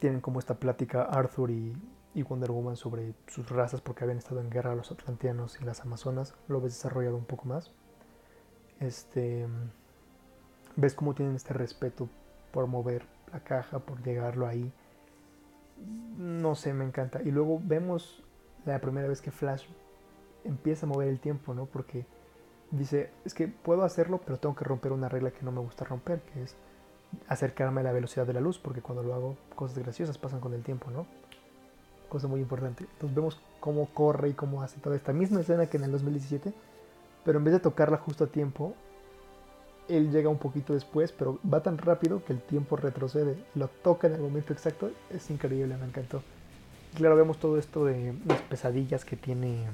tienen 0.00 0.20
como 0.20 0.40
esta 0.40 0.58
plática 0.58 1.02
Arthur 1.04 1.52
y, 1.52 1.72
Wonder 2.28 2.50
Woman 2.50 2.74
sobre 2.74 3.14
sus 3.28 3.48
razas 3.48 3.80
porque 3.80 4.02
habían 4.02 4.18
estado 4.18 4.40
en 4.40 4.50
guerra 4.50 4.74
los 4.74 4.90
atlanteanos 4.90 5.60
y 5.60 5.64
las 5.64 5.82
amazonas, 5.82 6.34
lo 6.48 6.60
ves 6.60 6.72
desarrollado 6.72 7.16
un 7.16 7.26
poco 7.26 7.44
más. 7.44 7.70
Este, 8.80 9.46
ves 10.74 10.94
cómo 10.94 11.14
tienen 11.14 11.36
este 11.36 11.54
respeto 11.54 12.08
por 12.50 12.66
mover 12.66 13.06
la 13.32 13.38
caja, 13.38 13.78
por 13.78 14.02
llegarlo 14.02 14.48
ahí. 14.48 14.72
No 16.16 16.54
sé, 16.54 16.72
me 16.72 16.84
encanta. 16.84 17.22
Y 17.22 17.30
luego 17.30 17.60
vemos 17.62 18.22
la 18.64 18.80
primera 18.80 19.08
vez 19.08 19.20
que 19.20 19.30
Flash 19.30 19.64
empieza 20.44 20.86
a 20.86 20.88
mover 20.88 21.08
el 21.08 21.18
tiempo, 21.18 21.54
¿no? 21.54 21.66
Porque 21.66 22.06
dice, 22.70 23.10
es 23.24 23.34
que 23.34 23.48
puedo 23.48 23.84
hacerlo, 23.84 24.20
pero 24.24 24.38
tengo 24.38 24.54
que 24.54 24.64
romper 24.64 24.92
una 24.92 25.08
regla 25.08 25.30
que 25.30 25.44
no 25.44 25.52
me 25.52 25.60
gusta 25.60 25.84
romper, 25.84 26.20
que 26.20 26.42
es 26.42 26.56
acercarme 27.28 27.80
a 27.80 27.84
la 27.84 27.92
velocidad 27.92 28.26
de 28.26 28.32
la 28.32 28.40
luz, 28.40 28.58
porque 28.58 28.82
cuando 28.82 29.02
lo 29.02 29.14
hago, 29.14 29.36
cosas 29.54 29.78
graciosas 29.78 30.18
pasan 30.18 30.40
con 30.40 30.54
el 30.54 30.62
tiempo, 30.62 30.90
¿no? 30.90 31.06
Cosa 32.08 32.28
muy 32.28 32.40
importante. 32.40 32.84
Entonces 32.84 33.14
vemos 33.14 33.40
cómo 33.60 33.86
corre 33.86 34.30
y 34.30 34.34
cómo 34.34 34.62
hace 34.62 34.80
toda 34.80 34.96
esta 34.96 35.12
misma 35.12 35.40
escena 35.40 35.66
que 35.66 35.76
en 35.76 35.84
el 35.84 35.92
2017, 35.92 36.52
pero 37.24 37.38
en 37.38 37.44
vez 37.44 37.54
de 37.54 37.60
tocarla 37.60 37.98
justo 37.98 38.24
a 38.24 38.26
tiempo, 38.28 38.74
él 39.88 40.10
llega 40.10 40.28
un 40.28 40.38
poquito 40.38 40.72
después, 40.74 41.12
pero 41.12 41.38
va 41.50 41.62
tan 41.62 41.78
rápido 41.78 42.24
que 42.24 42.32
el 42.32 42.40
tiempo 42.40 42.76
retrocede. 42.76 43.36
Lo 43.54 43.68
toca 43.68 44.06
en 44.06 44.14
el 44.14 44.20
momento 44.20 44.52
exacto. 44.52 44.90
Es 45.10 45.30
increíble, 45.30 45.76
me 45.76 45.86
encantó. 45.86 46.22
claro, 46.96 47.16
vemos 47.16 47.38
todo 47.38 47.58
esto 47.58 47.84
de 47.84 48.14
las 48.26 48.40
pesadillas 48.42 49.04
que 49.04 49.16
tiene. 49.16 49.66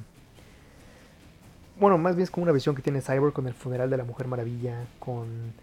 Bueno, 1.78 1.96
más 1.98 2.16
bien 2.16 2.24
es 2.24 2.30
como 2.30 2.44
una 2.44 2.52
visión 2.52 2.74
que 2.74 2.82
tiene 2.82 3.00
Cyborg 3.00 3.32
con 3.32 3.46
el 3.46 3.54
funeral 3.54 3.88
de 3.88 3.96
la 3.96 4.04
Mujer 4.04 4.26
Maravilla, 4.26 4.86
con 4.98 5.54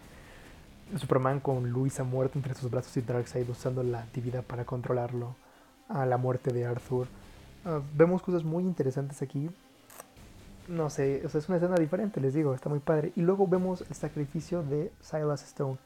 Superman 0.96 1.40
con 1.40 1.70
Luisa 1.70 2.02
muerto 2.02 2.38
entre 2.38 2.54
sus 2.54 2.70
brazos 2.70 2.96
y 2.96 3.02
Darkseid 3.02 3.48
usando 3.48 3.82
la 3.82 4.00
actividad 4.00 4.42
para 4.42 4.64
controlarlo, 4.64 5.36
a 5.88 6.06
la 6.06 6.16
muerte 6.16 6.52
de 6.52 6.66
Arthur. 6.66 7.06
Ah, 7.64 7.80
vemos 7.94 8.22
cosas 8.22 8.44
muy 8.44 8.64
interesantes 8.64 9.22
aquí 9.22 9.48
no 10.68 10.90
sé, 10.90 11.22
o 11.24 11.28
sea, 11.28 11.38
es 11.40 11.48
una 11.48 11.56
escena 11.56 11.76
diferente, 11.76 12.20
les 12.20 12.34
digo, 12.34 12.54
está 12.54 12.68
muy 12.68 12.78
padre. 12.78 13.12
Y 13.16 13.22
luego 13.22 13.46
vemos 13.46 13.82
el 13.88 13.94
sacrificio 13.94 14.62
de 14.62 14.92
Silas 15.00 15.42
Stone. 15.42 15.78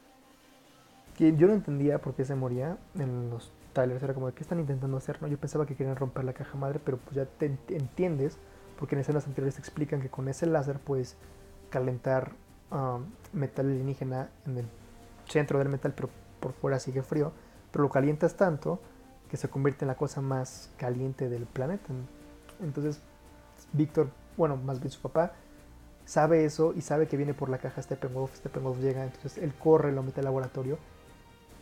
Que 1.17 1.37
yo 1.37 1.47
no 1.47 1.55
entendía 1.55 2.01
por 2.01 2.15
qué 2.15 2.25
se 2.25 2.35
moría 2.35 2.77
en 2.99 3.31
los 3.31 3.53
trailers, 3.73 4.03
era 4.03 4.15
como 4.15 4.33
qué 4.33 4.43
están 4.43 4.61
intentando 4.61 4.97
hacer, 4.97 5.23
¿no? 5.23 5.29
Yo 5.29 5.39
pensaba 5.39 5.67
que 5.67 5.75
querían 5.75 5.97
romper 5.97 6.25
la 6.25 6.33
caja 6.33 6.59
madre, 6.59 6.81
pero 6.85 6.99
pues 6.99 7.17
ya 7.17 7.27
te 7.27 7.47
entiendes, 7.69 8.39
porque 8.79 8.95
en 8.97 9.01
escenas 9.01 9.27
anteriores 9.27 9.55
te 9.55 9.61
explican 9.61 10.01
que 10.01 10.09
con 10.09 10.29
ese 10.29 10.47
láser 10.47 10.79
puedes 10.79 11.17
calentar 11.71 12.33
um, 12.71 13.05
metal 13.33 13.67
alienígena 13.67 14.31
en 14.47 14.59
el 14.59 14.67
centro 15.29 15.59
del 15.59 15.69
metal, 15.69 15.93
pero 15.95 16.11
por 16.41 16.53
fuera 16.53 16.79
sigue 16.79 17.03
frío, 17.03 17.33
pero 17.71 17.85
lo 17.85 17.91
calientas 17.91 18.37
tanto 18.37 18.81
que 19.31 19.37
se 19.37 19.49
convierte 19.49 19.85
en 19.85 19.89
la 19.89 19.95
cosa 19.95 20.21
más 20.21 20.71
caliente 20.77 21.29
del 21.29 21.47
planeta. 21.47 21.93
Entonces, 22.61 23.01
Víctor 23.73 24.09
bueno, 24.37 24.57
más 24.57 24.81
bien 24.81 24.91
su 24.91 25.01
papá, 25.01 25.33
sabe 26.05 26.45
eso 26.45 26.73
y 26.75 26.81
sabe 26.81 27.09
que 27.09 27.17
viene 27.17 27.35
por 27.35 27.49
la 27.49 27.59
caja 27.59 27.83
Steppenwolf. 27.83 28.35
Steppenwolf 28.37 28.81
llega, 28.81 29.05
entonces 29.05 29.39
él 29.39 29.55
corre, 29.55 29.93
lo 29.93 30.03
mete 30.03 30.21
al 30.21 30.25
laboratorio, 30.25 30.79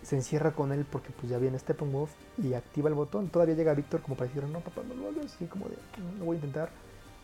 se 0.02 0.16
encierra 0.16 0.52
con 0.52 0.72
él 0.72 0.86
porque 0.90 1.10
pues 1.10 1.30
ya 1.30 1.38
viene 1.38 1.58
Steppenwolf 1.58 2.10
y 2.38 2.54
activa 2.54 2.88
el 2.88 2.94
botón. 2.94 3.28
Todavía 3.28 3.54
llega 3.54 3.74
Víctor 3.74 4.00
como 4.02 4.16
para 4.16 4.28
decir, 4.28 4.44
no, 4.44 4.60
papá, 4.60 4.82
no 4.86 4.94
lo 4.94 5.08
hagas, 5.08 5.36
y 5.40 5.44
como 5.44 5.66
de, 5.68 5.76
no, 5.98 6.18
lo 6.18 6.24
voy 6.24 6.36
a 6.36 6.40
intentar. 6.40 6.70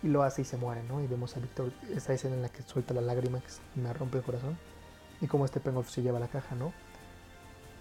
Y 0.03 0.09
lo 0.09 0.23
hace 0.23 0.43
y 0.43 0.45
se 0.45 0.59
muere, 0.59 0.83
¿no? 0.83 1.01
Y 1.01 1.07
vemos 1.07 1.37
a 1.37 1.41
Víctor, 1.41 1.73
esa 1.91 2.13
escena 2.13 2.37
en 2.37 2.43
la 2.43 2.51
que 2.51 2.63
suelta 2.63 2.93
la 2.93 3.01
lágrima 3.01 3.41
que 3.41 3.81
me 3.81 3.93
rompe 3.93 4.19
el 4.19 4.25
corazón. 4.25 4.59
Y 5.23 5.27
como 5.27 5.47
Steppenwolf 5.47 5.89
se 5.89 6.03
lleva 6.03 6.21
la 6.21 6.29
caja, 6.29 6.55
¿no? 6.55 6.73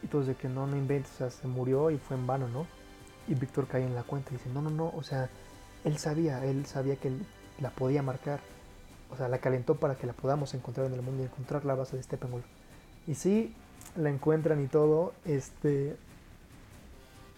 Y 0.02 0.08
todos 0.08 0.28
de 0.28 0.36
que 0.36 0.48
no, 0.48 0.66
no 0.66 0.78
inventes, 0.78 1.12
o 1.16 1.18
sea, 1.18 1.30
se 1.30 1.48
murió 1.48 1.92
y 1.92 1.98
fue 1.98 2.16
en 2.16 2.26
vano, 2.26 2.48
¿no? 2.48 2.66
Y 3.28 3.36
Víctor 3.36 3.68
cae 3.68 3.84
en 3.84 3.96
la 3.96 4.04
cuenta 4.04 4.30
y 4.32 4.38
dice, 4.38 4.50
no, 4.50 4.62
no, 4.62 4.70
no, 4.70 4.94
o 4.96 5.04
sea, 5.04 5.30
él 5.84 5.98
sabía, 5.98 6.44
él 6.46 6.66
sabía 6.66 6.96
que 6.96 7.12
la 7.60 7.70
podía 7.70 8.02
marcar. 8.02 8.40
O 9.12 9.18
sea, 9.18 9.28
la 9.30 9.40
calentó 9.40 9.76
para 9.76 9.96
que 9.96 10.08
la 10.08 10.14
podamos 10.14 10.54
encontrar 10.54 10.88
en 10.88 10.94
el 10.94 11.02
mundo 11.02 11.24
y 11.24 11.26
encontrar 11.26 11.66
la 11.66 11.76
base 11.76 11.96
de 11.96 12.04
Steppenwolf. 12.04 12.46
Y 13.08 13.16
sí, 13.16 13.54
la 13.96 14.10
encuentran 14.10 14.62
y 14.62 14.68
todo. 14.68 15.14
Este. 15.26 15.96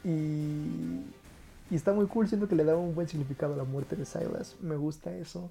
Y. 0.04 1.04
Y 1.70 1.76
está 1.76 1.92
muy 1.92 2.08
cool, 2.08 2.30
siento 2.30 2.48
que 2.48 2.56
le 2.56 2.64
da 2.64 2.78
un 2.78 2.96
buen 2.96 3.10
significado 3.10 3.54
a 3.54 3.58
la 3.58 3.66
muerte 3.66 3.98
de 3.98 4.06
Silas. 4.06 4.56
Me 4.62 4.78
gusta 4.78 5.14
eso. 5.16 5.50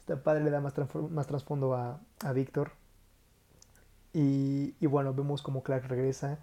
Está 0.00 0.22
padre, 0.22 0.44
le 0.44 0.50
da 0.50 0.60
más, 0.60 0.74
trasfondo 0.74 1.74
a, 1.74 2.00
a 2.22 2.32
Víctor. 2.32 2.72
Y, 4.12 4.74
y, 4.78 4.86
bueno, 4.86 5.14
vemos 5.14 5.40
como 5.40 5.62
Clark 5.62 5.88
regresa. 5.88 6.38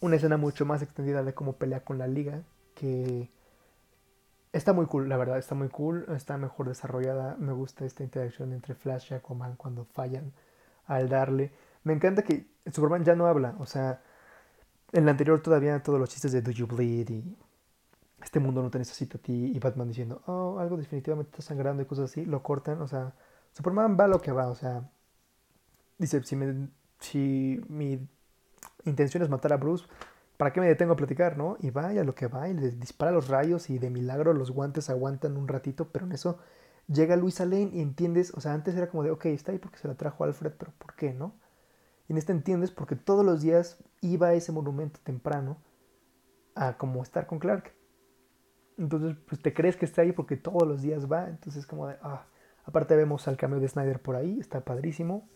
Una 0.00 0.16
escena 0.16 0.38
mucho 0.38 0.64
más 0.64 0.80
extendida 0.80 1.22
de 1.22 1.34
cómo 1.34 1.54
pelea 1.54 1.84
con 1.84 1.98
la 1.98 2.06
liga. 2.06 2.42
Que 2.74 3.28
Está 4.52 4.72
muy 4.72 4.86
cool, 4.86 5.08
la 5.08 5.16
verdad, 5.16 5.38
está 5.38 5.54
muy 5.54 5.68
cool, 5.68 6.06
está 6.16 6.36
mejor 6.36 6.68
desarrollada. 6.68 7.36
Me 7.38 7.52
gusta 7.52 7.84
esta 7.84 8.02
interacción 8.02 8.52
entre 8.52 8.74
Flash 8.74 9.12
y 9.12 9.14
Aquaman 9.14 9.56
cuando 9.56 9.84
fallan 9.84 10.32
al 10.86 11.08
darle. 11.08 11.52
Me 11.84 11.92
encanta 11.92 12.22
que 12.22 12.46
Superman 12.72 13.04
ya 13.04 13.14
no 13.14 13.26
habla, 13.26 13.54
o 13.58 13.66
sea, 13.66 14.02
en 14.92 15.04
la 15.04 15.12
anterior 15.12 15.40
todavía 15.40 15.82
todos 15.82 16.00
los 16.00 16.10
chistes 16.10 16.32
de 16.32 16.42
Do 16.42 16.50
You 16.50 16.66
Bleed 16.66 17.10
y 17.10 17.36
este 18.22 18.40
mundo 18.40 18.62
no 18.62 18.70
te 18.70 18.78
necesita 18.78 19.18
a 19.18 19.20
ti 19.20 19.52
y 19.54 19.58
Batman 19.58 19.88
diciendo, 19.88 20.22
oh, 20.26 20.58
algo 20.58 20.76
definitivamente 20.76 21.30
está 21.30 21.42
sangrando 21.42 21.82
y 21.82 21.86
cosas 21.86 22.10
así, 22.10 22.24
lo 22.24 22.42
cortan, 22.42 22.82
o 22.82 22.88
sea, 22.88 23.14
Superman 23.52 23.96
va 23.98 24.08
lo 24.08 24.20
que 24.20 24.32
va, 24.32 24.48
o 24.48 24.54
sea, 24.54 24.82
dice, 25.98 26.22
si, 26.24 26.36
me, 26.36 26.68
si 26.98 27.60
mi 27.68 28.06
intención 28.84 29.22
es 29.22 29.28
matar 29.28 29.52
a 29.52 29.56
Bruce, 29.56 29.86
¿para 30.40 30.54
qué 30.54 30.60
me 30.62 30.68
detengo 30.68 30.94
a 30.94 30.96
platicar, 30.96 31.36
no? 31.36 31.58
Y 31.60 31.68
vaya 31.68 32.02
lo 32.02 32.14
que 32.14 32.26
va 32.26 32.48
y 32.48 32.54
le 32.54 32.70
dispara 32.70 33.12
los 33.12 33.28
rayos 33.28 33.68
y 33.68 33.78
de 33.78 33.90
milagro 33.90 34.32
los 34.32 34.50
guantes 34.52 34.88
aguantan 34.88 35.36
un 35.36 35.46
ratito, 35.46 35.90
pero 35.92 36.06
en 36.06 36.12
eso 36.12 36.38
llega 36.86 37.14
Luisa 37.14 37.44
Lane 37.44 37.72
y 37.74 37.82
entiendes, 37.82 38.32
o 38.32 38.40
sea, 38.40 38.54
antes 38.54 38.74
era 38.74 38.88
como 38.88 39.02
de, 39.02 39.10
ok, 39.10 39.26
está 39.26 39.52
ahí 39.52 39.58
porque 39.58 39.76
se 39.76 39.86
la 39.86 39.96
trajo 39.96 40.24
Alfred, 40.24 40.52
pero 40.58 40.72
¿por 40.78 40.94
qué, 40.94 41.12
no? 41.12 41.34
Y 42.08 42.12
en 42.12 42.16
este 42.16 42.32
entiendes 42.32 42.70
porque 42.70 42.96
todos 42.96 43.22
los 43.22 43.42
días 43.42 43.84
iba 44.00 44.28
a 44.28 44.32
ese 44.32 44.50
monumento 44.50 44.98
temprano 45.04 45.58
a 46.54 46.78
como 46.78 47.02
estar 47.02 47.26
con 47.26 47.38
Clark. 47.38 47.74
Entonces, 48.78 49.18
pues 49.28 49.42
te 49.42 49.52
crees 49.52 49.76
que 49.76 49.84
está 49.84 50.00
ahí 50.00 50.12
porque 50.12 50.38
todos 50.38 50.66
los 50.66 50.80
días 50.80 51.06
va, 51.12 51.28
entonces 51.28 51.66
como 51.66 51.86
de, 51.86 51.98
ah, 52.00 52.24
aparte 52.64 52.96
vemos 52.96 53.28
al 53.28 53.36
cambio 53.36 53.60
de 53.60 53.68
Snyder 53.68 54.00
por 54.00 54.16
ahí, 54.16 54.40
está 54.40 54.64
padrísimo. 54.64 55.28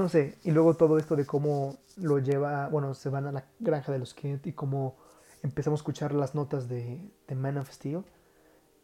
No 0.00 0.08
sé, 0.08 0.38
y 0.44 0.50
luego 0.50 0.72
todo 0.78 0.96
esto 0.96 1.14
de 1.14 1.26
cómo 1.26 1.76
lo 1.98 2.20
lleva, 2.20 2.68
bueno, 2.68 2.94
se 2.94 3.10
van 3.10 3.26
a 3.26 3.32
la 3.32 3.44
granja 3.58 3.92
de 3.92 3.98
los 3.98 4.14
Kent 4.14 4.46
y 4.46 4.54
cómo 4.54 4.96
empezamos 5.42 5.78
a 5.78 5.82
escuchar 5.82 6.14
las 6.14 6.34
notas 6.34 6.70
de, 6.70 7.12
Man 7.36 7.58
of 7.58 7.70
Steel 7.70 8.02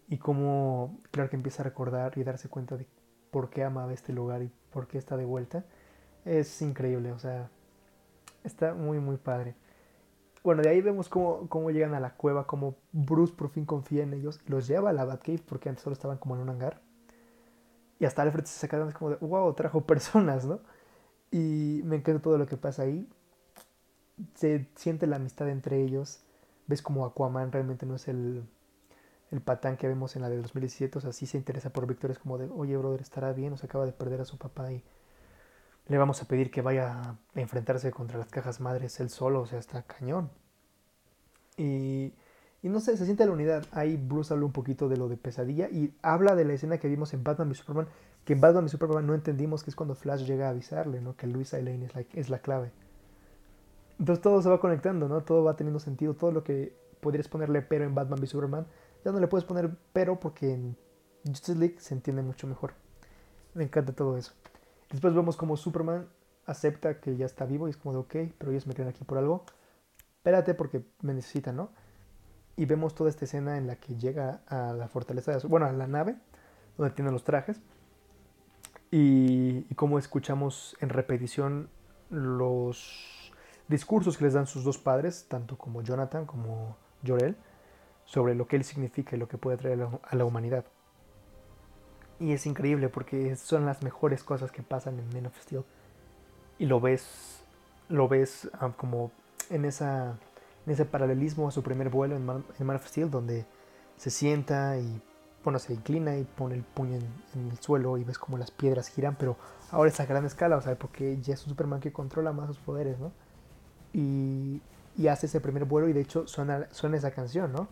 y 0.09 0.19
cómo 0.19 1.01
Clark 1.13 1.33
empieza 1.33 1.63
a 1.63 1.65
recordar 1.65 2.19
y 2.19 2.23
darse 2.23 2.51
cuenta 2.51 2.77
de 2.77 2.87
por 3.31 3.49
qué 3.49 3.65
amaba 3.65 3.95
este 3.95 4.13
lugar 4.13 4.43
y 4.43 4.51
por 4.71 4.89
qué 4.89 4.99
está 4.99 5.17
de 5.17 5.25
vuelta. 5.25 5.65
Es 6.27 6.61
increíble, 6.61 7.13
o 7.13 7.19
sea, 7.19 7.49
está 8.45 8.75
muy, 8.75 8.99
muy 8.99 9.17
padre. 9.17 9.55
Bueno, 10.45 10.61
de 10.61 10.69
ahí 10.69 10.83
vemos 10.83 11.09
cómo, 11.09 11.49
cómo 11.49 11.71
llegan 11.71 11.95
a 11.95 12.01
la 12.01 12.15
cueva, 12.15 12.47
cómo 12.47 12.77
Bruce 12.93 13.33
por 13.33 13.49
fin 13.49 13.65
confía 13.65 14.03
en 14.03 14.13
ellos 14.13 14.39
los 14.49 14.67
lleva 14.67 14.91
a 14.91 14.93
la 14.93 15.07
Batcave 15.07 15.43
porque 15.49 15.71
antes 15.71 15.83
solo 15.83 15.95
estaban 15.95 16.19
como 16.19 16.35
en 16.35 16.43
un 16.43 16.51
hangar. 16.51 16.83
Y 17.99 18.05
hasta 18.05 18.21
Alfred 18.21 18.45
se 18.45 18.59
saca 18.59 18.93
como 18.93 19.13
de, 19.13 19.17
wow, 19.17 19.55
trajo 19.55 19.81
personas, 19.87 20.45
¿no? 20.45 20.61
Y 21.31 21.81
me 21.85 21.97
encanta 21.97 22.23
todo 22.23 22.39
lo 22.39 22.47
que 22.47 22.57
pasa 22.57 22.83
ahí. 22.83 23.09
Se 24.35 24.69
siente 24.77 25.07
la 25.07 25.17
amistad 25.17 25.49
entre 25.49 25.83
ellos. 25.83 26.21
Ves 26.67 26.83
como 26.83 27.05
Aquaman 27.05 27.53
realmente 27.53 27.87
no 27.87 27.97
es 27.97 28.09
el, 28.09 28.45
el 29.31 29.41
patán 29.41 29.77
que 29.77 29.89
vemos 29.89 30.17
en 30.17 30.23
la 30.23 30.29
de 30.29 30.37
2017. 30.39 30.99
O 30.99 31.01
sea, 31.01 31.13
sí 31.13 31.27
se 31.27 31.37
interesa 31.37 31.71
por 31.71 31.87
Víctor. 31.87 32.11
Es 32.11 32.19
como 32.19 32.39
de, 32.39 32.49
oye, 32.49 32.77
brother, 32.77 33.01
estará 33.01 33.33
bien. 33.33 33.53
O 33.53 33.57
se 33.57 33.67
acaba 33.67 33.87
de 33.87 33.93
perder 33.93 34.21
a 34.21 34.25
su 34.25 34.39
papá 34.39 34.73
y 34.73 34.83
le 35.89 35.99
vamos 35.99 36.23
a 36.23 36.27
pedir 36.27 36.51
que 36.51 36.63
vaya 36.63 37.01
a 37.01 37.19
enfrentarse 37.35 37.91
contra 37.91 38.19
las 38.19 38.29
cajas 38.29 38.61
madres 38.61 38.99
él 39.01 39.11
solo. 39.11 39.43
O 39.43 39.47
sea, 39.47 39.59
está 39.59 39.83
cañón. 39.83 40.31
Y, 41.57 42.13
y 42.63 42.69
no 42.69 42.81
sé, 42.81 42.97
se 42.97 43.05
siente 43.05 43.27
la 43.27 43.33
unidad. 43.33 43.65
Ahí 43.73 43.97
Bruce 43.97 44.33
habla 44.33 44.47
un 44.47 44.53
poquito 44.53 44.89
de 44.89 44.97
lo 44.97 45.09
de 45.09 45.17
pesadilla 45.17 45.69
y 45.69 45.95
habla 46.03 46.35
de 46.35 46.45
la 46.45 46.55
escena 46.55 46.79
que 46.79 46.89
vimos 46.89 47.13
en 47.15 47.25
Batman 47.25 47.51
y 47.51 47.55
Superman 47.55 47.89
que 48.27 48.33
en 48.33 48.41
Batman 48.41 48.67
y 48.67 48.69
Superman 48.69 49.07
no 49.07 49.15
entendimos 49.15 49.63
que 49.63 49.71
es 49.71 49.77
cuando 49.77 49.95
Flash 49.95 50.25
llega 50.27 50.49
a 50.49 50.51
avisarle, 50.51 51.01
¿no? 51.01 51.17
Que 51.17 51.29
Luisa 51.29 51.59
Lane 51.59 51.89
es 52.13 52.29
la, 52.29 52.41
clave. 52.41 52.73
Entonces 54.01 54.21
todo 54.21 54.43
se 54.43 54.49
va 54.49 54.59
conectando, 54.59 55.09
¿no? 55.09 55.21
Todo 55.23 55.45
va 55.45 55.55
teniendo 55.55 55.79
sentido. 55.79 56.15
Todo 56.15 56.33
lo 56.33 56.43
que 56.43 56.77
podrías 57.01 57.29
ponerle 57.29 57.63
pero 57.63 57.85
en 57.85 57.95
Batman 57.95 58.19
y 58.21 58.27
Superman, 58.27 58.67
ya 59.05 59.13
no 59.13 59.21
le 59.21 59.29
puedes 59.29 59.45
poner 59.45 59.71
pero 59.93 60.19
porque 60.19 60.53
en 60.53 60.77
Justice 61.25 61.57
League 61.57 61.77
se 61.79 61.95
entiende 61.95 62.21
mucho 62.23 62.49
mejor. 62.49 62.75
Me 63.55 63.63
encanta 63.63 63.93
todo 63.93 64.17
eso. 64.17 64.33
Después 64.91 65.15
vemos 65.15 65.37
como 65.37 65.57
Superman 65.57 66.09
acepta 66.47 66.99
que 66.99 67.17
ya 67.17 67.27
está 67.27 67.45
vivo 67.45 67.69
y 67.69 67.71
es 67.71 67.77
como 67.77 67.93
de 67.93 67.99
ok, 68.01 68.35
pero 68.39 68.51
ellos 68.51 68.67
me 68.67 68.75
tienen 68.75 68.93
aquí 68.93 69.05
por 69.05 69.19
algo. 69.19 69.45
Espérate 70.17 70.55
porque 70.55 70.85
me 71.01 71.15
necesitan, 71.15 71.55
¿no? 71.55 71.71
Y 72.57 72.65
vemos 72.65 72.97
toda 72.97 73.09
esta 73.09 73.25
escena 73.25 73.57
en 73.57 73.69
la 73.69 73.77
que 73.77 73.95
llega 73.95 74.41
a 74.49 74.73
la 74.73 74.89
fortaleza 74.89 75.31
de... 75.31 75.47
Bueno, 75.47 75.67
a 75.67 75.73
la 75.73 75.87
nave, 75.87 76.17
donde 76.77 76.93
tienen 76.93 77.13
los 77.13 77.23
trajes 77.23 77.63
y, 78.91 79.63
cómo 79.75 79.99
escuchamos 79.99 80.77
en 80.81 80.89
repetición 80.89 81.69
los 82.11 83.33
discursos 83.69 84.17
que 84.17 84.25
les 84.25 84.35
dan 84.35 84.47
sus 84.47 84.65
dos 84.65 84.79
padres, 84.79 85.27
tanto 85.29 85.59
como 85.59 85.83
Jonathan 85.83 86.25
como 86.25 86.77
Jorel, 87.07 87.37
sobre 88.05 88.35
lo 88.35 88.47
que 88.47 88.57
él 88.57 88.65
significa 88.65 89.17
y 89.17 89.19
lo 89.19 89.29
que 89.29 89.39
puede 89.39 89.57
traer 89.57 89.89
a 90.03 90.17
la 90.17 90.25
humanidad. 90.25 90.65
Y 92.19 92.33
es 92.33 92.47
increíble 92.47 92.89
porque 92.89 93.37
son 93.37 93.67
las 93.67 93.83
mejores 93.83 94.25
cosas 94.25 94.51
que 94.51 94.63
pasan 94.63 94.99
en 94.99 95.09
Man 95.13 95.27
of 95.27 95.39
Steel. 95.41 95.65
Y 96.59 96.67
lo 96.67 96.81
ves, 96.81 97.43
lo 97.89 98.09
ves 98.09 98.49
ah, 98.55 98.73
como 98.77 99.11
en, 99.51 99.65
esa, 99.65 100.19
en 100.65 100.73
ese 100.73 100.87
paralelismo 100.87 101.49
a 101.49 101.51
su 101.51 101.63
primer 101.63 101.91
vuelo 101.91 102.17
en 102.17 102.25
Man, 102.25 102.77
of 102.77 102.87
Steel, 102.87 103.11
donde 103.11 103.45
se 103.97 104.11
sienta 104.11 104.79
y 104.79 105.03
bueno, 105.47 105.59
se 105.59 105.73
inclina 105.73 106.19
y 106.19 106.25
pone 106.25 106.57
el 106.57 106.63
puño 106.63 106.97
en, 106.97 107.51
el 107.51 107.59
suelo 107.61 107.97
y 107.97 108.05
ves 108.05 108.19
como 108.19 108.37
las 108.37 108.51
piedras 108.51 108.89
giran, 108.89 109.17
pero 109.19 109.37
ahora 109.71 109.91
es 109.91 109.99
a 110.01 110.05
gran 110.05 110.27
escala, 110.27 110.57
o 110.57 110.61
sea, 110.61 110.75
porque 110.75 111.19
ya 111.23 111.35
es 111.35 111.43
un 111.45 111.51
Superman 111.51 111.81
que 111.81 111.93
controla 111.93 112.33
más 112.33 112.49
sus 112.49 112.59
poderes, 112.59 112.99
¿no? 112.99 113.13
Y, 113.93 114.61
y 114.99 115.07
hace 115.09 115.27
ese 115.27 115.41
primer 115.41 115.65
vuelo 115.65 115.89
y 115.89 115.93
de 115.93 116.01
hecho 116.03 116.27
suena, 116.27 116.67
suena 116.73 116.97
esa 116.97 117.13
canción, 117.13 117.53
¿no? 117.53 117.69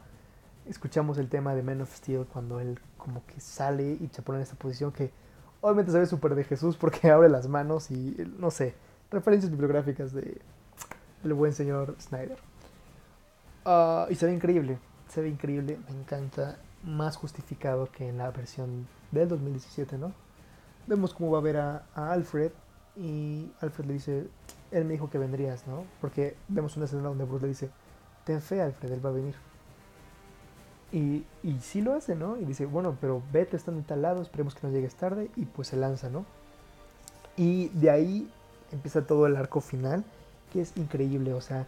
escuchamos 0.67 1.19
el 1.19 1.29
tema 1.29 1.55
de 1.55 1.63
Man 1.63 1.81
of 1.83 1.95
Steel 1.95 2.27
cuando 2.27 2.61
él 2.61 2.79
como 2.97 3.25
que 3.27 3.41
sale 3.41 3.99
y 4.01 4.09
se 4.13 4.23
pone 4.23 4.39
en 4.39 4.43
esta 4.43 4.57
posición 4.57 4.93
que 4.93 5.11
obviamente 5.61 5.93
se 5.93 5.99
ve 5.99 6.07
súper 6.07 6.35
de 6.35 6.45
Jesús 6.45 6.77
porque 6.77 7.11
abre 7.11 7.29
las 7.29 7.49
manos 7.49 7.91
y 7.91 8.17
no 8.39 8.51
sé, 8.51 8.75
referencias 9.11 9.51
bibliográficas 9.51 10.13
de 10.13 10.41
el 11.23 11.35
buen 11.35 11.53
señor 11.53 11.97
Snyder. 12.01 12.39
Ah, 13.65 14.07
y 14.11 14.15
se 14.15 14.27
ve 14.27 14.35
increíble, 14.35 14.79
se 15.09 15.23
ve 15.23 15.29
increíble, 15.29 15.79
me 15.89 16.01
encanta, 16.01 16.57
más 16.85 17.17
justificado 17.17 17.91
que 17.91 18.09
en 18.09 18.19
la 18.19 18.31
versión 18.31 18.87
del 19.11 19.29
2017, 19.29 19.99
¿no? 19.99 20.13
Vemos 20.87 21.15
cómo 21.15 21.31
va 21.31 21.39
a 21.39 21.43
ver 21.43 21.57
a, 21.57 21.87
Alfred 21.95 22.53
y 22.97 23.51
Alfred 23.61 23.87
le 23.87 23.93
dice, 23.95 24.27
él 24.71 24.85
me 24.85 24.93
dijo 24.93 25.11
que 25.11 25.19
vendrías, 25.19 25.67
¿no? 25.67 25.85
Porque 26.01 26.37
vemos 26.49 26.77
una 26.77 26.87
escena 26.87 27.03
donde 27.03 27.25
Bruce 27.25 27.43
le 27.43 27.49
dice, 27.49 27.71
ten 28.25 28.41
fe 28.41 28.61
Alfred, 28.61 28.93
él 28.93 29.05
va 29.05 29.11
a 29.11 29.15
venir. 29.15 29.35
Y, 30.93 31.25
y 31.43 31.59
sí 31.61 31.81
lo 31.81 31.95
hace, 31.95 32.15
¿no? 32.15 32.37
Y 32.37 32.45
dice, 32.45 32.67
bueno, 32.67 32.97
pero 33.01 33.23
vete, 33.33 33.57
están 33.57 33.77
en 33.77 33.85
tal 33.85 34.03
lado, 34.03 34.23
esperemos 34.23 34.55
que 34.55 34.67
no 34.67 34.73
llegues 34.73 34.95
tarde. 34.95 35.29
Y 35.35 35.45
pues 35.45 35.69
se 35.69 35.77
lanza, 35.77 36.09
¿no? 36.09 36.25
Y 37.37 37.69
de 37.71 37.91
ahí 37.91 38.31
empieza 38.71 39.07
todo 39.07 39.27
el 39.27 39.37
arco 39.37 39.61
final, 39.61 40.05
que 40.53 40.61
es 40.61 40.77
increíble, 40.77 41.35
o 41.35 41.41
sea... 41.41 41.67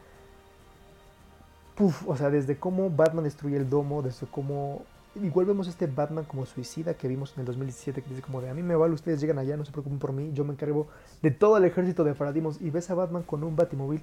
Puf, 1.75 2.09
o 2.09 2.17
sea, 2.17 2.31
desde 2.31 2.59
cómo 2.59 2.89
Batman 2.89 3.25
destruye 3.25 3.57
el 3.57 3.69
domo, 3.69 4.03
desde 4.03 4.27
cómo... 4.27 4.83
Igual 5.23 5.47
vemos 5.47 5.67
este 5.69 5.87
Batman 5.87 6.25
como 6.25 6.45
suicida 6.47 6.95
que 6.95 7.09
vimos 7.09 7.33
en 7.35 7.41
el 7.41 7.47
2017, 7.47 8.03
que 8.03 8.09
dice 8.11 8.23
como 8.23 8.41
de, 8.41 8.51
a 8.51 8.55
mí 8.55 8.62
me 8.62 8.77
vale, 8.77 8.95
ustedes 8.95 9.21
llegan 9.21 9.39
allá, 9.39 9.57
no 9.57 9.64
se 9.64 9.73
preocupen 9.73 9.99
por 9.99 10.12
mí, 10.12 10.31
yo 10.35 10.45
me 10.45 10.53
encargo 10.53 10.89
de 11.23 11.31
todo 11.31 11.57
el 11.57 11.64
ejército 11.64 12.05
de 12.05 12.14
Paradimos. 12.14 12.61
Y 12.61 12.71
ves 12.71 12.91
a 12.91 12.95
Batman 12.95 13.23
con 13.23 13.43
un 13.45 13.57
batimóvil 13.57 14.03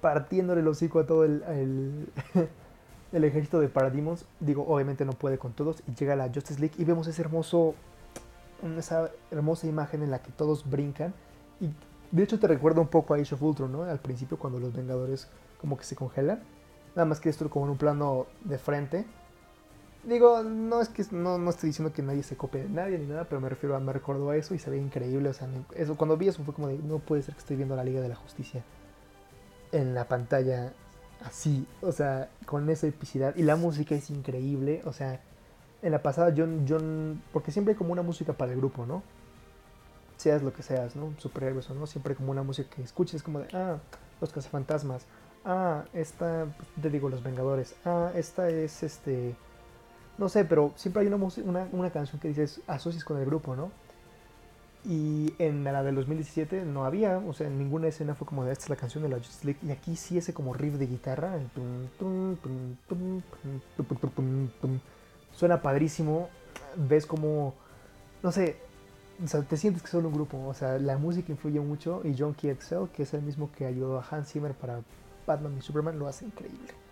partiéndole 0.00 0.60
el 0.60 0.68
hocico 0.68 1.00
a 1.00 1.06
todo 1.06 1.24
el, 1.24 1.42
el 3.12 3.24
ejército 3.24 3.60
de 3.60 3.68
Parademons, 3.68 4.24
digo, 4.40 4.64
obviamente 4.68 5.04
no 5.04 5.12
puede 5.12 5.38
con 5.38 5.52
todos, 5.52 5.82
y 5.88 5.94
llega 5.94 6.14
la 6.16 6.28
Justice 6.32 6.60
League 6.60 6.74
y 6.78 6.84
vemos 6.84 7.08
ese 7.08 7.22
hermoso, 7.22 7.74
esa 8.78 9.10
hermosa 9.30 9.66
imagen 9.66 10.02
en 10.02 10.10
la 10.10 10.20
que 10.20 10.30
todos 10.30 10.68
brincan. 10.68 11.14
Y 11.60 11.70
de 12.12 12.22
hecho 12.22 12.38
te 12.38 12.46
recuerda 12.46 12.80
un 12.80 12.88
poco 12.88 13.14
a 13.14 13.16
Age 13.16 13.34
of 13.34 13.42
Ultron, 13.42 13.72
¿no? 13.72 13.82
Al 13.82 13.98
principio 13.98 14.38
cuando 14.38 14.60
los 14.60 14.72
Vengadores 14.72 15.28
como 15.60 15.76
que 15.76 15.84
se 15.84 15.96
congelan. 15.96 16.40
Nada 16.94 17.06
más 17.06 17.20
que 17.20 17.28
esto 17.28 17.48
como 17.50 17.66
en 17.66 17.72
un 17.72 17.78
plano 17.78 18.26
de 18.44 18.58
frente. 18.58 19.06
Digo, 20.06 20.44
no 20.44 20.80
es 20.80 20.88
que 20.88 21.04
no, 21.10 21.36
no 21.36 21.50
estoy 21.50 21.70
diciendo 21.70 21.92
que 21.92 22.00
nadie 22.00 22.22
se 22.22 22.36
copie 22.36 22.62
de 22.62 22.68
nadie 22.68 22.96
ni 22.96 23.06
nada, 23.06 23.24
pero 23.24 23.40
me 23.40 23.48
refiero 23.48 23.74
a, 23.74 23.80
me 23.80 23.92
recordó 23.92 24.30
a 24.30 24.36
eso 24.36 24.54
y 24.54 24.58
se 24.60 24.70
ve 24.70 24.78
increíble. 24.78 25.28
O 25.28 25.32
sea, 25.32 25.48
eso, 25.74 25.96
cuando 25.96 26.16
vi 26.16 26.28
eso 26.28 26.44
fue 26.44 26.54
como 26.54 26.68
de, 26.68 26.78
no 26.78 27.00
puede 27.00 27.22
ser 27.22 27.34
que 27.34 27.40
estoy 27.40 27.56
viendo 27.56 27.74
la 27.74 27.82
Liga 27.82 28.00
de 28.00 28.08
la 28.08 28.14
Justicia 28.14 28.62
en 29.72 29.94
la 29.94 30.06
pantalla 30.06 30.72
así, 31.24 31.66
o 31.82 31.90
sea, 31.90 32.30
con 32.46 32.70
esa 32.70 32.86
epicidad. 32.86 33.34
Y 33.34 33.42
la 33.42 33.56
música 33.56 33.96
es 33.96 34.10
increíble, 34.10 34.80
o 34.84 34.92
sea, 34.92 35.20
en 35.82 35.90
la 35.90 36.02
pasada 36.02 36.30
yo, 36.30 36.46
yo, 36.64 36.78
porque 37.32 37.50
siempre 37.50 37.72
hay 37.72 37.78
como 37.78 37.92
una 37.92 38.02
música 38.02 38.32
para 38.32 38.52
el 38.52 38.58
grupo, 38.58 38.86
¿no? 38.86 39.02
Seas 40.18 40.42
lo 40.42 40.52
que 40.52 40.62
seas, 40.62 40.94
¿no? 40.94 41.12
Superhéroes 41.18 41.68
o 41.70 41.74
no, 41.74 41.86
siempre 41.88 42.12
hay 42.12 42.16
como 42.16 42.30
una 42.30 42.44
música 42.44 42.70
que 42.74 42.82
escuches 42.82 43.24
como 43.24 43.40
de, 43.40 43.48
ah, 43.54 43.78
los 44.20 44.32
cazafantasmas, 44.32 45.04
ah, 45.44 45.84
esta, 45.92 46.46
te 46.80 46.90
digo, 46.90 47.08
los 47.08 47.24
Vengadores, 47.24 47.74
ah, 47.84 48.12
esta 48.14 48.48
es 48.48 48.84
este, 48.84 49.34
no 50.18 50.28
sé, 50.28 50.44
pero 50.44 50.72
siempre 50.76 51.02
hay 51.02 51.08
una, 51.08 51.16
una, 51.16 51.68
una 51.72 51.90
canción 51.90 52.20
que 52.20 52.28
dices, 52.28 52.60
asocias 52.66 53.04
con 53.04 53.18
el 53.18 53.26
grupo, 53.26 53.54
¿no? 53.54 53.70
Y 54.88 55.34
en 55.40 55.64
la 55.64 55.82
del 55.82 55.96
2017 55.96 56.64
no 56.64 56.84
había, 56.84 57.18
o 57.18 57.32
sea, 57.32 57.48
en 57.48 57.58
ninguna 57.58 57.88
escena 57.88 58.14
fue 58.14 58.24
como 58.24 58.44
de 58.44 58.52
esta 58.52 58.66
es 58.66 58.70
la 58.70 58.76
canción 58.76 59.02
de 59.02 59.08
la 59.08 59.16
Justice 59.16 59.44
League. 59.44 59.58
Y 59.66 59.72
aquí 59.72 59.96
sí 59.96 60.16
ese 60.16 60.32
como 60.32 60.54
riff 60.54 60.74
de 60.74 60.86
guitarra. 60.86 61.40
Suena 65.32 65.60
padrísimo. 65.60 66.28
Ves 66.76 67.04
como, 67.04 67.54
no 68.22 68.30
sé, 68.30 68.58
o 69.22 69.26
sea, 69.26 69.42
te 69.42 69.56
sientes 69.56 69.82
que 69.82 69.88
son 69.88 70.06
un 70.06 70.12
grupo. 70.12 70.46
O 70.46 70.54
sea, 70.54 70.78
la 70.78 70.96
música 70.98 71.32
influye 71.32 71.58
mucho. 71.58 72.02
Y 72.04 72.14
John 72.16 72.34
Key 72.34 72.50
Excel, 72.50 72.88
que 72.94 73.02
es 73.02 73.12
el 73.12 73.22
mismo 73.22 73.50
que 73.50 73.66
ayudó 73.66 73.98
a 73.98 74.06
Hans 74.08 74.30
Zimmer 74.30 74.52
para 74.54 74.82
Batman 75.26 75.56
y 75.58 75.62
Superman, 75.62 75.98
lo 75.98 76.06
hace 76.06 76.26
increíble. 76.26 76.85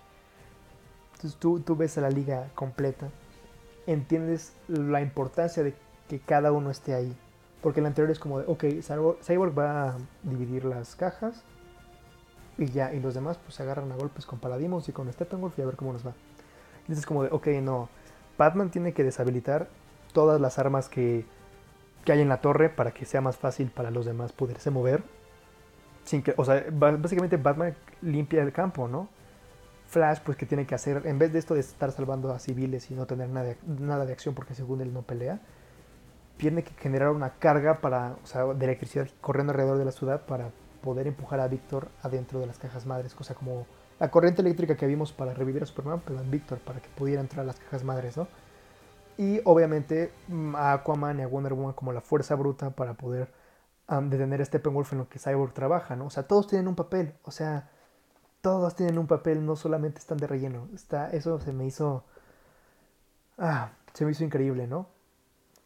Entonces 1.25 1.41
tú, 1.41 1.59
tú 1.61 1.75
ves 1.75 1.99
a 1.99 2.03
la 2.03 2.11
liga 2.11 2.51
completa. 2.55 3.09
Entiendes 3.87 4.53
la 4.69 5.01
importancia 5.01 5.63
de 5.63 5.75
que 6.09 6.21
cada 6.21 6.53
uno 6.53 6.71
esté 6.71 6.95
ahí 6.95 7.17
porque 7.65 7.81
el 7.81 7.87
anterior 7.87 8.11
es 8.11 8.19
como 8.19 8.41
de, 8.41 8.45
ok, 8.47 8.65
Cyborg, 9.23 9.59
va 9.59 9.89
a 9.89 9.97
dividir 10.23 10.67
las 10.67 10.97
cajas 10.97 11.43
y 12.59 12.67
ya, 12.67 12.93
y 12.93 13.01
los 13.01 13.15
demás 13.15 13.39
pues 13.39 13.55
se 13.55 13.63
agarran 13.63 13.91
a 13.91 13.97
golpes 13.97 14.27
con 14.27 14.39
Paladimos 14.39 14.87
y 14.91 14.93
con 14.93 15.11
Steppenwolf 15.11 15.59
y 15.59 15.63
a 15.63 15.65
ver 15.65 15.77
cómo 15.77 15.95
nos 15.95 16.07
va. 16.07 16.13
Y 16.87 16.93
es 16.93 17.07
como 17.07 17.23
de, 17.23 17.31
ok, 17.33 17.47
no, 17.63 17.89
Batman 18.37 18.69
tiene 18.69 18.93
que 18.93 19.03
deshabilitar 19.03 19.69
todas 20.13 20.43
las 20.43 20.59
armas 20.59 20.91
que, 20.91 21.25
que 22.05 22.13
hay 22.13 22.21
en 22.21 22.29
la 22.29 22.43
torre 22.43 22.69
para 22.69 22.93
que 22.93 23.07
sea 23.07 23.23
más 23.23 23.39
fácil 23.39 23.71
para 23.71 23.91
los 23.91 24.05
demás 24.05 24.33
poderse 24.33 24.71
mover. 24.71 25.03
Sin 26.05 26.23
que, 26.23 26.35
o 26.37 26.45
sea, 26.45 26.67
básicamente 26.71 27.39
Batman 27.39 27.75
limpia 28.03 28.43
el 28.43 28.53
campo, 28.53 28.89
¿no? 28.89 29.09
Flash, 29.95 30.19
pues, 30.25 30.37
que 30.37 30.45
tiene 30.45 30.67
que 30.67 30.75
hacer? 30.75 31.07
En 31.07 31.21
vez 31.21 31.33
de 31.33 31.39
esto 31.39 31.55
de 31.55 31.61
estar 31.61 31.93
salvando 31.93 32.33
a 32.33 32.41
civiles 32.41 32.91
y 32.91 32.95
no 32.95 33.07
tener 33.07 33.29
nada 33.29 33.55
nada 33.65 34.05
de 34.05 34.13
acción 34.13 34.35
porque 34.35 34.53
según 34.53 34.81
él 34.81 34.93
no 34.93 35.03
pelea, 35.03 35.41
tiene 36.37 36.65
que 36.65 36.75
generar 36.75 37.11
una 37.11 37.35
carga 37.39 37.81
para, 37.81 38.17
o 38.25 38.27
sea, 38.27 38.45
de 38.45 38.65
electricidad 38.65 39.09
corriendo 39.21 39.53
alrededor 39.53 39.79
de 39.79 39.85
la 39.85 39.93
ciudad 39.93 40.27
para 40.27 40.51
poder 40.83 41.07
empujar 41.07 41.39
a 41.39 41.47
Víctor 41.47 41.89
adentro 42.03 42.41
de 42.41 42.47
las 42.47 42.59
cajas 42.59 42.87
madres, 42.87 43.15
cosa 43.15 43.35
como 43.35 43.67
la 44.01 44.11
corriente 44.11 44.43
eléctrica 44.43 44.77
que 44.77 44.89
vimos 44.89 45.13
para 45.13 45.33
revivir 45.33 45.63
a 45.63 45.67
Superman, 45.67 46.03
pero 46.05 46.21
en 46.21 46.29
Víctor 46.29 46.59
para 46.59 46.81
que 46.81 46.89
pudiera 46.89 47.21
entrar 47.21 47.45
a 47.45 47.47
las 47.47 47.61
cajas 47.61 47.85
madres, 47.85 48.17
¿no? 48.17 48.27
Y 49.17 49.41
obviamente 49.45 50.11
mm, 50.27 50.57
a 50.57 50.73
Aquaman 50.73 51.21
y 51.21 51.23
a 51.23 51.29
Wonder 51.29 51.55
Woman 51.55 51.75
como 51.75 51.93
la 51.93 52.01
fuerza 52.01 52.35
bruta 52.35 52.71
para 52.71 52.95
poder 52.95 53.33
detener 53.89 54.43
a 54.43 54.45
Steppenwolf 54.45 54.93
en 54.93 54.99
lo 54.99 55.09
que 55.09 55.21
Cyborg 55.21 55.53
trabaja, 55.53 55.95
¿no? 55.95 56.07
O 56.07 56.11
sea, 56.11 56.25
todos 56.25 56.49
tienen 56.49 56.67
un 56.67 56.75
papel, 56.75 57.15
o 57.23 57.31
sea, 57.31 57.71
todos 58.45 58.77
tienen 58.77 58.99
un 58.99 59.07
papel, 59.07 59.47
no 59.47 59.57
solamente 59.57 60.01
están 60.01 60.19
de 60.19 60.27
relleno. 60.27 60.69
Está, 60.75 61.11
eso 61.13 61.41
se 61.41 61.51
me 61.55 61.65
hizo... 61.65 62.05
Ah, 63.39 63.73
se 63.95 64.05
me 64.05 64.11
hizo 64.11 64.23
increíble, 64.23 64.67
¿no? 64.67 64.87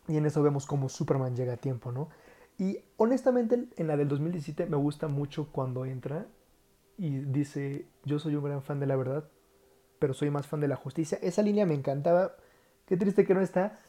Y 0.07 0.17
en 0.17 0.27
eso 0.27 0.45
vemos 0.45 0.65
cómo 0.65 0.89
Superman 0.89 1.35
llega 1.35 1.55
a 1.55 1.57
tiempo, 1.57 1.91
¿no? 1.91 2.09
Y 2.57 2.79
honestamente 2.97 3.67
en 3.77 3.87
la 3.89 3.97
del 3.97 4.07
2017 4.07 4.67
me 4.67 4.77
gusta 4.77 5.09
mucho 5.09 5.49
cuando 5.51 5.87
entra 5.87 6.27
y 6.97 7.19
dice, 7.19 7.89
yo 8.05 8.21
soy 8.21 8.37
un 8.37 8.45
gran 8.45 8.63
fan 8.63 8.79
de 8.79 8.87
la 8.87 8.95
verdad, 8.95 9.25
pero 9.99 10.15
soy 10.15 10.31
más 10.31 10.47
fan 10.47 10.61
de 10.61 10.69
la 10.69 10.77
justicia. 10.77 11.19
Esa 11.21 11.43
línea 11.43 11.67
me 11.67 11.75
encantaba. 11.75 12.37
Qué 12.87 12.97
triste 12.97 13.27
que 13.27 13.35
no 13.35 13.41
está. 13.41 13.81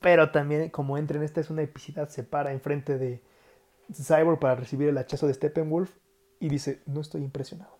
Pero 0.00 0.32
también 0.32 0.70
como 0.70 0.98
entra 0.98 1.16
en 1.16 1.22
esta 1.22 1.40
es 1.40 1.48
una 1.48 1.62
epicidad, 1.62 2.08
se 2.08 2.24
para 2.24 2.52
enfrente 2.52 2.98
de 2.98 3.22
Cyborg 3.94 4.40
para 4.40 4.56
recibir 4.56 4.88
el 4.88 4.98
hachazo 4.98 5.28
de 5.28 5.34
Steppenwolf 5.34 5.92
y 6.40 6.48
dice, 6.48 6.82
no 6.86 7.00
estoy 7.00 7.22
impresionado. 7.22 7.75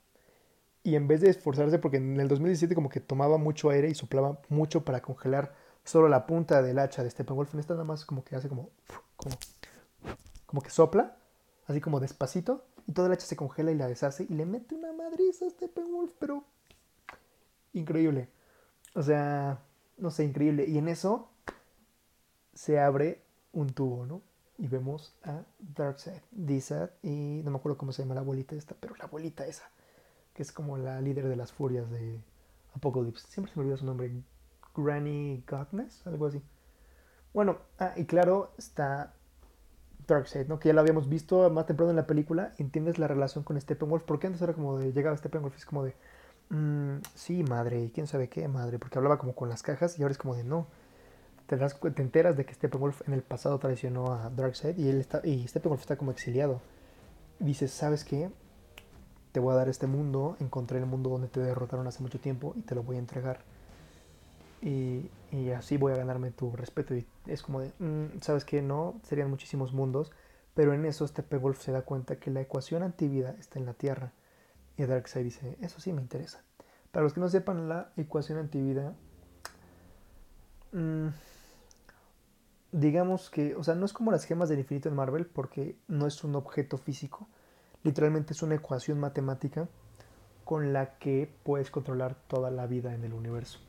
Y 0.87 0.95
en 0.95 1.09
vez 1.09 1.20
de 1.20 1.30
esforzarse, 1.30 1.80
porque 1.80 1.97
en 1.97 2.20
el 2.20 2.28
2017 2.28 2.76
como 2.76 2.89
que 2.89 3.01
tomaba 3.01 3.39
mucho 3.39 3.70
aire 3.70 3.91
y 3.91 3.95
soplaba 3.97 4.41
mucho 4.49 4.84
para 4.84 5.03
congelar 5.03 5.53
solo 5.82 6.09
la 6.09 6.26
punta 6.26 6.62
del 6.62 6.78
hacha 6.78 7.03
de 7.03 7.11
Steppenwolf. 7.11 7.53
En 7.55 7.59
esta 7.59 7.74
nada 7.74 7.82
más 7.82 8.05
como 8.05 8.22
que 8.22 8.37
hace 8.37 8.49
como, 8.49 8.70
como, 9.16 9.34
como 10.47 10.62
que 10.62 10.70
sopla, 10.70 11.16
así 11.66 11.80
como 11.80 11.99
despacito, 11.99 12.64
y 12.87 12.93
todo 12.93 13.07
el 13.07 13.12
hacha 13.12 13.26
se 13.26 13.34
congela 13.34 13.72
y 13.72 13.74
la 13.74 13.89
deshace 13.89 14.28
y 14.30 14.34
le 14.34 14.47
mete 14.47 14.76
una 14.76 14.93
madriza 14.93 15.47
a 15.47 15.51
Steppenwolf, 15.51 16.12
pero 16.20 16.45
increíble. 17.72 18.28
O 18.95 19.03
sea, 19.03 19.59
no 19.99 20.12
sé, 20.12 20.22
increíble. 20.22 20.66
Y 20.68 20.78
en 20.78 20.87
eso 20.87 21.30
se 22.55 22.78
abre 22.78 23.22
un 23.53 23.70
tubo, 23.70 24.07
¿no? 24.07 24.22
Y 24.57 24.68
vemos 24.68 25.16
a 25.24 25.43
Darkseid, 25.59 26.22
Dizat 26.30 26.93
y 27.03 27.43
no 27.45 27.51
me 27.51 27.57
acuerdo 27.57 27.76
cómo 27.76 27.91
se 27.91 28.03
llama 28.03 28.14
la 28.14 28.20
abuelita 28.20 28.55
esta, 28.55 28.76
pero 28.78 28.95
la 28.95 29.07
abuelita 29.07 29.45
esa, 29.49 29.68
que 30.37 30.43
es 30.43 30.53
como 30.53 30.76
la 30.76 31.01
líder 31.01 31.28
de 31.28 31.34
las 31.34 31.51
furias 31.51 31.91
de 31.91 32.20
Apocalypse. 32.74 33.26
Siempre 33.26 33.51
se 33.51 33.59
me 33.59 33.64
olvida 33.64 33.78
su 33.78 33.87
nombre. 33.87 34.12
Granny 34.76 35.43
Godness, 35.49 36.07
algo 36.07 36.26
así. 36.26 36.43
Bueno, 37.32 37.57
ah, 37.78 37.95
y 37.97 38.05
claro, 38.05 38.53
está 38.59 39.14
Darkseid, 40.07 40.47
¿no? 40.47 40.59
Que 40.59 40.68
ya 40.68 40.74
lo 40.74 40.82
habíamos 40.82 41.09
visto 41.09 41.49
más 41.49 41.64
temprano 41.64 41.89
en 41.89 41.97
la 41.97 42.07
película. 42.07 42.53
Entiendes 42.59 42.99
la 42.99 43.09
relación 43.09 43.45
con 43.45 43.59
Steppenwolf. 43.59 44.05
Porque 44.05 44.26
antes 44.26 44.43
era 44.43 44.53
como 44.53 44.76
de. 44.78 44.93
Llegaba 44.93 45.16
Steppenwolf 45.16 45.55
y 45.55 45.59
es 45.59 45.64
como 45.64 45.84
de. 45.84 45.95
mm, 46.51 46.99
sí, 47.14 47.43
madre, 47.43 47.84
y 47.84 47.91
quién 47.91 48.07
sabe 48.07 48.28
qué, 48.28 48.47
madre, 48.47 48.78
porque 48.78 48.99
hablaba 48.99 49.16
como 49.16 49.34
con 49.34 49.49
las 49.49 49.62
cajas 49.62 49.99
y 49.99 50.03
ahora 50.03 50.12
es 50.12 50.18
como 50.18 50.34
de 50.34 50.45
no. 50.45 50.66
Te, 51.47 51.57
das, 51.57 51.80
te 51.80 52.03
enteras 52.03 52.37
de 52.37 52.45
que 52.45 52.53
Steppenwolf 52.53 53.09
en 53.09 53.14
el 53.14 53.22
pasado 53.22 53.59
traicionó 53.59 54.12
a 54.12 54.28
Darkseid 54.28 54.76
y, 54.76 54.91
él 54.91 55.01
está, 55.01 55.22
y 55.24 55.49
Steppenwolf 55.49 55.80
está 55.80 55.97
como 55.97 56.11
exiliado. 56.11 56.61
dices, 57.39 57.70
¿sabes 57.72 58.05
qué? 58.05 58.30
Te 59.37 59.41
voy 59.41 59.53
a 59.53 59.57
dar 59.57 59.68
este 59.68 59.87
mundo, 59.87 60.34
encontré 60.41 60.78
el 60.78 60.87
mundo 60.87 61.11
donde 61.11 61.28
te 61.28 61.41
derrotaron 61.41 61.87
hace 61.87 62.03
mucho 62.03 62.18
tiempo 62.18 62.55
y 62.57 62.62
te 62.62 62.74
lo 62.74 62.82
voy 62.82 62.97
a 62.97 63.01
entregar. 63.01 63.41
Y, 64.62 65.11
y 65.30 65.51
así 65.51 65.76
voy 65.76 65.93
a 65.93 65.97
ganarme 65.97 66.30
tu 66.30 66.57
respeto. 66.57 66.95
Y 66.95 67.07
es 67.26 67.43
como 67.43 67.61
de, 67.61 67.70
mm, 67.78 68.22
¿sabes 68.22 68.47
qué? 68.47 68.62
No, 68.62 68.99
serían 69.03 69.28
muchísimos 69.28 69.74
mundos, 69.74 70.11
pero 70.55 70.72
en 70.72 70.87
eso 70.87 71.07
Steppenwolf 71.07 71.61
se 71.61 71.70
da 71.70 71.82
cuenta 71.82 72.16
que 72.16 72.30
la 72.30 72.41
ecuación 72.41 72.82
antivida 72.82 73.37
está 73.39 73.59
en 73.59 73.66
la 73.66 73.74
Tierra. 73.74 74.11
Y 74.78 74.87
Darkseid 74.87 75.24
dice, 75.24 75.59
eso 75.61 75.80
sí 75.80 75.93
me 75.93 76.01
interesa. 76.01 76.43
Para 76.91 77.05
los 77.05 77.12
que 77.12 77.20
no 77.20 77.28
sepan, 77.28 77.68
la 77.68 77.93
ecuación 77.99 78.39
antivida, 78.39 78.95
mmm, 80.72 81.09
digamos 82.72 83.28
que, 83.28 83.55
o 83.55 83.62
sea, 83.62 83.74
no 83.74 83.84
es 83.84 83.93
como 83.93 84.12
las 84.12 84.24
gemas 84.24 84.49
del 84.49 84.61
infinito 84.61 84.89
en 84.89 84.95
Marvel 84.95 85.26
porque 85.26 85.76
no 85.89 86.07
es 86.07 86.24
un 86.24 86.37
objeto 86.37 86.78
físico. 86.78 87.28
Literalmente 87.87 88.32
es 88.32 88.43
una 88.43 88.57
ecuación 88.57 88.99
matemática 88.99 89.68
con 90.45 90.72
la 90.72 90.99
que 90.99 91.32
puedes 91.45 91.70
controlar 91.70 92.16
toda 92.26 92.51
la 92.51 92.66
vida 92.66 92.93
en 92.93 93.05
el 93.05 93.12
universo 93.12 93.61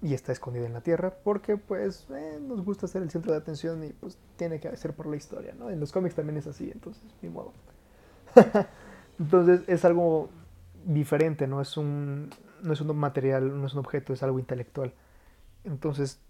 y 0.00 0.14
está 0.14 0.32
escondida 0.32 0.64
en 0.64 0.72
la 0.72 0.80
Tierra 0.80 1.12
porque 1.22 1.58
pues 1.58 2.06
eh, 2.08 2.38
nos 2.40 2.64
gusta 2.64 2.86
ser 2.86 3.02
el 3.02 3.10
centro 3.10 3.30
de 3.30 3.36
atención 3.36 3.84
y 3.84 3.90
pues 3.90 4.16
tiene 4.36 4.58
que 4.58 4.74
ser 4.78 4.94
por 4.94 5.06
la 5.06 5.16
historia, 5.16 5.52
¿no? 5.52 5.68
En 5.68 5.80
los 5.80 5.92
cómics 5.92 6.14
también 6.14 6.38
es 6.38 6.46
así, 6.46 6.70
entonces, 6.72 7.04
ni 7.20 7.28
modo. 7.28 7.52
entonces 9.18 9.60
es 9.66 9.84
algo 9.84 10.30
diferente, 10.86 11.46
no 11.46 11.60
es 11.60 11.76
un 11.76 12.30
no 12.62 12.72
es 12.72 12.80
un 12.80 12.96
material, 12.96 13.60
no 13.60 13.66
es 13.66 13.74
un 13.74 13.80
objeto, 13.80 14.14
es 14.14 14.22
algo 14.22 14.38
intelectual. 14.38 14.94
Entonces, 15.64 16.20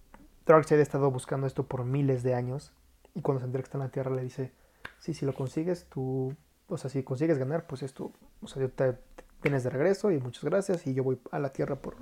Darkseid 0.44 0.80
ha 0.80 0.82
estado 0.82 1.08
buscando 1.12 1.46
esto 1.46 1.68
por 1.68 1.84
miles 1.84 2.24
de 2.24 2.34
años 2.34 2.72
y 3.14 3.20
cuando 3.20 3.38
se 3.38 3.46
entera 3.46 3.62
que 3.62 3.66
está 3.66 3.78
en 3.78 3.84
la 3.84 3.90
Tierra 3.90 4.10
le 4.10 4.22
dice, 4.22 4.50
sí, 4.98 5.14
si 5.14 5.24
lo 5.24 5.34
consigues, 5.34 5.86
tú, 5.88 6.34
o 6.72 6.78
sea, 6.78 6.90
si 6.90 7.02
consigues 7.02 7.38
ganar, 7.38 7.66
pues 7.66 7.82
esto, 7.82 8.12
o 8.42 8.46
sea, 8.46 8.62
yo 8.62 8.70
te, 8.70 8.96
tienes 9.40 9.64
de 9.64 9.70
regreso 9.70 10.10
y 10.10 10.18
muchas 10.18 10.44
gracias 10.44 10.86
y 10.86 10.94
yo 10.94 11.04
voy 11.04 11.18
a 11.30 11.38
la 11.38 11.52
Tierra 11.52 11.76
por 11.76 11.96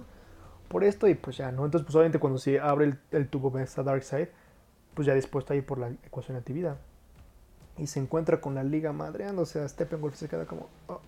por 0.70 0.84
esto 0.84 1.08
y 1.08 1.14
pues 1.14 1.36
ya, 1.36 1.50
¿no? 1.50 1.64
Entonces, 1.64 1.84
pues 1.84 1.96
obviamente 1.96 2.20
cuando 2.20 2.38
se 2.38 2.60
abre 2.60 2.84
el, 2.84 2.98
el 3.10 3.28
tubo 3.28 3.50
ves 3.50 3.76
a 3.76 3.82
Darkseid, 3.82 4.28
pues 4.94 5.04
ya 5.04 5.14
dispuesto 5.14 5.52
ahí 5.52 5.62
por 5.62 5.78
la 5.78 5.88
ecuación 5.88 6.36
de 6.36 6.40
actividad. 6.40 6.78
Y 7.76 7.88
se 7.88 7.98
encuentra 7.98 8.40
con 8.40 8.54
la 8.54 8.62
liga 8.62 8.92
madreándose, 8.92 9.60
a 9.60 9.68
Steppenwolf 9.68 10.14
se 10.14 10.28
queda 10.28 10.46
como... 10.46 10.68
Oh". 10.86 11.00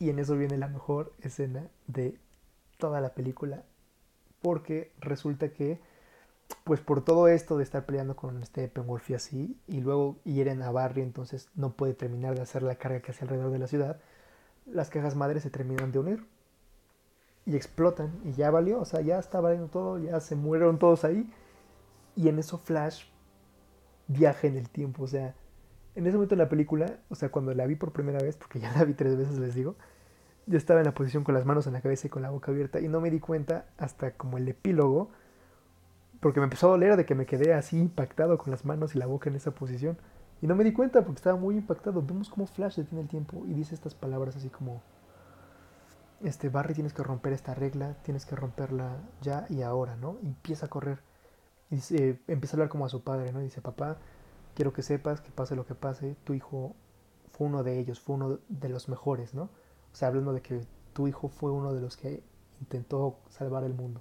Y 0.00 0.10
en 0.10 0.18
eso 0.18 0.36
viene 0.36 0.58
la 0.58 0.66
mejor 0.66 1.12
escena 1.22 1.68
de 1.86 2.18
toda 2.78 3.00
la 3.00 3.10
película, 3.10 3.62
porque 4.42 4.90
resulta 4.98 5.50
que, 5.50 5.78
pues 6.64 6.80
por 6.80 7.04
todo 7.04 7.28
esto 7.28 7.58
de 7.58 7.62
estar 7.62 7.84
peleando 7.84 8.16
con 8.16 8.44
Steppenwolf 8.44 9.10
y 9.10 9.14
así, 9.14 9.56
y 9.66 9.80
luego 9.80 10.16
hieren 10.24 10.62
a 10.62 10.70
Barry, 10.70 11.02
entonces 11.02 11.48
no 11.54 11.72
puede 11.72 11.94
terminar 11.94 12.34
de 12.34 12.42
hacer 12.42 12.62
la 12.62 12.76
carga 12.76 13.00
que 13.00 13.12
hace 13.12 13.24
alrededor 13.24 13.52
de 13.52 13.58
la 13.58 13.66
ciudad, 13.66 14.00
las 14.66 14.90
cajas 14.90 15.14
madres 15.14 15.42
se 15.42 15.50
terminan 15.50 15.92
de 15.92 15.98
unir. 15.98 16.26
Y 17.46 17.56
explotan 17.56 18.10
y 18.24 18.32
ya 18.32 18.50
valió, 18.50 18.80
o 18.80 18.84
sea, 18.86 19.02
ya 19.02 19.18
está 19.18 19.38
valiendo 19.38 19.68
todo, 19.68 19.98
ya 19.98 20.18
se 20.20 20.34
murieron 20.34 20.78
todos 20.78 21.04
ahí. 21.04 21.30
Y 22.16 22.28
en 22.28 22.38
eso 22.38 22.56
Flash 22.56 23.04
viaja 24.08 24.46
en 24.46 24.56
el 24.56 24.70
tiempo, 24.70 25.02
o 25.02 25.06
sea, 25.06 25.34
en 25.94 26.06
ese 26.06 26.16
momento 26.16 26.34
en 26.34 26.38
la 26.38 26.48
película, 26.48 26.98
o 27.10 27.14
sea, 27.14 27.30
cuando 27.30 27.52
la 27.54 27.66
vi 27.66 27.76
por 27.76 27.92
primera 27.92 28.18
vez, 28.18 28.36
porque 28.36 28.60
ya 28.60 28.72
la 28.72 28.84
vi 28.84 28.94
tres 28.94 29.16
veces 29.16 29.38
les 29.38 29.54
digo, 29.54 29.76
yo 30.46 30.58
estaba 30.58 30.80
en 30.80 30.86
la 30.86 30.94
posición 30.94 31.24
con 31.24 31.34
las 31.34 31.44
manos 31.44 31.66
en 31.66 31.74
la 31.74 31.80
cabeza 31.80 32.06
y 32.06 32.10
con 32.10 32.22
la 32.22 32.30
boca 32.30 32.50
abierta 32.50 32.80
y 32.80 32.88
no 32.88 33.00
me 33.00 33.10
di 33.10 33.20
cuenta 33.20 33.66
hasta 33.78 34.12
como 34.12 34.38
el 34.38 34.48
epílogo, 34.48 35.10
porque 36.24 36.40
me 36.40 36.44
empezó 36.44 36.68
a 36.68 36.70
doler 36.70 36.96
de 36.96 37.04
que 37.04 37.14
me 37.14 37.26
quedé 37.26 37.52
así 37.52 37.78
impactado 37.78 38.38
con 38.38 38.50
las 38.50 38.64
manos 38.64 38.94
y 38.94 38.98
la 38.98 39.04
boca 39.04 39.28
en 39.28 39.36
esa 39.36 39.50
posición. 39.50 39.98
Y 40.40 40.46
no 40.46 40.56
me 40.56 40.64
di 40.64 40.72
cuenta 40.72 41.02
porque 41.02 41.18
estaba 41.18 41.38
muy 41.38 41.54
impactado. 41.54 42.00
Vemos 42.00 42.30
cómo 42.30 42.46
Flash 42.46 42.76
detiene 42.76 43.02
el 43.02 43.08
tiempo 43.08 43.44
y 43.46 43.52
dice 43.52 43.74
estas 43.74 43.94
palabras 43.94 44.34
así 44.34 44.48
como 44.48 44.80
este, 46.22 46.48
Barry, 46.48 46.72
tienes 46.72 46.94
que 46.94 47.02
romper 47.02 47.34
esta 47.34 47.52
regla, 47.52 47.98
tienes 48.04 48.24
que 48.24 48.36
romperla 48.36 49.02
ya 49.20 49.44
y 49.50 49.60
ahora, 49.60 49.96
¿no? 49.96 50.16
Y 50.22 50.28
empieza 50.28 50.64
a 50.64 50.70
correr. 50.70 51.02
Y 51.70 51.76
empieza 52.26 52.54
a 52.54 52.56
hablar 52.56 52.68
como 52.70 52.86
a 52.86 52.88
su 52.88 53.04
padre, 53.04 53.30
¿no? 53.30 53.42
Y 53.42 53.44
dice, 53.44 53.60
papá, 53.60 53.98
quiero 54.54 54.72
que 54.72 54.80
sepas 54.80 55.20
que 55.20 55.30
pase 55.30 55.54
lo 55.54 55.66
que 55.66 55.74
pase, 55.74 56.16
tu 56.24 56.32
hijo 56.32 56.74
fue 57.32 57.48
uno 57.48 57.62
de 57.62 57.78
ellos, 57.78 58.00
fue 58.00 58.16
uno 58.16 58.38
de 58.48 58.68
los 58.70 58.88
mejores, 58.88 59.34
¿no? 59.34 59.50
O 59.92 59.94
sea, 59.94 60.08
hablando 60.08 60.32
de 60.32 60.40
que 60.40 60.66
tu 60.94 61.06
hijo 61.06 61.28
fue 61.28 61.50
uno 61.50 61.74
de 61.74 61.82
los 61.82 61.98
que 61.98 62.24
intentó 62.62 63.18
salvar 63.28 63.64
el 63.64 63.74
mundo. 63.74 64.00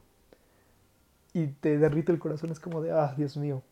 Y 1.33 1.47
te 1.47 1.77
derrite 1.77 2.11
el 2.11 2.19
corazón, 2.19 2.51
es 2.51 2.59
como 2.59 2.81
de, 2.81 2.91
ah, 2.91 3.13
Dios 3.17 3.37
mío. 3.37 3.63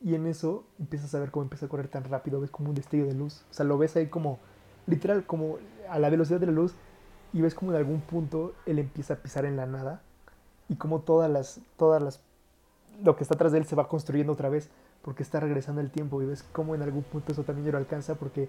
Y 0.00 0.14
en 0.14 0.26
eso 0.26 0.66
empiezas 0.78 1.14
a 1.14 1.20
ver 1.20 1.30
cómo 1.30 1.44
empieza 1.44 1.66
a 1.66 1.68
correr 1.68 1.88
tan 1.88 2.04
rápido, 2.04 2.40
ves 2.40 2.50
como 2.50 2.68
un 2.68 2.74
destello 2.74 3.06
de 3.06 3.14
luz. 3.14 3.44
O 3.50 3.54
sea, 3.54 3.64
lo 3.64 3.78
ves 3.78 3.96
ahí 3.96 4.08
como, 4.08 4.38
literal, 4.86 5.24
como 5.24 5.58
a 5.88 5.98
la 5.98 6.10
velocidad 6.10 6.40
de 6.40 6.46
la 6.46 6.52
luz 6.52 6.74
y 7.32 7.40
ves 7.40 7.54
como 7.54 7.72
en 7.72 7.76
algún 7.76 8.00
punto 8.00 8.54
él 8.64 8.78
empieza 8.78 9.14
a 9.14 9.16
pisar 9.18 9.44
en 9.44 9.56
la 9.56 9.66
nada 9.66 10.02
y 10.68 10.76
como 10.76 11.00
todas 11.00 11.30
las, 11.30 11.60
todas 11.76 12.00
las, 12.02 12.20
lo 13.02 13.16
que 13.16 13.24
está 13.24 13.34
atrás 13.34 13.52
de 13.52 13.58
él 13.58 13.66
se 13.66 13.76
va 13.76 13.88
construyendo 13.88 14.32
otra 14.32 14.48
vez 14.48 14.70
porque 15.02 15.22
está 15.22 15.40
regresando 15.40 15.80
el 15.80 15.90
tiempo 15.90 16.22
y 16.22 16.26
ves 16.26 16.44
como 16.44 16.74
en 16.74 16.82
algún 16.82 17.02
punto 17.02 17.32
eso 17.32 17.42
también 17.42 17.70
lo 17.70 17.76
alcanza 17.76 18.14
porque 18.14 18.48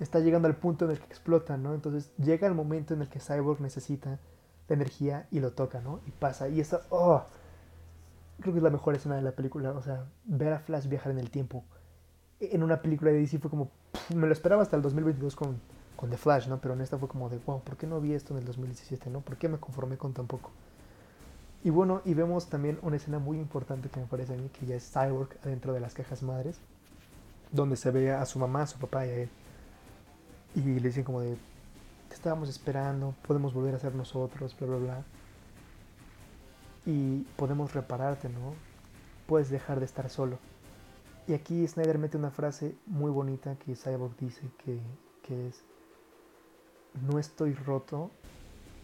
está 0.00 0.18
llegando 0.18 0.48
al 0.48 0.56
punto 0.56 0.86
en 0.86 0.92
el 0.92 0.98
que 0.98 1.04
explota, 1.04 1.56
¿no? 1.56 1.74
Entonces 1.74 2.10
llega 2.16 2.48
el 2.48 2.54
momento 2.54 2.94
en 2.94 3.02
el 3.02 3.08
que 3.08 3.20
Cyborg 3.20 3.60
necesita 3.60 4.18
la 4.68 4.74
energía 4.74 5.26
y 5.30 5.40
lo 5.40 5.52
toca, 5.52 5.80
¿no? 5.80 6.00
Y 6.06 6.10
pasa 6.10 6.48
y 6.48 6.60
eso, 6.60 6.80
oh, 6.90 7.24
creo 8.40 8.52
que 8.52 8.58
es 8.58 8.62
la 8.62 8.70
mejor 8.70 8.94
escena 8.94 9.16
de 9.16 9.22
la 9.22 9.32
película, 9.32 9.72
o 9.72 9.82
sea, 9.82 10.04
ver 10.24 10.52
a 10.52 10.58
Flash 10.58 10.86
viajar 10.86 11.12
en 11.12 11.18
el 11.18 11.30
tiempo 11.30 11.64
en 12.40 12.62
una 12.64 12.82
película 12.82 13.12
de 13.12 13.18
DC 13.18 13.38
fue 13.38 13.50
como, 13.50 13.70
me 14.14 14.26
lo 14.26 14.32
esperaba 14.32 14.62
hasta 14.62 14.74
el 14.74 14.82
2022 14.82 15.36
con 15.36 15.60
con 16.02 16.10
The 16.10 16.16
Flash, 16.16 16.48
¿no? 16.48 16.60
Pero 16.60 16.74
en 16.74 16.80
esta 16.80 16.98
fue 16.98 17.06
como 17.06 17.28
de, 17.28 17.38
wow, 17.46 17.60
¿por 17.60 17.76
qué 17.76 17.86
no 17.86 18.00
vi 18.00 18.12
esto 18.12 18.34
en 18.34 18.40
el 18.40 18.44
2017, 18.44 19.08
¿no? 19.08 19.20
¿Por 19.20 19.36
qué 19.36 19.48
me 19.48 19.58
conformé 19.58 19.96
con 19.96 20.12
tan 20.12 20.26
poco? 20.26 20.50
Y 21.62 21.70
bueno, 21.70 22.02
y 22.04 22.14
vemos 22.14 22.48
también 22.48 22.80
una 22.82 22.96
escena 22.96 23.20
muy 23.20 23.38
importante 23.38 23.88
que 23.88 24.00
me 24.00 24.06
parece 24.06 24.34
a 24.34 24.36
mí, 24.36 24.48
que 24.48 24.66
ya 24.66 24.74
es 24.74 24.90
Cyborg 24.90 25.28
adentro 25.44 25.72
de 25.72 25.78
las 25.78 25.94
cajas 25.94 26.24
madres, 26.24 26.58
donde 27.52 27.76
se 27.76 27.92
ve 27.92 28.10
a 28.10 28.26
su 28.26 28.40
mamá, 28.40 28.62
a 28.62 28.66
su 28.66 28.80
papá 28.80 29.06
y 29.06 29.10
a 29.10 29.14
él. 29.14 29.28
Y 30.56 30.60
le 30.60 30.88
dicen 30.88 31.04
como 31.04 31.20
de, 31.20 31.36
estábamos 32.14 32.48
esperando, 32.48 33.14
podemos 33.26 33.54
volver 33.54 33.74
a 33.74 33.78
ser 33.78 33.94
nosotros, 33.94 34.56
bla, 34.58 34.68
bla, 34.68 34.76
bla. 34.78 35.04
Y 36.86 37.22
podemos 37.36 37.74
repararte, 37.74 38.28
¿no? 38.28 38.54
Puedes 39.26 39.50
dejar 39.50 39.78
de 39.78 39.86
estar 39.86 40.08
solo. 40.10 40.38
Y 41.28 41.34
aquí 41.34 41.66
Snyder 41.66 41.98
mete 41.98 42.16
una 42.16 42.30
frase 42.30 42.74
muy 42.86 43.10
bonita 43.10 43.56
que 43.56 43.76
Cyborg 43.76 44.16
dice 44.16 44.42
que, 44.64 44.80
que 45.22 45.48
es, 45.48 45.62
no 47.08 47.18
estoy 47.18 47.54
roto 47.54 48.10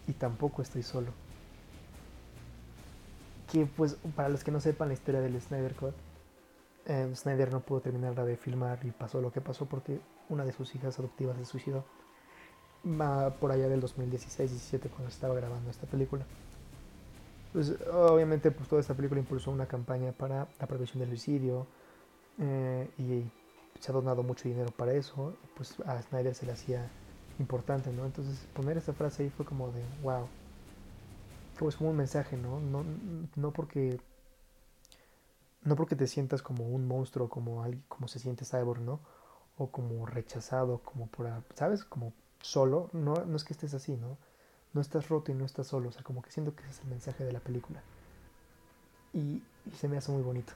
y 0.06 0.12
tampoco 0.12 0.62
estoy 0.62 0.82
solo. 0.82 1.12
Que 3.50 3.66
pues 3.66 3.96
para 4.14 4.28
los 4.28 4.44
que 4.44 4.50
no 4.50 4.60
sepan 4.60 4.88
la 4.88 4.94
historia 4.94 5.20
del 5.20 5.40
Snyder 5.40 5.74
Cut, 5.74 5.94
eh, 6.86 7.10
Snyder 7.14 7.52
no 7.52 7.60
pudo 7.60 7.80
terminar 7.80 8.14
de 8.14 8.36
filmar 8.36 8.78
y 8.84 8.92
pasó 8.92 9.20
lo 9.20 9.32
que 9.32 9.40
pasó 9.40 9.66
porque 9.66 10.00
una 10.28 10.44
de 10.44 10.52
sus 10.52 10.74
hijas 10.74 10.98
adoptivas 10.98 11.36
se 11.36 11.44
suicidó. 11.44 11.84
Por 12.82 13.52
allá 13.52 13.68
del 13.68 13.82
2016-17 13.82 14.88
cuando 14.90 15.08
estaba 15.08 15.34
grabando 15.34 15.70
esta 15.70 15.86
película. 15.86 16.24
Pues 17.52 17.74
obviamente 17.92 18.50
pues 18.50 18.68
toda 18.68 18.80
esta 18.80 18.94
película 18.94 19.20
impulsó 19.20 19.50
una 19.50 19.66
campaña 19.66 20.12
para 20.12 20.46
la 20.60 20.66
prevención 20.66 21.00
del 21.00 21.08
suicidio 21.08 21.66
eh, 22.38 22.88
y 22.98 23.24
se 23.80 23.90
ha 23.90 23.94
donado 23.94 24.22
mucho 24.22 24.48
dinero 24.48 24.70
para 24.76 24.92
eso. 24.92 25.34
Pues 25.56 25.74
a 25.86 26.00
Snyder 26.02 26.34
se 26.34 26.46
le 26.46 26.52
hacía 26.52 26.88
importante, 27.38 27.90
¿no? 27.92 28.04
Entonces 28.04 28.46
poner 28.54 28.76
esa 28.78 28.92
frase 28.92 29.24
ahí 29.24 29.30
fue 29.30 29.44
como 29.44 29.70
de, 29.70 29.82
wow. 30.02 30.26
Como 31.58 31.68
es 31.68 31.76
como 31.76 31.90
un 31.90 31.96
mensaje, 31.96 32.36
¿no? 32.36 32.60
No, 32.60 32.84
no 33.34 33.52
porque 33.52 33.98
no 35.64 35.76
porque 35.76 35.96
te 35.96 36.06
sientas 36.06 36.42
como 36.42 36.64
un 36.68 36.86
monstruo, 36.86 37.28
como 37.28 37.62
alguien, 37.62 37.84
como 37.88 38.08
se 38.08 38.18
siente 38.18 38.44
Cyborg, 38.44 38.80
¿no? 38.80 39.00
O 39.56 39.70
como 39.70 40.06
rechazado, 40.06 40.78
como 40.78 41.08
por, 41.08 41.28
¿sabes? 41.54 41.84
Como 41.84 42.12
solo, 42.42 42.88
no, 42.92 43.14
no 43.24 43.36
es 43.36 43.44
que 43.44 43.52
estés 43.52 43.74
así, 43.74 43.96
¿no? 43.96 44.16
No 44.74 44.80
estás 44.80 45.08
roto 45.08 45.32
y 45.32 45.34
no 45.34 45.44
estás 45.44 45.66
solo, 45.66 45.88
o 45.88 45.92
sea, 45.92 46.02
como 46.02 46.22
que 46.22 46.30
siento 46.30 46.54
que 46.54 46.62
ese 46.62 46.70
es 46.70 46.80
el 46.80 46.88
mensaje 46.88 47.24
de 47.24 47.32
la 47.32 47.40
película. 47.40 47.82
Y, 49.12 49.42
se 49.76 49.88
me 49.88 49.98
hace 49.98 50.12
muy 50.12 50.22
bonito. 50.22 50.52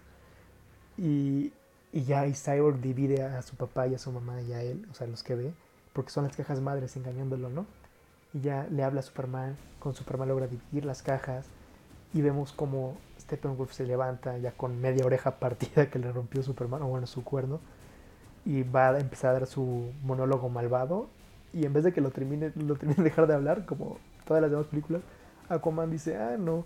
Y, 0.97 1.53
y 1.93 2.05
ya 2.05 2.27
y 2.27 2.35
Cyborg 2.35 2.81
divide 2.81 3.23
a 3.23 3.43
su 3.43 3.57
papá 3.57 3.87
y 3.87 3.95
a 3.95 3.99
su 3.99 4.11
mamá 4.11 4.41
y 4.43 4.53
a 4.53 4.63
él, 4.63 4.87
o 4.91 4.95
sea, 4.95 5.07
los 5.07 5.23
que 5.23 5.35
ve, 5.35 5.55
porque 5.93 6.11
son 6.11 6.25
las 6.25 6.37
cajas 6.37 6.61
madres 6.61 6.97
engañándolo, 6.97 7.51
¿no? 7.51 7.67
Y 8.33 8.41
ya 8.41 8.67
le 8.71 8.83
habla 8.83 9.01
a 9.01 9.03
Superman, 9.03 9.57
con 9.79 9.95
Superman 9.95 10.29
logra 10.29 10.47
dividir 10.47 10.85
las 10.85 11.03
cajas 11.03 11.47
y 12.15 12.23
vemos 12.23 12.53
como 12.53 12.97
Steppenwolf 13.21 13.73
se 13.73 13.87
levanta 13.87 14.37
ya 14.39 14.53
con 14.53 14.81
media 14.81 15.05
oreja 15.05 15.33
partida 15.39 15.91
que 15.91 15.99
le 15.99 16.13
rompió 16.13 16.43
Superman, 16.43 16.83
o 16.83 16.87
bueno, 16.89 17.07
su 17.07 17.25
cuerno, 17.25 17.61
y 18.45 18.63
va 18.63 18.91
a 18.91 18.99
empezar 18.99 19.31
a 19.31 19.41
dar 19.41 19.47
su 19.47 19.93
monólogo 20.03 20.49
malvado 20.49 21.09
y 21.53 21.65
en 21.67 21.73
vez 21.73 21.85
de 21.85 21.93
que 21.93 22.01
lo 22.01 22.11
termine, 22.11 22.53
lo 22.57 22.77
termine 22.77 22.97
de 22.99 23.05
dejar 23.05 23.27
de 23.27 23.35
hablar, 23.35 23.67
como 23.67 23.99
todas 24.27 24.41
las 24.41 24.51
demás 24.51 24.67
películas, 24.67 25.03
Aquaman 25.49 25.91
dice, 25.91 26.17
ah, 26.17 26.37
no, 26.39 26.65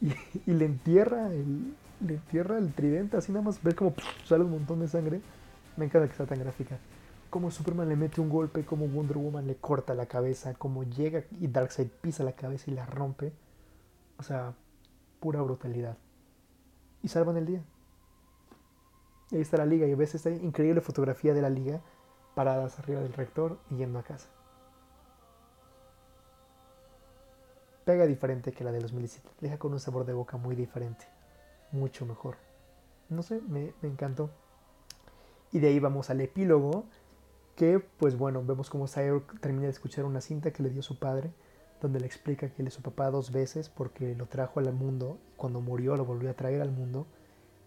y, 0.00 0.52
le 0.52 0.64
entierra 0.64 1.32
el, 1.32 1.74
le 2.06 2.14
entierra 2.14 2.58
el 2.58 2.72
tridente, 2.72 3.16
así 3.16 3.32
nada 3.32 3.44
más 3.44 3.62
ver 3.62 3.74
como 3.74 3.94
sale 4.24 4.44
un 4.44 4.50
montón 4.50 4.80
de 4.80 4.88
sangre. 4.88 5.20
Me 5.76 5.86
encanta 5.86 6.08
que 6.08 6.14
sea 6.14 6.26
tan 6.26 6.38
gráfica. 6.38 6.78
Como 7.30 7.50
Superman 7.50 7.88
le 7.88 7.96
mete 7.96 8.20
un 8.20 8.28
golpe, 8.28 8.64
como 8.64 8.86
Wonder 8.86 9.18
Woman 9.18 9.46
le 9.46 9.56
corta 9.56 9.94
la 9.94 10.06
cabeza, 10.06 10.54
como 10.54 10.84
llega 10.84 11.24
y 11.40 11.48
Darkseid 11.48 11.88
pisa 11.88 12.24
la 12.24 12.32
cabeza 12.32 12.70
y 12.70 12.74
la 12.74 12.86
rompe. 12.86 13.32
O 14.18 14.22
sea, 14.22 14.54
pura 15.20 15.42
brutalidad. 15.42 15.98
Y 17.02 17.08
salvan 17.08 17.36
el 17.36 17.46
día. 17.46 17.62
Y 19.30 19.36
ahí 19.36 19.42
está 19.42 19.58
la 19.58 19.66
liga 19.66 19.86
y 19.86 19.94
ves 19.94 20.14
esta 20.14 20.30
increíble 20.30 20.80
fotografía 20.80 21.34
de 21.34 21.42
la 21.42 21.50
liga 21.50 21.80
paradas 22.36 22.78
arriba 22.78 23.00
del 23.00 23.14
rector 23.14 23.58
y 23.70 23.76
yendo 23.76 23.98
a 23.98 24.02
casa. 24.02 24.28
Pega 27.86 28.04
diferente 28.04 28.52
que 28.52 28.62
la 28.62 28.72
de 28.72 28.82
los 28.82 28.90
2017. 28.90 29.36
Deja 29.40 29.58
con 29.58 29.72
un 29.72 29.80
sabor 29.80 30.04
de 30.04 30.12
boca 30.12 30.36
muy 30.36 30.54
diferente. 30.54 31.06
Mucho 31.72 32.04
mejor. 32.04 32.36
No 33.08 33.22
sé, 33.22 33.40
me, 33.48 33.72
encantó. 33.82 34.28
Y 35.50 35.60
de 35.60 35.68
ahí 35.68 35.78
vamos 35.78 36.10
al 36.10 36.20
epílogo, 36.20 36.84
que 37.54 37.78
pues 37.78 38.18
bueno, 38.18 38.44
vemos 38.44 38.68
como 38.68 38.86
Cyborg 38.86 39.40
termina 39.40 39.64
de 39.64 39.70
escuchar 39.70 40.04
una 40.04 40.20
cinta 40.20 40.50
que 40.50 40.62
le 40.62 40.68
dio 40.68 40.82
su 40.82 40.98
padre, 40.98 41.32
donde 41.80 42.00
le 42.00 42.06
explica 42.06 42.50
que 42.50 42.60
él 42.60 42.68
es 42.68 42.74
su 42.74 42.82
papá 42.82 43.10
dos 43.10 43.32
veces 43.32 43.70
porque 43.70 44.14
lo 44.14 44.26
trajo 44.26 44.60
al 44.60 44.70
mundo, 44.74 45.16
cuando 45.38 45.62
murió 45.62 45.96
lo 45.96 46.04
volvió 46.04 46.28
a 46.28 46.34
traer 46.34 46.60
al 46.60 46.70
mundo, 46.70 47.06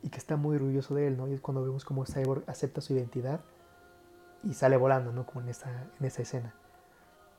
y 0.03 0.09
que 0.09 0.20
está 0.20 0.36
muy 0.36 0.57
orgulloso 0.57 0.93
de 0.93 1.07
él, 1.07 1.17
¿no? 1.17 1.28
Y 1.28 1.34
es 1.34 1.41
cuando 1.41 1.63
vemos 1.63 1.86
como 1.86 2.05
Cyborg 2.05 2.43
acepta 2.45 2.82
su 2.82 2.93
identidad 2.93 3.41
y 4.43 4.53
sale 4.53 4.77
volando, 4.77 5.11
¿no? 5.11 5.25
Como 5.25 5.41
en 5.41 5.49
esa, 5.49 5.69
en 5.99 6.05
esa 6.05 6.21
escena. 6.21 6.53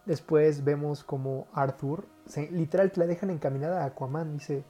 Después 0.06 0.64
vemos 0.64 1.04
como 1.04 1.46
Arthur, 1.52 2.06
se, 2.26 2.50
literal, 2.50 2.90
la 2.96 3.06
dejan 3.06 3.30
encaminada 3.30 3.82
a 3.82 3.86
Aquaman, 3.86 4.32
dice, 4.32 4.64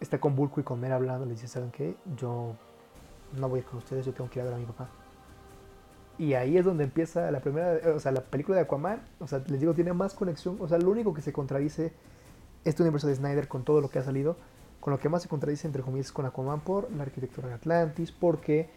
está 0.00 0.20
con 0.20 0.34
Bulko 0.34 0.60
y 0.60 0.64
con 0.64 0.80
Mera 0.80 0.96
hablando, 0.96 1.24
le 1.24 1.32
dice, 1.32 1.48
¿saben 1.48 1.70
qué? 1.70 1.96
Yo 2.16 2.56
no 3.38 3.48
voy 3.48 3.60
a 3.60 3.62
ir 3.62 3.68
con 3.68 3.78
ustedes, 3.78 4.04
yo 4.04 4.12
tengo 4.12 4.28
que 4.28 4.38
ir 4.38 4.42
a 4.42 4.44
ver 4.46 4.54
a 4.54 4.58
mi 4.58 4.66
papá. 4.66 4.88
Y 6.18 6.34
ahí 6.34 6.58
es 6.58 6.64
donde 6.64 6.84
empieza 6.84 7.30
la 7.30 7.40
primera, 7.40 7.78
o 7.94 8.00
sea, 8.00 8.12
la 8.12 8.22
película 8.22 8.56
de 8.56 8.62
Aquaman, 8.62 9.02
o 9.18 9.26
sea, 9.26 9.42
les 9.46 9.60
digo, 9.60 9.72
tiene 9.74 9.92
más 9.92 10.14
conexión, 10.14 10.58
o 10.60 10.68
sea, 10.68 10.78
lo 10.78 10.90
único 10.90 11.14
que 11.14 11.22
se 11.22 11.32
contradice 11.32 11.92
este 12.64 12.82
universo 12.82 13.06
de 13.06 13.14
Snyder 13.14 13.48
con 13.48 13.64
todo 13.64 13.80
lo 13.80 13.88
que 13.88 13.98
ha 13.98 14.02
salido, 14.02 14.36
con 14.80 14.92
lo 14.92 14.98
que 14.98 15.08
más 15.08 15.22
se 15.22 15.28
contradice 15.28 15.66
entre 15.66 15.82
comillas 15.82 16.12
con 16.12 16.26
Aquaman 16.26 16.60
por 16.60 16.90
la 16.92 17.04
arquitectura 17.04 17.48
de 17.48 17.54
Atlantis, 17.54 18.12
porque 18.12 18.68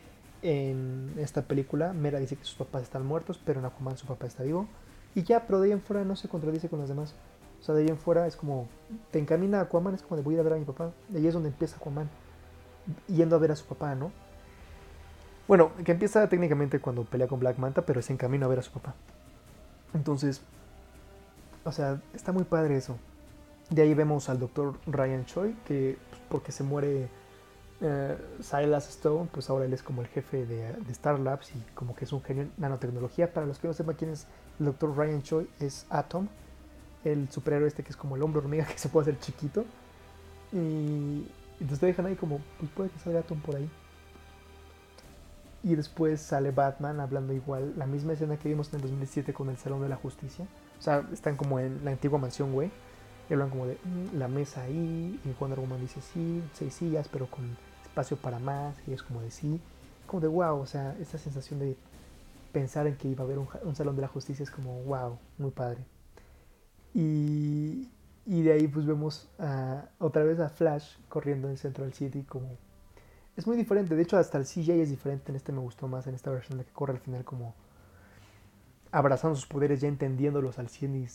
en 0.46 1.14
esta 1.18 1.42
película 1.42 1.92
Mera 1.94 2.20
dice 2.20 2.36
que 2.36 2.46
sus 2.46 2.56
papás 2.56 2.84
están 2.84 3.04
muertos, 3.06 3.42
pero 3.44 3.60
en 3.60 3.66
Aquaman 3.66 3.98
su 3.98 4.06
papá 4.06 4.28
está 4.28 4.44
vivo. 4.44 4.68
Y 5.16 5.24
ya, 5.24 5.48
pero 5.48 5.60
de 5.60 5.68
ahí 5.68 5.72
en 5.72 5.82
fuera 5.82 6.04
no 6.04 6.16
se 6.16 6.30
contradice 6.30 6.70
con 6.70 6.80
los 6.80 6.88
demás. 6.88 7.16
O 7.60 7.64
sea, 7.64 7.74
de 7.74 7.82
ahí 7.82 7.88
en 7.88 7.98
fuera 7.98 8.28
es 8.28 8.36
como, 8.36 8.68
te 9.12 9.18
encamina 9.18 9.60
a 9.60 9.62
Aquaman, 9.64 9.96
es 9.96 10.04
como 10.04 10.18
de 10.18 10.22
voy 10.22 10.34
a 10.34 10.36
ir 10.36 10.40
a 10.42 10.44
ver 10.44 10.54
a 10.54 10.58
mi 10.58 10.66
papá. 10.66 10.92
De 11.10 11.20
ahí 11.20 11.28
es 11.28 11.34
donde 11.34 11.50
empieza 11.50 11.78
Aquaman, 11.78 12.10
yendo 13.08 13.36
a 13.36 13.40
ver 13.40 13.52
a 13.52 13.56
su 13.56 13.66
papá, 13.66 13.96
¿no? 13.96 14.12
Bueno, 15.48 15.72
que 15.84 15.92
empieza 15.92 16.28
técnicamente 16.30 16.80
cuando 16.80 17.06
pelea 17.06 17.28
con 17.28 17.40
Black 17.40 17.58
Manta, 17.58 17.84
pero 17.86 18.02
se 18.02 18.14
encamina 18.14 18.46
a 18.46 18.50
ver 18.50 18.60
a 18.60 18.62
su 18.62 18.72
papá. 18.72 18.94
Entonces, 19.94 20.42
o 21.64 21.72
sea, 21.72 22.02
está 22.14 22.32
muy 22.32 22.44
padre 22.44 22.78
eso. 22.78 22.98
De 23.72 23.82
ahí 23.82 23.96
vemos 23.96 24.30
al 24.30 24.40
doctor 24.40 24.76
Ryan 24.86 25.26
Choi, 25.26 25.56
que 25.66 25.98
pues, 26.10 26.22
porque 26.30 26.52
se 26.52 26.64
muere 26.64 27.10
eh, 27.82 28.18
Silas 28.42 28.90
Stone, 28.90 29.30
pues 29.32 29.50
ahora 29.50 29.66
él 29.66 29.74
es 29.74 29.84
como 29.84 30.02
el 30.02 30.08
jefe 30.08 30.46
de, 30.46 30.74
de, 30.74 30.92
Star 30.92 31.20
Labs 31.20 31.52
y 31.56 31.60
como 31.74 31.96
que 31.96 32.06
es 32.06 32.14
un 32.14 32.22
genio 32.22 32.44
en 32.44 32.52
nanotecnología. 32.58 33.34
Para 33.34 33.46
los 33.46 33.60
que 33.60 33.68
no 33.68 33.74
sepan 33.74 33.96
quién 33.96 34.12
es 34.12 34.28
el 34.60 34.68
doctor 34.68 34.96
Ryan 34.96 35.22
Choi, 35.22 35.48
es 35.60 35.86
Atom, 35.90 36.28
el 37.04 37.30
superhéroe 37.30 37.68
este 37.68 37.84
que 37.84 37.90
es 37.90 37.98
como 37.98 38.16
el 38.16 38.24
hombre 38.24 38.40
hormiga 38.40 38.66
que 38.72 38.78
se 38.78 38.90
puede 38.90 39.10
hacer 39.10 39.20
chiquito. 39.20 39.66
Y 40.54 41.28
entonces 41.60 41.80
te 41.80 41.86
dejan 41.88 42.06
ahí 42.06 42.16
como, 42.16 42.40
pues 42.60 42.72
puede 42.72 42.90
que 42.90 43.00
salga 43.00 43.20
Atom 43.20 43.42
por 43.42 43.56
ahí. 43.56 43.70
Y 45.64 45.76
después 45.76 46.22
sale 46.22 46.52
Batman 46.52 47.00
hablando 47.00 47.34
igual, 47.34 47.74
la 47.76 47.88
misma 47.88 48.14
escena 48.14 48.38
que 48.38 48.48
vimos 48.48 48.70
en 48.70 48.76
el 48.76 48.82
2007 48.84 49.34
con 49.34 49.50
el 49.50 49.58
Salón 49.58 49.82
de 49.82 49.90
la 49.90 49.96
Justicia. 49.96 50.46
O 50.78 50.82
sea, 50.82 51.04
están 51.12 51.36
como 51.36 51.60
en 51.60 51.84
la 51.84 51.92
antigua 51.92 52.20
mansión, 52.20 52.54
güey. 52.54 52.72
Y 53.30 53.34
hablan 53.34 53.50
como 53.50 53.66
de 53.66 53.78
mm, 53.84 54.18
la 54.18 54.28
mesa 54.28 54.64
ahí. 54.64 55.20
Y 55.24 55.32
Wonder 55.40 55.60
Woman 55.60 55.82
dice 55.82 56.02
sí, 56.02 56.44
seis 56.54 56.74
sillas, 56.74 57.08
pero 57.08 57.28
con 57.28 57.58
espacio 57.84 58.18
para 58.18 58.40
más. 58.40 58.76
Y 58.88 58.94
es 58.94 59.04
como 59.04 59.22
de 59.22 59.32
sí. 59.32 59.60
Como 60.08 60.22
de 60.22 60.28
wow, 60.28 60.60
o 60.60 60.66
sea, 60.66 60.96
esta 61.00 61.18
sensación 61.18 61.60
de 61.60 61.78
pensar 62.52 62.88
en 62.88 62.96
que 62.96 63.08
iba 63.08 63.24
a 63.24 63.26
haber 63.26 63.40
un, 63.40 63.48
un 63.64 63.76
Salón 63.76 63.96
de 63.96 64.04
la 64.04 64.08
Justicia 64.08 64.44
es 64.44 64.52
como 64.52 64.82
wow, 64.84 65.18
muy 65.38 65.52
padre. 65.52 65.86
Y, 66.94 67.90
y 68.26 68.42
de 68.42 68.54
ahí 68.54 68.68
pues 68.68 68.86
vemos 68.86 69.28
otra 70.00 70.24
vez 70.24 70.40
a 70.40 70.50
Flash 70.50 70.98
corriendo 71.10 71.50
en 71.50 71.58
Central 71.58 71.94
City 71.94 72.24
como 72.24 72.58
es 73.36 73.46
muy 73.48 73.58
diferente. 73.58 73.96
De 73.96 74.02
hecho, 74.02 74.18
hasta 74.18 74.38
el 74.38 74.46
CJ 74.46 74.82
es 74.82 74.90
diferente. 74.90 75.32
En 75.32 75.36
este 75.36 75.52
me 75.52 75.60
gustó 75.60 75.88
más, 75.88 76.08
en 76.08 76.16
esta 76.16 76.32
versión 76.32 76.58
de 76.58 76.66
que 76.66 76.72
corre 76.72 76.94
al 76.94 77.00
final 77.00 77.24
como 77.26 77.54
abrazando 78.92 79.36
sus 79.36 79.46
poderes, 79.46 79.82
ya 79.82 79.90
entendiéndolos 79.90 80.58
al 80.58 80.70
100 80.70 80.96
y 80.96 81.08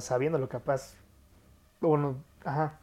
sabiendo 0.00 0.38
lo 0.38 0.48
capaz. 0.48 0.94
Bueno, 1.82 2.16
ajá, 2.44 2.78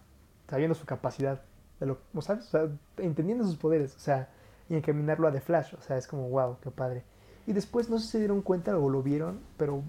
sabiendo 0.49 0.75
su 0.75 0.85
capacidad. 0.85 1.41
De 1.79 1.85
lo, 1.85 1.97
¿sabes? 2.21 2.47
O 2.47 2.49
sea, 2.49 2.69
entendiendo 2.97 3.45
sus 3.45 3.55
poderes. 3.55 3.95
O 3.95 3.99
sea, 3.99 4.29
y 4.69 4.75
encaminarlo 4.75 5.27
a 5.27 5.31
The 5.31 5.41
Flash. 5.41 5.73
O 5.75 5.81
sea, 5.81 5.97
es 5.97 6.07
como, 6.07 6.29
wow, 6.29 6.57
qué 6.61 6.69
padre. 6.69 7.03
Y 7.47 7.53
después, 7.53 7.89
no 7.89 7.97
sé 7.97 8.05
si 8.05 8.11
se 8.11 8.19
dieron 8.19 8.41
cuenta 8.41 8.77
o 8.77 8.89
lo 8.89 9.01
vieron, 9.01 9.39
pero 9.57 9.81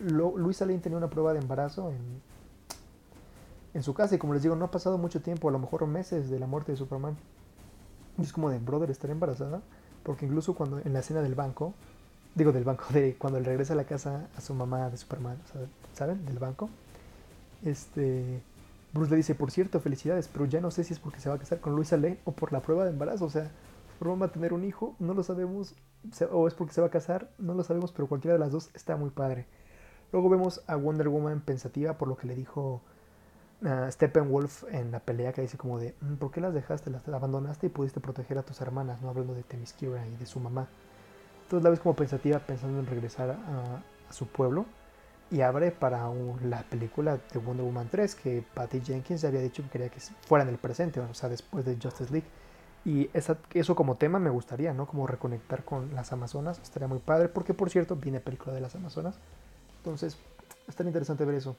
lo, 0.00 0.36
Luisa 0.36 0.66
Lane 0.66 0.80
tenía 0.80 0.98
una 0.98 1.10
prueba 1.10 1.32
de 1.32 1.40
embarazo 1.40 1.90
en, 1.90 2.22
en 3.74 3.82
su 3.82 3.94
casa. 3.94 4.14
Y 4.14 4.18
como 4.18 4.32
les 4.34 4.42
digo, 4.42 4.56
no 4.56 4.64
ha 4.64 4.70
pasado 4.70 4.98
mucho 4.98 5.20
tiempo, 5.20 5.48
a 5.48 5.52
lo 5.52 5.58
mejor 5.58 5.86
meses 5.86 6.30
de 6.30 6.40
la 6.40 6.46
muerte 6.46 6.72
de 6.72 6.78
Superman. 6.78 7.16
Y 8.18 8.22
es 8.22 8.32
como 8.32 8.50
de, 8.50 8.58
brother, 8.58 8.90
estar 8.90 9.10
embarazada. 9.10 9.60
Porque 10.02 10.26
incluso 10.26 10.54
cuando 10.54 10.78
en 10.78 10.92
la 10.92 11.00
escena 11.00 11.20
del 11.20 11.34
banco, 11.34 11.74
digo 12.34 12.52
del 12.52 12.64
banco, 12.64 12.84
de 12.92 13.14
cuando 13.16 13.38
él 13.38 13.44
regresa 13.44 13.74
a 13.74 13.76
la 13.76 13.84
casa 13.84 14.28
a 14.36 14.40
su 14.40 14.54
mamá 14.54 14.88
de 14.88 14.96
Superman, 14.96 15.36
¿saben? 15.92 16.24
Del 16.24 16.38
banco. 16.38 16.70
Este, 17.64 18.42
Bruce 18.94 19.10
le 19.10 19.16
dice, 19.16 19.34
por 19.34 19.50
cierto, 19.50 19.80
felicidades, 19.80 20.28
pero 20.28 20.46
ya 20.46 20.60
no 20.60 20.70
sé 20.70 20.84
si 20.84 20.94
es 20.94 21.00
porque 21.00 21.20
se 21.20 21.28
va 21.28 21.34
a 21.34 21.38
casar 21.38 21.60
con 21.60 21.74
Luisa 21.74 21.96
Lane 21.96 22.20
o 22.24 22.32
por 22.32 22.52
la 22.52 22.62
prueba 22.62 22.84
de 22.84 22.90
embarazo. 22.90 23.24
O 23.26 23.30
sea, 23.30 23.50
Superman 23.92 24.22
va 24.22 24.26
a 24.26 24.32
tener 24.32 24.52
un 24.52 24.64
hijo, 24.64 24.94
no 24.98 25.14
lo 25.14 25.22
sabemos, 25.22 25.74
o 26.30 26.48
es 26.48 26.54
porque 26.54 26.72
se 26.72 26.80
va 26.80 26.86
a 26.86 26.90
casar, 26.90 27.30
no 27.38 27.54
lo 27.54 27.64
sabemos, 27.64 27.92
pero 27.92 28.08
cualquiera 28.08 28.34
de 28.34 28.38
las 28.38 28.52
dos 28.52 28.70
está 28.74 28.96
muy 28.96 29.10
padre. 29.10 29.46
Luego 30.12 30.28
vemos 30.28 30.62
a 30.68 30.76
Wonder 30.76 31.08
Woman 31.08 31.40
pensativa 31.40 31.98
por 31.98 32.08
lo 32.08 32.16
que 32.16 32.28
le 32.28 32.36
dijo 32.36 32.82
Steppenwolf 33.90 34.64
en 34.70 34.90
la 34.90 35.00
pelea 35.00 35.32
que 35.32 35.42
dice 35.42 35.56
como 35.56 35.78
de, 35.78 35.94
mm, 36.00 36.14
¿por 36.14 36.30
qué 36.30 36.40
las 36.40 36.52
dejaste? 36.52 36.90
Las 36.90 37.08
abandonaste 37.08 37.66
y 37.66 37.70
pudiste 37.70 38.00
proteger 38.00 38.38
a 38.38 38.42
tus 38.42 38.60
hermanas, 38.60 39.00
no 39.00 39.08
hablando 39.08 39.34
de 39.34 39.42
Themyscira 39.42 40.06
y 40.06 40.16
de 40.16 40.26
su 40.26 40.38
mamá. 40.38 40.68
Entonces 41.44 41.64
la 41.64 41.70
ves 41.70 41.80
como 41.80 41.94
pensativa 41.94 42.38
pensando 42.40 42.78
en 42.78 42.86
regresar 42.86 43.30
a, 43.30 43.82
su 44.10 44.26
pueblo 44.26 44.66
y 45.34 45.42
abre 45.42 45.72
para 45.72 46.08
la 46.44 46.62
película 46.62 47.18
de 47.32 47.40
Wonder 47.40 47.66
Woman 47.66 47.88
3 47.90 48.14
que 48.14 48.44
Patty 48.54 48.80
Jenkins 48.80 49.24
había 49.24 49.40
dicho 49.40 49.64
que 49.64 49.68
quería 49.68 49.88
que 49.88 49.98
fuera 49.98 50.44
en 50.44 50.50
el 50.50 50.58
presente, 50.58 51.00
o 51.00 51.12
sea, 51.12 51.28
después 51.28 51.64
de 51.64 51.74
Justice 51.74 52.12
League. 52.12 52.28
Y 52.84 53.10
eso 53.12 53.74
como 53.74 53.96
tema 53.96 54.20
me 54.20 54.30
gustaría, 54.30 54.72
¿no? 54.72 54.86
Como 54.86 55.08
reconectar 55.08 55.64
con 55.64 55.92
las 55.92 56.12
Amazonas, 56.12 56.60
estaría 56.62 56.86
muy 56.86 57.00
padre, 57.00 57.28
porque 57.28 57.52
por 57.52 57.68
cierto 57.68 57.96
viene 57.96 58.20
película 58.20 58.54
de 58.54 58.60
las 58.60 58.76
Amazonas. 58.76 59.18
Entonces, 59.78 60.16
estaría 60.68 60.90
interesante 60.90 61.24
ver 61.24 61.34
eso. 61.34 61.56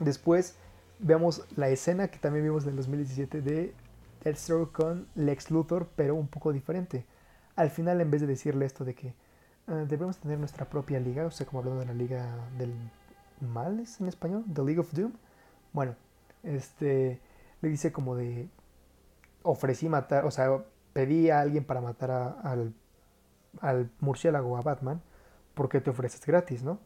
Después 0.00 0.56
veamos 0.98 1.44
la 1.54 1.68
escena 1.68 2.08
que 2.08 2.18
también 2.18 2.44
vimos 2.44 2.64
en 2.64 2.70
el 2.70 2.76
2017 2.76 3.40
de 3.40 3.72
Deathstroke 4.24 4.72
con 4.72 5.06
Lex 5.14 5.52
Luthor, 5.52 5.86
pero 5.94 6.16
un 6.16 6.26
poco 6.26 6.52
diferente. 6.52 7.06
Al 7.54 7.70
final, 7.70 8.00
en 8.00 8.10
vez 8.10 8.20
de 8.20 8.26
decirle 8.26 8.66
esto 8.66 8.84
de 8.84 8.96
que 8.96 9.14
ah, 9.68 9.84
debemos 9.88 10.18
tener 10.18 10.38
nuestra 10.38 10.68
propia 10.68 11.00
liga, 11.00 11.26
o 11.26 11.30
sea, 11.30 11.46
como 11.46 11.60
hablando 11.60 11.80
de 11.80 11.86
la 11.86 11.94
liga 11.94 12.48
del 12.58 12.72
mal, 13.40 13.80
¿es 13.80 14.00
en 14.00 14.08
español? 14.08 14.44
The 14.52 14.62
League 14.62 14.80
of 14.80 14.92
Doom. 14.92 15.12
Bueno, 15.72 15.96
este 16.42 17.20
le 17.60 17.68
dice 17.68 17.92
como 17.92 18.16
de 18.16 18.48
ofrecí 19.42 19.88
matar, 19.88 20.24
o 20.24 20.30
sea, 20.30 20.64
pedí 20.92 21.30
a 21.30 21.40
alguien 21.40 21.64
para 21.64 21.80
matar 21.80 22.10
al, 22.10 22.74
al 23.60 23.90
murciélago, 24.00 24.56
a 24.56 24.62
Batman, 24.62 25.02
porque 25.54 25.80
te 25.80 25.90
ofreces 25.90 26.24
gratis, 26.26 26.62
¿no? 26.62 26.78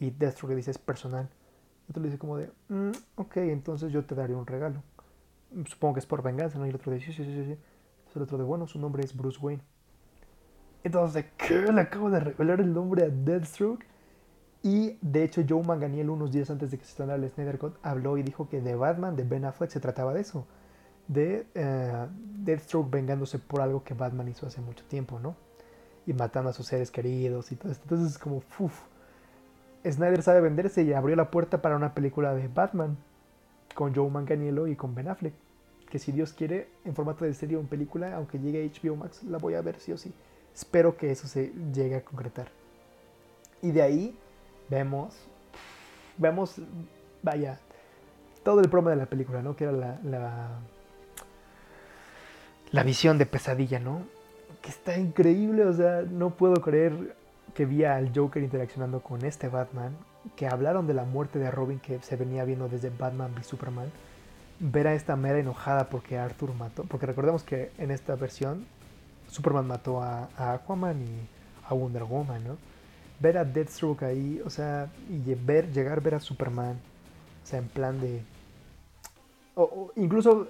Y 0.00 0.10
Deathstroke 0.10 0.50
le 0.50 0.56
dice 0.56 0.70
es 0.72 0.78
personal 0.78 1.28
otro 1.88 2.02
le 2.02 2.08
dice 2.08 2.18
como 2.18 2.36
de, 2.36 2.50
mm, 2.68 2.90
ok, 3.16 3.36
entonces 3.38 3.92
yo 3.92 4.04
te 4.04 4.14
daré 4.14 4.34
un 4.34 4.46
regalo. 4.46 4.82
Supongo 5.66 5.94
que 5.94 6.00
es 6.00 6.06
por 6.06 6.22
venganza, 6.22 6.58
¿no? 6.58 6.66
Y 6.66 6.70
el 6.70 6.74
otro 6.74 6.92
dice, 6.92 7.06
sí, 7.06 7.12
sí, 7.12 7.24
sí, 7.24 7.44
sí. 7.44 7.52
Entonces 7.52 8.16
el 8.16 8.22
otro 8.22 8.38
de, 8.38 8.44
bueno, 8.44 8.66
su 8.66 8.78
nombre 8.78 9.02
es 9.02 9.16
Bruce 9.16 9.38
Wayne. 9.40 9.62
Entonces, 10.84 11.26
¿qué? 11.36 11.60
Le 11.72 11.80
acabo 11.80 12.10
de 12.10 12.20
revelar 12.20 12.60
el 12.60 12.72
nombre 12.72 13.04
a 13.04 13.08
Deathstroke. 13.08 13.84
Y 14.62 14.98
de 15.00 15.24
hecho, 15.24 15.44
Joe 15.48 15.62
Manganiel, 15.62 16.10
unos 16.10 16.32
días 16.32 16.50
antes 16.50 16.70
de 16.70 16.78
que 16.78 16.84
se 16.84 16.90
estrenara 16.90 17.22
el 17.22 17.30
Snyder 17.30 17.58
Cut, 17.58 17.76
habló 17.82 18.18
y 18.18 18.22
dijo 18.22 18.48
que 18.48 18.60
de 18.60 18.74
Batman, 18.74 19.16
de 19.16 19.24
Ben 19.24 19.44
Affleck, 19.44 19.70
se 19.70 19.80
trataba 19.80 20.14
de 20.14 20.20
eso. 20.20 20.46
De 21.06 21.46
uh, 21.54 22.08
Deathstroke 22.44 22.90
vengándose 22.90 23.38
por 23.38 23.60
algo 23.60 23.84
que 23.84 23.94
Batman 23.94 24.28
hizo 24.28 24.46
hace 24.46 24.60
mucho 24.60 24.84
tiempo, 24.84 25.20
¿no? 25.20 25.36
Y 26.06 26.12
matando 26.12 26.50
a 26.50 26.52
sus 26.52 26.66
seres 26.66 26.90
queridos 26.90 27.52
y 27.52 27.56
todo 27.56 27.70
esto. 27.70 27.84
Entonces, 27.84 28.12
es 28.12 28.18
como, 28.18 28.42
uff 28.58 28.82
Snyder 29.84 30.22
sabe 30.22 30.40
venderse 30.40 30.82
y 30.82 30.92
abrió 30.92 31.16
la 31.16 31.30
puerta 31.30 31.62
para 31.62 31.76
una 31.76 31.94
película 31.94 32.34
de 32.34 32.48
Batman 32.48 32.96
con 33.74 33.94
Joe 33.94 34.10
Manganiello 34.10 34.66
y 34.66 34.76
con 34.76 34.94
Ben 34.94 35.08
Affleck. 35.08 35.34
Que 35.88 35.98
si 35.98 36.12
Dios 36.12 36.32
quiere, 36.32 36.68
en 36.84 36.94
formato 36.94 37.24
de 37.24 37.32
serie 37.32 37.56
o 37.56 37.60
en 37.60 37.68
película, 37.68 38.14
aunque 38.16 38.38
llegue 38.38 38.62
a 38.62 38.66
HBO 38.66 38.96
Max, 38.96 39.22
la 39.22 39.38
voy 39.38 39.54
a 39.54 39.62
ver 39.62 39.78
sí 39.78 39.92
o 39.92 39.96
sí. 39.96 40.12
Espero 40.58 40.96
que 40.96 41.12
eso 41.12 41.28
se 41.28 41.52
llegue 41.72 41.94
a 41.94 42.00
concretar. 42.00 42.48
Y 43.62 43.70
de 43.70 43.80
ahí 43.80 44.18
vemos, 44.68 45.14
vemos, 46.16 46.56
vaya, 47.22 47.60
todo 48.42 48.60
el 48.60 48.68
promo 48.68 48.90
de 48.90 48.96
la 48.96 49.06
película, 49.06 49.40
¿no? 49.40 49.54
Que 49.54 49.64
era 49.64 49.72
la, 49.72 50.00
la, 50.02 50.48
la 52.72 52.82
visión 52.82 53.18
de 53.18 53.26
pesadilla, 53.26 53.78
¿no? 53.78 54.02
Que 54.60 54.70
está 54.70 54.98
increíble, 54.98 55.64
o 55.64 55.72
sea, 55.72 56.02
no 56.02 56.30
puedo 56.30 56.60
creer 56.60 57.14
que 57.54 57.64
vi 57.64 57.84
al 57.84 58.10
Joker 58.12 58.42
interaccionando 58.42 58.98
con 58.98 59.24
este 59.24 59.46
Batman, 59.46 59.96
que 60.34 60.48
hablaron 60.48 60.88
de 60.88 60.94
la 60.94 61.04
muerte 61.04 61.38
de 61.38 61.52
Robin 61.52 61.78
que 61.78 62.00
se 62.02 62.16
venía 62.16 62.42
viendo 62.42 62.68
desde 62.68 62.90
Batman 62.90 63.30
v 63.32 63.44
Superman, 63.44 63.92
ver 64.58 64.88
a 64.88 64.94
esta 64.94 65.14
mera 65.14 65.38
enojada 65.38 65.88
porque 65.88 66.18
Arthur 66.18 66.52
mató, 66.54 66.82
porque 66.82 67.06
recordemos 67.06 67.44
que 67.44 67.70
en 67.78 67.92
esta 67.92 68.16
versión 68.16 68.66
Superman 69.28 69.66
mató 69.66 70.02
a, 70.02 70.28
Aquaman 70.36 71.00
y 71.02 71.28
a 71.68 71.74
Wonder 71.74 72.04
Woman, 72.04 72.44
¿no? 72.44 72.56
Ver 73.20 73.38
a 73.38 73.44
Deathstroke 73.44 74.02
ahí, 74.04 74.40
o 74.44 74.50
sea, 74.50 74.90
y 75.08 75.34
ver, 75.34 75.72
llegar 75.72 75.98
a 75.98 76.00
ver 76.00 76.14
a 76.14 76.20
Superman, 76.20 76.78
o 77.42 77.46
sea, 77.46 77.58
en 77.58 77.68
plan 77.68 78.00
de... 78.00 78.22
O, 79.54 79.90
incluso 79.96 80.48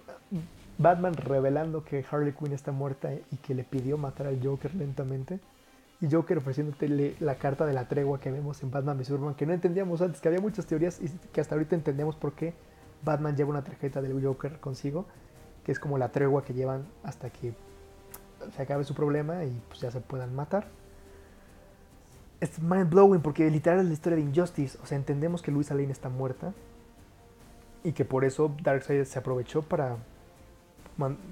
Batman 0.76 1.14
revelando 1.14 1.83
que 1.83 2.05
Harley 2.09 2.33
Quinn 2.33 2.53
está 2.53 2.72
muerta 2.72 3.12
y 3.12 3.37
que 3.39 3.55
le 3.55 3.64
pidió 3.64 3.99
matar 3.99 4.26
al 4.26 4.41
Joker 4.43 4.74
lentamente 4.74 5.41
y 6.01 6.09
Joker 6.11 6.39
ofreciéndote 6.39 7.16
la 7.18 7.35
carta 7.37 7.66
de 7.66 7.72
la 7.72 7.89
tregua 7.89 8.20
que 8.20 8.31
vemos 8.31 8.62
en 8.62 8.70
Batman 8.70 8.97
v 8.97 9.05
Superman, 9.05 9.35
que 9.35 9.47
no 9.47 9.53
entendíamos 9.53 10.01
antes, 10.01 10.20
que 10.20 10.29
había 10.29 10.41
muchas 10.41 10.66
teorías 10.66 11.01
y 11.01 11.09
que 11.33 11.41
hasta 11.41 11.55
ahorita 11.55 11.74
entendemos 11.74 12.14
por 12.14 12.35
qué 12.35 12.55
Batman 13.05 13.37
lleva 13.37 13.51
una 13.51 13.64
tarjeta 13.64 14.01
del 14.01 14.24
Joker 14.24 14.61
consigo, 14.61 15.07
que 15.64 15.72
es 15.72 15.81
como 15.81 15.99
la 15.99 16.11
tregua 16.11 16.45
que 16.45 16.55
llevan 16.55 16.87
hasta 17.03 17.31
que 17.31 17.53
se 18.55 18.62
acabe 18.62 18.84
su 18.84 18.95
problema 18.95 19.45
y 19.45 19.61
pues 19.68 19.80
ya 19.80 19.91
se 19.91 20.01
puedan 20.01 20.34
matar. 20.34 20.68
Es 22.41 22.61
mind 22.61 22.91
blowing 22.91 23.20
porque 23.20 23.51
literal 23.51 23.80
es 23.80 23.86
la 23.86 23.93
historia 23.93 24.16
de 24.16 24.22
Injustice, 24.22 24.78
o 24.82 24.86
sea, 24.86 24.97
entendemos 24.97 25.43
que 25.43 25.51
Luisa 25.51 25.74
Lane 25.74 25.91
está 25.91 26.09
muerta 26.09 26.53
y 27.82 27.93
que 27.93 28.05
por 28.05 28.24
eso 28.24 28.55
Darkseid 28.62 29.05
se 29.05 29.18
aprovechó 29.18 29.62
para 29.62 29.97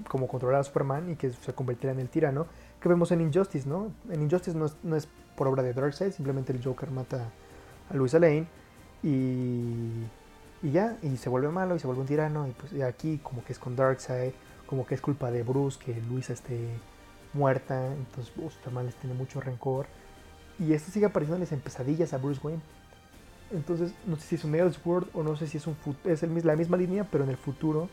como 0.07 0.27
controlar 0.27 0.61
a 0.61 0.63
Superman 0.63 1.09
y 1.11 1.15
que 1.15 1.31
se 1.31 1.53
convirtiera 1.53 1.93
en 1.93 1.99
el 1.99 2.07
tirano 2.07 2.47
que 2.81 2.87
vemos 2.87 3.11
en 3.11 3.21
Injustice, 3.21 3.67
¿no? 3.67 3.91
En 4.09 4.21
Injustice 4.21 4.57
no 4.57 4.95
es, 4.95 5.07
por 5.35 5.47
obra 5.47 5.63
de 5.63 5.73
Darkseid, 5.73 6.11
simplemente 6.11 6.53
el 6.53 6.63
Joker 6.63 6.89
mata 6.91 7.29
a 7.89 7.93
Luisa 7.93 8.19
Lane 8.19 8.47
y, 9.03 10.03
y 10.63 10.71
ya, 10.71 10.97
y 11.01 11.17
se 11.17 11.29
vuelve 11.29 11.49
malo 11.49 11.75
y 11.75 11.79
se 11.79 11.87
vuelve 11.87 12.01
un 12.01 12.07
tirano 12.07 12.47
y 12.47 12.51
pues 12.51 12.81
aquí 12.83 13.19
como 13.19 13.43
que 13.43 13.53
es 13.53 13.59
con 13.59 13.75
Darkseid, 13.75 14.31
como 14.65 14.85
que 14.85 14.95
es 14.95 15.01
culpa 15.01 15.31
de 15.31 15.43
Bruce 15.43 15.79
que 15.83 15.99
Luisa 16.01 16.33
esté 16.33 16.57
muerta, 17.33 17.93
entonces 17.93 18.33
Superman 18.35 18.85
les 18.85 18.95
tiene 18.95 19.15
mucho 19.15 19.41
rencor 19.41 19.87
y 20.59 20.73
esto 20.73 20.91
sigue 20.91 21.05
apareciéndoles 21.05 21.51
en 21.51 21.59
pesadillas 21.59 22.13
a 22.13 22.17
Bruce 22.17 22.41
Wayne. 22.43 22.61
Entonces, 23.51 23.93
no 24.05 24.17
sé 24.17 24.23
si 24.23 24.35
es 24.35 24.43
un 24.43 24.55
Elseworld 24.55 25.09
o 25.13 25.23
no 25.23 25.35
sé 25.35 25.47
si 25.47 25.57
es, 25.57 25.67
un, 25.67 25.77
es 26.03 26.23
la 26.43 26.55
misma 26.55 26.77
línea, 26.77 27.07
pero 27.09 27.23
en 27.23 27.29
el 27.29 27.37
futuro. 27.37 27.89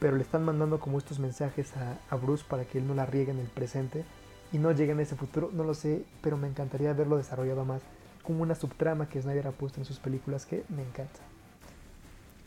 Pero 0.00 0.16
le 0.16 0.22
están 0.22 0.44
mandando 0.44 0.78
como 0.80 0.98
estos 0.98 1.18
mensajes 1.18 1.74
a, 1.76 1.98
a 2.10 2.16
Bruce 2.16 2.44
para 2.46 2.64
que 2.64 2.78
él 2.78 2.86
no 2.86 2.94
la 2.94 3.06
riegue 3.06 3.30
en 3.30 3.38
el 3.38 3.46
presente 3.46 4.04
y 4.52 4.58
no 4.58 4.72
llegue 4.72 4.92
en 4.92 5.00
ese 5.00 5.16
futuro, 5.16 5.50
no 5.52 5.64
lo 5.64 5.74
sé, 5.74 6.04
pero 6.20 6.36
me 6.36 6.48
encantaría 6.48 6.92
verlo 6.92 7.16
desarrollado 7.16 7.64
más 7.64 7.82
como 8.22 8.42
una 8.42 8.54
subtrama 8.54 9.08
que 9.08 9.22
Snyder 9.22 9.46
ha 9.46 9.52
puesto 9.52 9.80
en 9.80 9.86
sus 9.86 9.98
películas 9.98 10.46
que 10.46 10.64
me 10.68 10.82
encanta. 10.82 11.20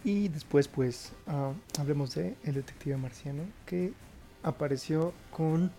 Y 0.03 0.27
después 0.29 0.67
pues 0.67 1.13
ah, 1.27 1.53
hablemos 1.79 2.15
de 2.15 2.35
El 2.43 2.55
Detective 2.55 2.97
Marciano 2.97 3.43
que 3.65 3.93
apareció 4.43 5.13
con 5.31 5.71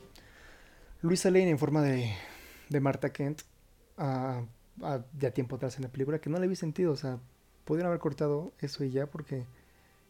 Luisa 1.02 1.30
Lane 1.30 1.50
en 1.50 1.58
forma 1.58 1.82
de, 1.82 2.12
de 2.68 2.80
Marta 2.80 3.12
Kent 3.12 3.42
uh, 3.98 4.46
ya 5.18 5.30
tiempo 5.32 5.56
atrás 5.56 5.76
en 5.76 5.82
la 5.82 5.88
película 5.88 6.20
que 6.20 6.30
no 6.30 6.38
le 6.38 6.46
vi 6.46 6.56
sentido, 6.56 6.92
o 6.92 6.96
sea, 6.96 7.18
pudieron 7.64 7.88
haber 7.88 8.00
cortado 8.00 8.52
eso 8.60 8.84
y 8.84 8.90
ya 8.90 9.06
porque 9.06 9.46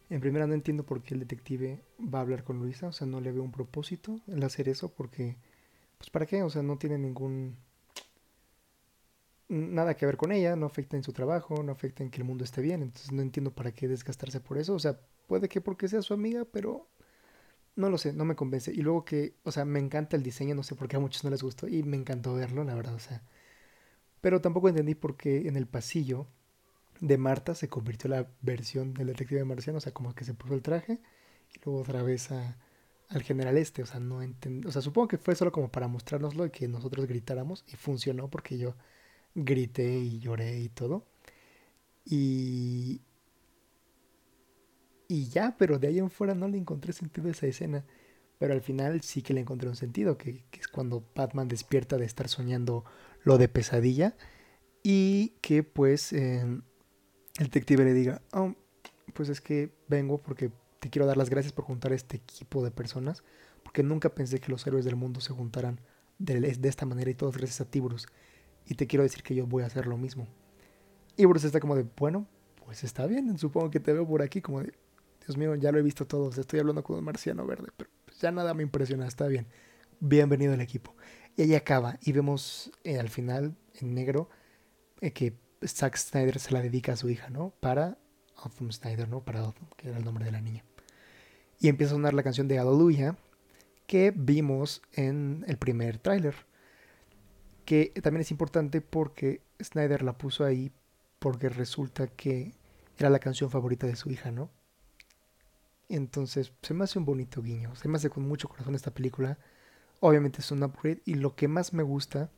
en 0.08 0.20
primera 0.20 0.46
no 0.46 0.54
entiendo 0.54 0.84
por 0.84 1.02
qué 1.02 1.14
el 1.14 1.20
detective 1.20 1.80
va 2.02 2.18
a 2.18 2.22
hablar 2.22 2.42
con 2.42 2.58
Luisa, 2.58 2.88
o 2.88 2.92
sea, 2.92 3.06
no 3.06 3.20
le 3.20 3.32
veo 3.32 3.42
un 3.42 3.52
propósito 3.52 4.20
en 4.26 4.42
hacer 4.42 4.68
eso 4.68 4.92
porque 4.92 5.36
pues 5.98 6.10
para 6.10 6.26
qué, 6.26 6.42
o 6.42 6.50
sea, 6.50 6.62
no 6.62 6.78
tiene 6.78 6.98
ningún 6.98 7.56
nada 9.48 9.94
que 9.94 10.06
ver 10.06 10.16
con 10.16 10.32
ella, 10.32 10.56
no 10.56 10.66
afecta 10.66 10.96
en 10.96 11.02
su 11.02 11.12
trabajo, 11.12 11.62
no 11.62 11.72
afecta 11.72 12.02
en 12.02 12.10
que 12.10 12.18
el 12.18 12.24
mundo 12.24 12.44
esté 12.44 12.62
bien, 12.62 12.82
entonces 12.82 13.12
no 13.12 13.22
entiendo 13.22 13.52
para 13.52 13.72
qué 13.72 13.88
desgastarse 13.88 14.40
por 14.40 14.58
eso, 14.58 14.74
o 14.74 14.78
sea, 14.78 15.00
puede 15.26 15.48
que 15.48 15.60
porque 15.60 15.88
sea 15.88 16.02
su 16.02 16.14
amiga, 16.14 16.44
pero 16.44 16.88
no 17.76 17.90
lo 17.90 17.98
sé, 17.98 18.12
no 18.12 18.24
me 18.24 18.36
convence. 18.36 18.72
Y 18.72 18.82
luego 18.82 19.04
que, 19.04 19.34
o 19.44 19.52
sea, 19.52 19.64
me 19.64 19.80
encanta 19.80 20.16
el 20.16 20.22
diseño, 20.22 20.54
no 20.54 20.62
sé 20.62 20.74
por 20.74 20.88
qué 20.88 20.96
a 20.96 21.00
muchos 21.00 21.24
no 21.24 21.30
les 21.30 21.42
gustó 21.42 21.68
y 21.68 21.82
me 21.82 21.96
encantó 21.96 22.34
verlo, 22.34 22.64
la 22.64 22.74
verdad, 22.74 22.94
o 22.94 22.98
sea. 22.98 23.22
Pero 24.20 24.40
tampoco 24.40 24.68
entendí 24.68 24.94
por 24.94 25.16
qué 25.16 25.48
en 25.48 25.56
el 25.56 25.66
pasillo 25.66 26.26
de 27.00 27.18
Marta 27.18 27.54
se 27.54 27.68
convirtió 27.68 28.10
la 28.10 28.28
versión 28.42 28.94
del 28.94 29.08
detective 29.08 29.44
marciano, 29.44 29.78
o 29.78 29.80
sea, 29.80 29.92
como 29.92 30.14
que 30.14 30.24
se 30.24 30.34
puso 30.34 30.54
el 30.54 30.62
traje 30.62 31.00
y 31.54 31.60
luego 31.64 31.80
otra 31.80 32.02
vez 32.02 32.30
a 32.32 32.58
al 33.10 33.22
general 33.22 33.56
este, 33.58 33.82
o 33.82 33.86
sea, 33.86 34.00
no 34.00 34.22
entendí, 34.22 34.68
o 34.68 34.72
sea, 34.72 34.82
supongo 34.82 35.08
que 35.08 35.18
fue 35.18 35.34
solo 35.34 35.52
como 35.52 35.70
para 35.70 35.88
mostrárnoslo 35.88 36.46
y 36.46 36.50
que 36.50 36.68
nosotros 36.68 37.06
gritáramos 37.06 37.64
y 37.68 37.76
funcionó 37.76 38.30
porque 38.30 38.56
yo 38.56 38.76
grité 39.34 39.98
y 39.98 40.20
lloré 40.20 40.60
y 40.60 40.68
todo. 40.68 41.06
Y 42.04 43.02
y 45.10 45.28
ya, 45.28 45.56
pero 45.58 45.80
de 45.80 45.88
ahí 45.88 45.98
en 45.98 46.08
fuera 46.08 46.36
no 46.36 46.46
le 46.46 46.56
encontré 46.56 46.92
sentido 46.92 47.26
a 47.26 47.32
esa 47.32 47.48
escena. 47.48 47.84
Pero 48.38 48.54
al 48.54 48.60
final 48.60 49.00
sí 49.00 49.22
que 49.22 49.34
le 49.34 49.40
encontré 49.40 49.68
un 49.68 49.74
sentido, 49.74 50.16
que, 50.16 50.44
es 50.52 50.68
cuando 50.68 51.04
Batman 51.16 51.48
despierta 51.48 51.98
de 51.98 52.04
estar 52.04 52.28
soñando 52.28 52.84
lo 53.24 53.36
de 53.36 53.48
pesadilla 53.48 54.16
y 54.84 55.34
que 55.40 55.64
pues 55.64 56.12
el 56.12 56.62
detective 57.40 57.84
le 57.84 57.92
diga, 57.92 58.22
oh, 58.32 58.54
pues 59.12 59.28
es 59.30 59.40
que 59.40 59.72
vengo 59.88 60.22
porque 60.22 60.52
te 60.78 60.90
quiero 60.90 61.06
dar 61.06 61.16
las 61.16 61.28
gracias 61.28 61.52
por 61.52 61.64
juntar 61.64 61.92
este 61.92 62.18
equipo 62.18 62.62
de 62.62 62.70
personas, 62.70 63.24
porque 63.64 63.82
nunca 63.82 64.14
pensé 64.14 64.38
que 64.38 64.52
los 64.52 64.64
héroes 64.64 64.84
del 64.84 64.94
mundo 64.94 65.20
se 65.20 65.32
juntaran 65.32 65.80
de, 66.20 66.56
esta 66.62 66.86
manera 66.86 67.10
y 67.10 67.14
todos 67.14 67.36
gracias 67.36 67.60
a 67.60 67.68
ti, 67.68 67.80
Bruce. 67.80 68.06
Y 68.64 68.76
te 68.76 68.86
quiero 68.86 69.02
decir 69.02 69.24
que 69.24 69.34
yo 69.34 69.44
voy 69.44 69.64
a 69.64 69.66
hacer 69.66 69.88
lo 69.88 69.96
mismo. 69.96 70.28
Y 71.16 71.24
Bruce 71.24 71.48
está 71.48 71.58
como 71.58 71.74
de, 71.74 71.84
bueno, 71.96 72.28
pues 72.64 72.84
está 72.84 73.08
bien, 73.08 73.36
supongo 73.38 73.72
que 73.72 73.80
te 73.80 73.92
veo 73.92 74.06
por 74.06 74.22
aquí 74.22 74.40
como 74.40 74.62
de, 74.62 74.72
Dios 75.26 75.36
mío, 75.36 75.54
ya 75.54 75.72
lo 75.72 75.78
he 75.78 75.82
visto 75.82 76.06
todo, 76.06 76.30
estoy 76.30 76.60
hablando 76.60 76.82
con 76.82 76.96
un 76.98 77.04
marciano 77.04 77.46
verde, 77.46 77.68
pero 77.76 77.90
pues 78.04 78.18
ya 78.18 78.30
nada 78.32 78.54
me 78.54 78.62
impresiona, 78.62 79.06
está 79.06 79.26
bien. 79.26 79.46
Bienvenido 80.00 80.54
al 80.54 80.60
equipo. 80.60 80.96
Y 81.36 81.42
ahí 81.42 81.54
acaba, 81.54 81.98
y 82.02 82.12
vemos 82.12 82.72
eh, 82.84 82.98
al 82.98 83.08
final, 83.08 83.56
en 83.74 83.94
negro, 83.94 84.30
eh, 85.00 85.12
que 85.12 85.38
Zack 85.64 85.96
Snyder 85.96 86.38
se 86.38 86.52
la 86.52 86.62
dedica 86.62 86.92
a 86.92 86.96
su 86.96 87.08
hija, 87.10 87.30
¿no? 87.30 87.54
Para 87.60 87.98
Autumn 88.36 88.72
Snyder, 88.72 89.08
¿no? 89.08 89.24
Para 89.24 89.40
Autumn, 89.40 89.68
que 89.76 89.88
era 89.88 89.98
el 89.98 90.04
nombre 90.04 90.24
de 90.24 90.32
la 90.32 90.40
niña 90.40 90.64
y 91.60 91.68
empieza 91.68 91.92
a 91.92 91.96
sonar 91.96 92.14
la 92.14 92.22
canción 92.22 92.48
de 92.48 92.58
Hallelujah 92.58 93.16
que 93.86 94.12
vimos 94.16 94.82
en 94.92 95.44
el 95.46 95.58
primer 95.58 95.98
tráiler. 95.98 96.34
Que 97.64 97.92
también 98.02 98.22
es 98.22 98.30
importante 98.30 98.80
porque 98.80 99.42
Snyder 99.62 100.02
la 100.02 100.16
puso 100.16 100.44
ahí 100.44 100.72
porque 101.18 101.50
resulta 101.50 102.08
que 102.08 102.54
era 102.96 103.10
la 103.10 103.18
canción 103.18 103.50
favorita 103.50 103.86
de 103.86 103.96
su 103.96 104.10
hija, 104.10 104.30
¿no? 104.30 104.50
Entonces 105.96 106.52
se 106.62 106.74
me 106.74 106.84
hace 106.84 106.98
un 106.98 107.04
bonito 107.04 107.42
guiño, 107.42 107.74
se 107.74 107.88
me 107.88 107.96
hace 107.96 108.10
con 108.10 108.26
mucho 108.26 108.48
corazón 108.48 108.74
esta 108.74 108.92
película. 108.92 109.38
Obviamente 110.00 110.40
es 110.40 110.50
un 110.50 110.62
upgrade 110.62 111.02
y 111.04 111.14
lo 111.14 111.34
que 111.34 111.48
más 111.48 111.72
me 111.72 111.82
gusta... 111.82 112.30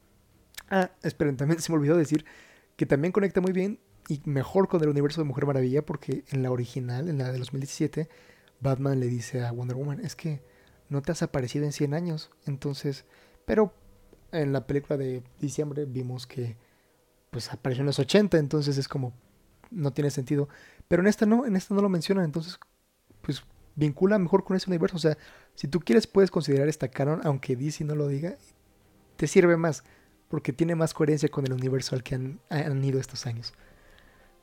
Ah, 0.70 0.90
esperen, 1.02 1.36
también 1.36 1.60
se 1.60 1.70
me 1.70 1.78
olvidó 1.78 1.96
decir 1.96 2.24
que 2.76 2.86
también 2.86 3.12
conecta 3.12 3.40
muy 3.40 3.52
bien 3.52 3.78
y 4.08 4.20
mejor 4.24 4.68
con 4.68 4.82
el 4.82 4.88
universo 4.88 5.20
de 5.20 5.26
Mujer 5.26 5.46
Maravilla 5.46 5.84
porque 5.84 6.24
en 6.30 6.42
la 6.42 6.50
original, 6.50 7.08
en 7.08 7.18
la 7.18 7.30
de 7.30 7.38
2017, 7.38 8.08
Batman 8.60 9.00
le 9.00 9.06
dice 9.06 9.44
a 9.44 9.52
Wonder 9.52 9.76
Woman, 9.76 10.00
es 10.00 10.16
que 10.16 10.42
no 10.88 11.02
te 11.02 11.12
has 11.12 11.22
aparecido 11.22 11.64
en 11.64 11.72
100 11.72 11.94
años. 11.94 12.30
Entonces, 12.46 13.04
pero 13.44 13.74
en 14.32 14.52
la 14.52 14.66
película 14.66 14.96
de 14.96 15.22
diciembre 15.40 15.84
vimos 15.84 16.26
que 16.26 16.56
pues 17.30 17.52
apareció 17.52 17.82
en 17.82 17.86
los 17.86 17.98
80, 17.98 18.38
entonces 18.38 18.78
es 18.78 18.88
como 18.88 19.12
no 19.70 19.92
tiene 19.92 20.10
sentido. 20.10 20.48
Pero 20.88 21.02
en 21.02 21.08
esta 21.08 21.26
no, 21.26 21.46
en 21.46 21.56
esta 21.56 21.74
no 21.74 21.82
lo 21.82 21.88
mencionan, 21.88 22.24
entonces 22.24 22.58
pues 23.22 23.42
vincula 23.74 24.18
mejor 24.18 24.44
con 24.44 24.56
ese 24.56 24.68
universo. 24.68 24.96
O 24.96 25.00
sea, 25.00 25.16
si 25.54 25.68
tú 25.68 25.80
quieres 25.80 26.06
puedes 26.06 26.30
considerar 26.30 26.68
esta 26.68 26.88
canon, 26.88 27.20
aunque 27.24 27.56
DC 27.56 27.84
no 27.84 27.94
lo 27.94 28.08
diga, 28.08 28.36
te 29.16 29.26
sirve 29.26 29.56
más, 29.56 29.84
porque 30.28 30.52
tiene 30.52 30.74
más 30.74 30.94
coherencia 30.94 31.28
con 31.28 31.46
el 31.46 31.52
universo 31.52 31.94
al 31.94 32.02
que 32.02 32.14
han, 32.14 32.40
han 32.50 32.84
ido 32.84 33.00
estos 33.00 33.26
años. 33.26 33.54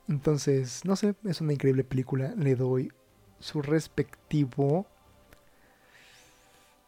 Entonces, 0.08 0.84
no 0.84 0.96
sé, 0.96 1.14
es 1.24 1.40
una 1.40 1.52
increíble 1.52 1.84
película, 1.84 2.34
le 2.36 2.56
doy 2.56 2.92
su 3.38 3.62
respectivo 3.62 4.86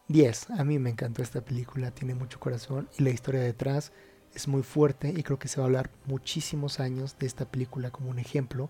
10. 0.07 0.51
A 0.51 0.63
mí 0.63 0.79
me 0.79 0.89
encantó 0.89 1.21
esta 1.21 1.41
película, 1.41 1.91
tiene 1.91 2.15
mucho 2.15 2.39
corazón 2.39 2.89
y 2.97 3.03
la 3.03 3.09
historia 3.11 3.41
detrás 3.41 3.91
es 4.33 4.47
muy 4.47 4.63
fuerte 4.63 5.13
y 5.15 5.23
creo 5.23 5.39
que 5.39 5.47
se 5.47 5.59
va 5.59 5.65
a 5.65 5.67
hablar 5.67 5.91
muchísimos 6.05 6.79
años 6.79 7.17
de 7.17 7.27
esta 7.27 7.45
película 7.45 7.91
como 7.91 8.09
un 8.09 8.19
ejemplo 8.19 8.69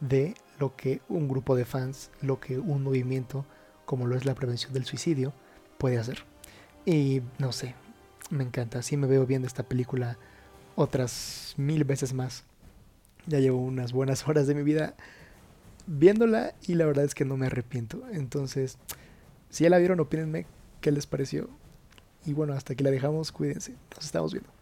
de 0.00 0.34
lo 0.58 0.76
que 0.76 1.00
un 1.08 1.28
grupo 1.28 1.56
de 1.56 1.64
fans, 1.64 2.10
lo 2.20 2.40
que 2.40 2.58
un 2.58 2.82
movimiento 2.82 3.44
como 3.84 4.06
lo 4.06 4.16
es 4.16 4.24
la 4.24 4.34
prevención 4.34 4.72
del 4.72 4.84
suicidio 4.84 5.32
puede 5.78 5.98
hacer. 5.98 6.24
Y 6.86 7.22
no 7.38 7.52
sé, 7.52 7.74
me 8.30 8.44
encanta, 8.44 8.78
así 8.78 8.96
me 8.96 9.06
veo 9.06 9.26
viendo 9.26 9.46
esta 9.46 9.62
película 9.62 10.18
otras 10.76 11.54
mil 11.56 11.84
veces 11.84 12.12
más. 12.12 12.44
Ya 13.26 13.38
llevo 13.38 13.58
unas 13.58 13.92
buenas 13.92 14.26
horas 14.28 14.46
de 14.46 14.54
mi 14.54 14.62
vida 14.62 14.94
viéndola 15.86 16.54
y 16.66 16.74
la 16.74 16.86
verdad 16.86 17.04
es 17.04 17.14
que 17.14 17.24
no 17.24 17.36
me 17.36 17.46
arrepiento. 17.46 18.02
Entonces, 18.10 18.78
si 19.50 19.64
ya 19.64 19.70
la 19.70 19.78
vieron, 19.78 20.00
opínenme 20.00 20.46
qué 20.80 20.90
les 20.90 21.06
pareció. 21.06 21.48
Y 22.26 22.32
bueno, 22.32 22.54
hasta 22.54 22.72
aquí 22.72 22.82
la 22.82 22.90
dejamos, 22.90 23.32
cuídense, 23.32 23.74
nos 23.94 24.04
estamos 24.04 24.32
viendo. 24.32 24.53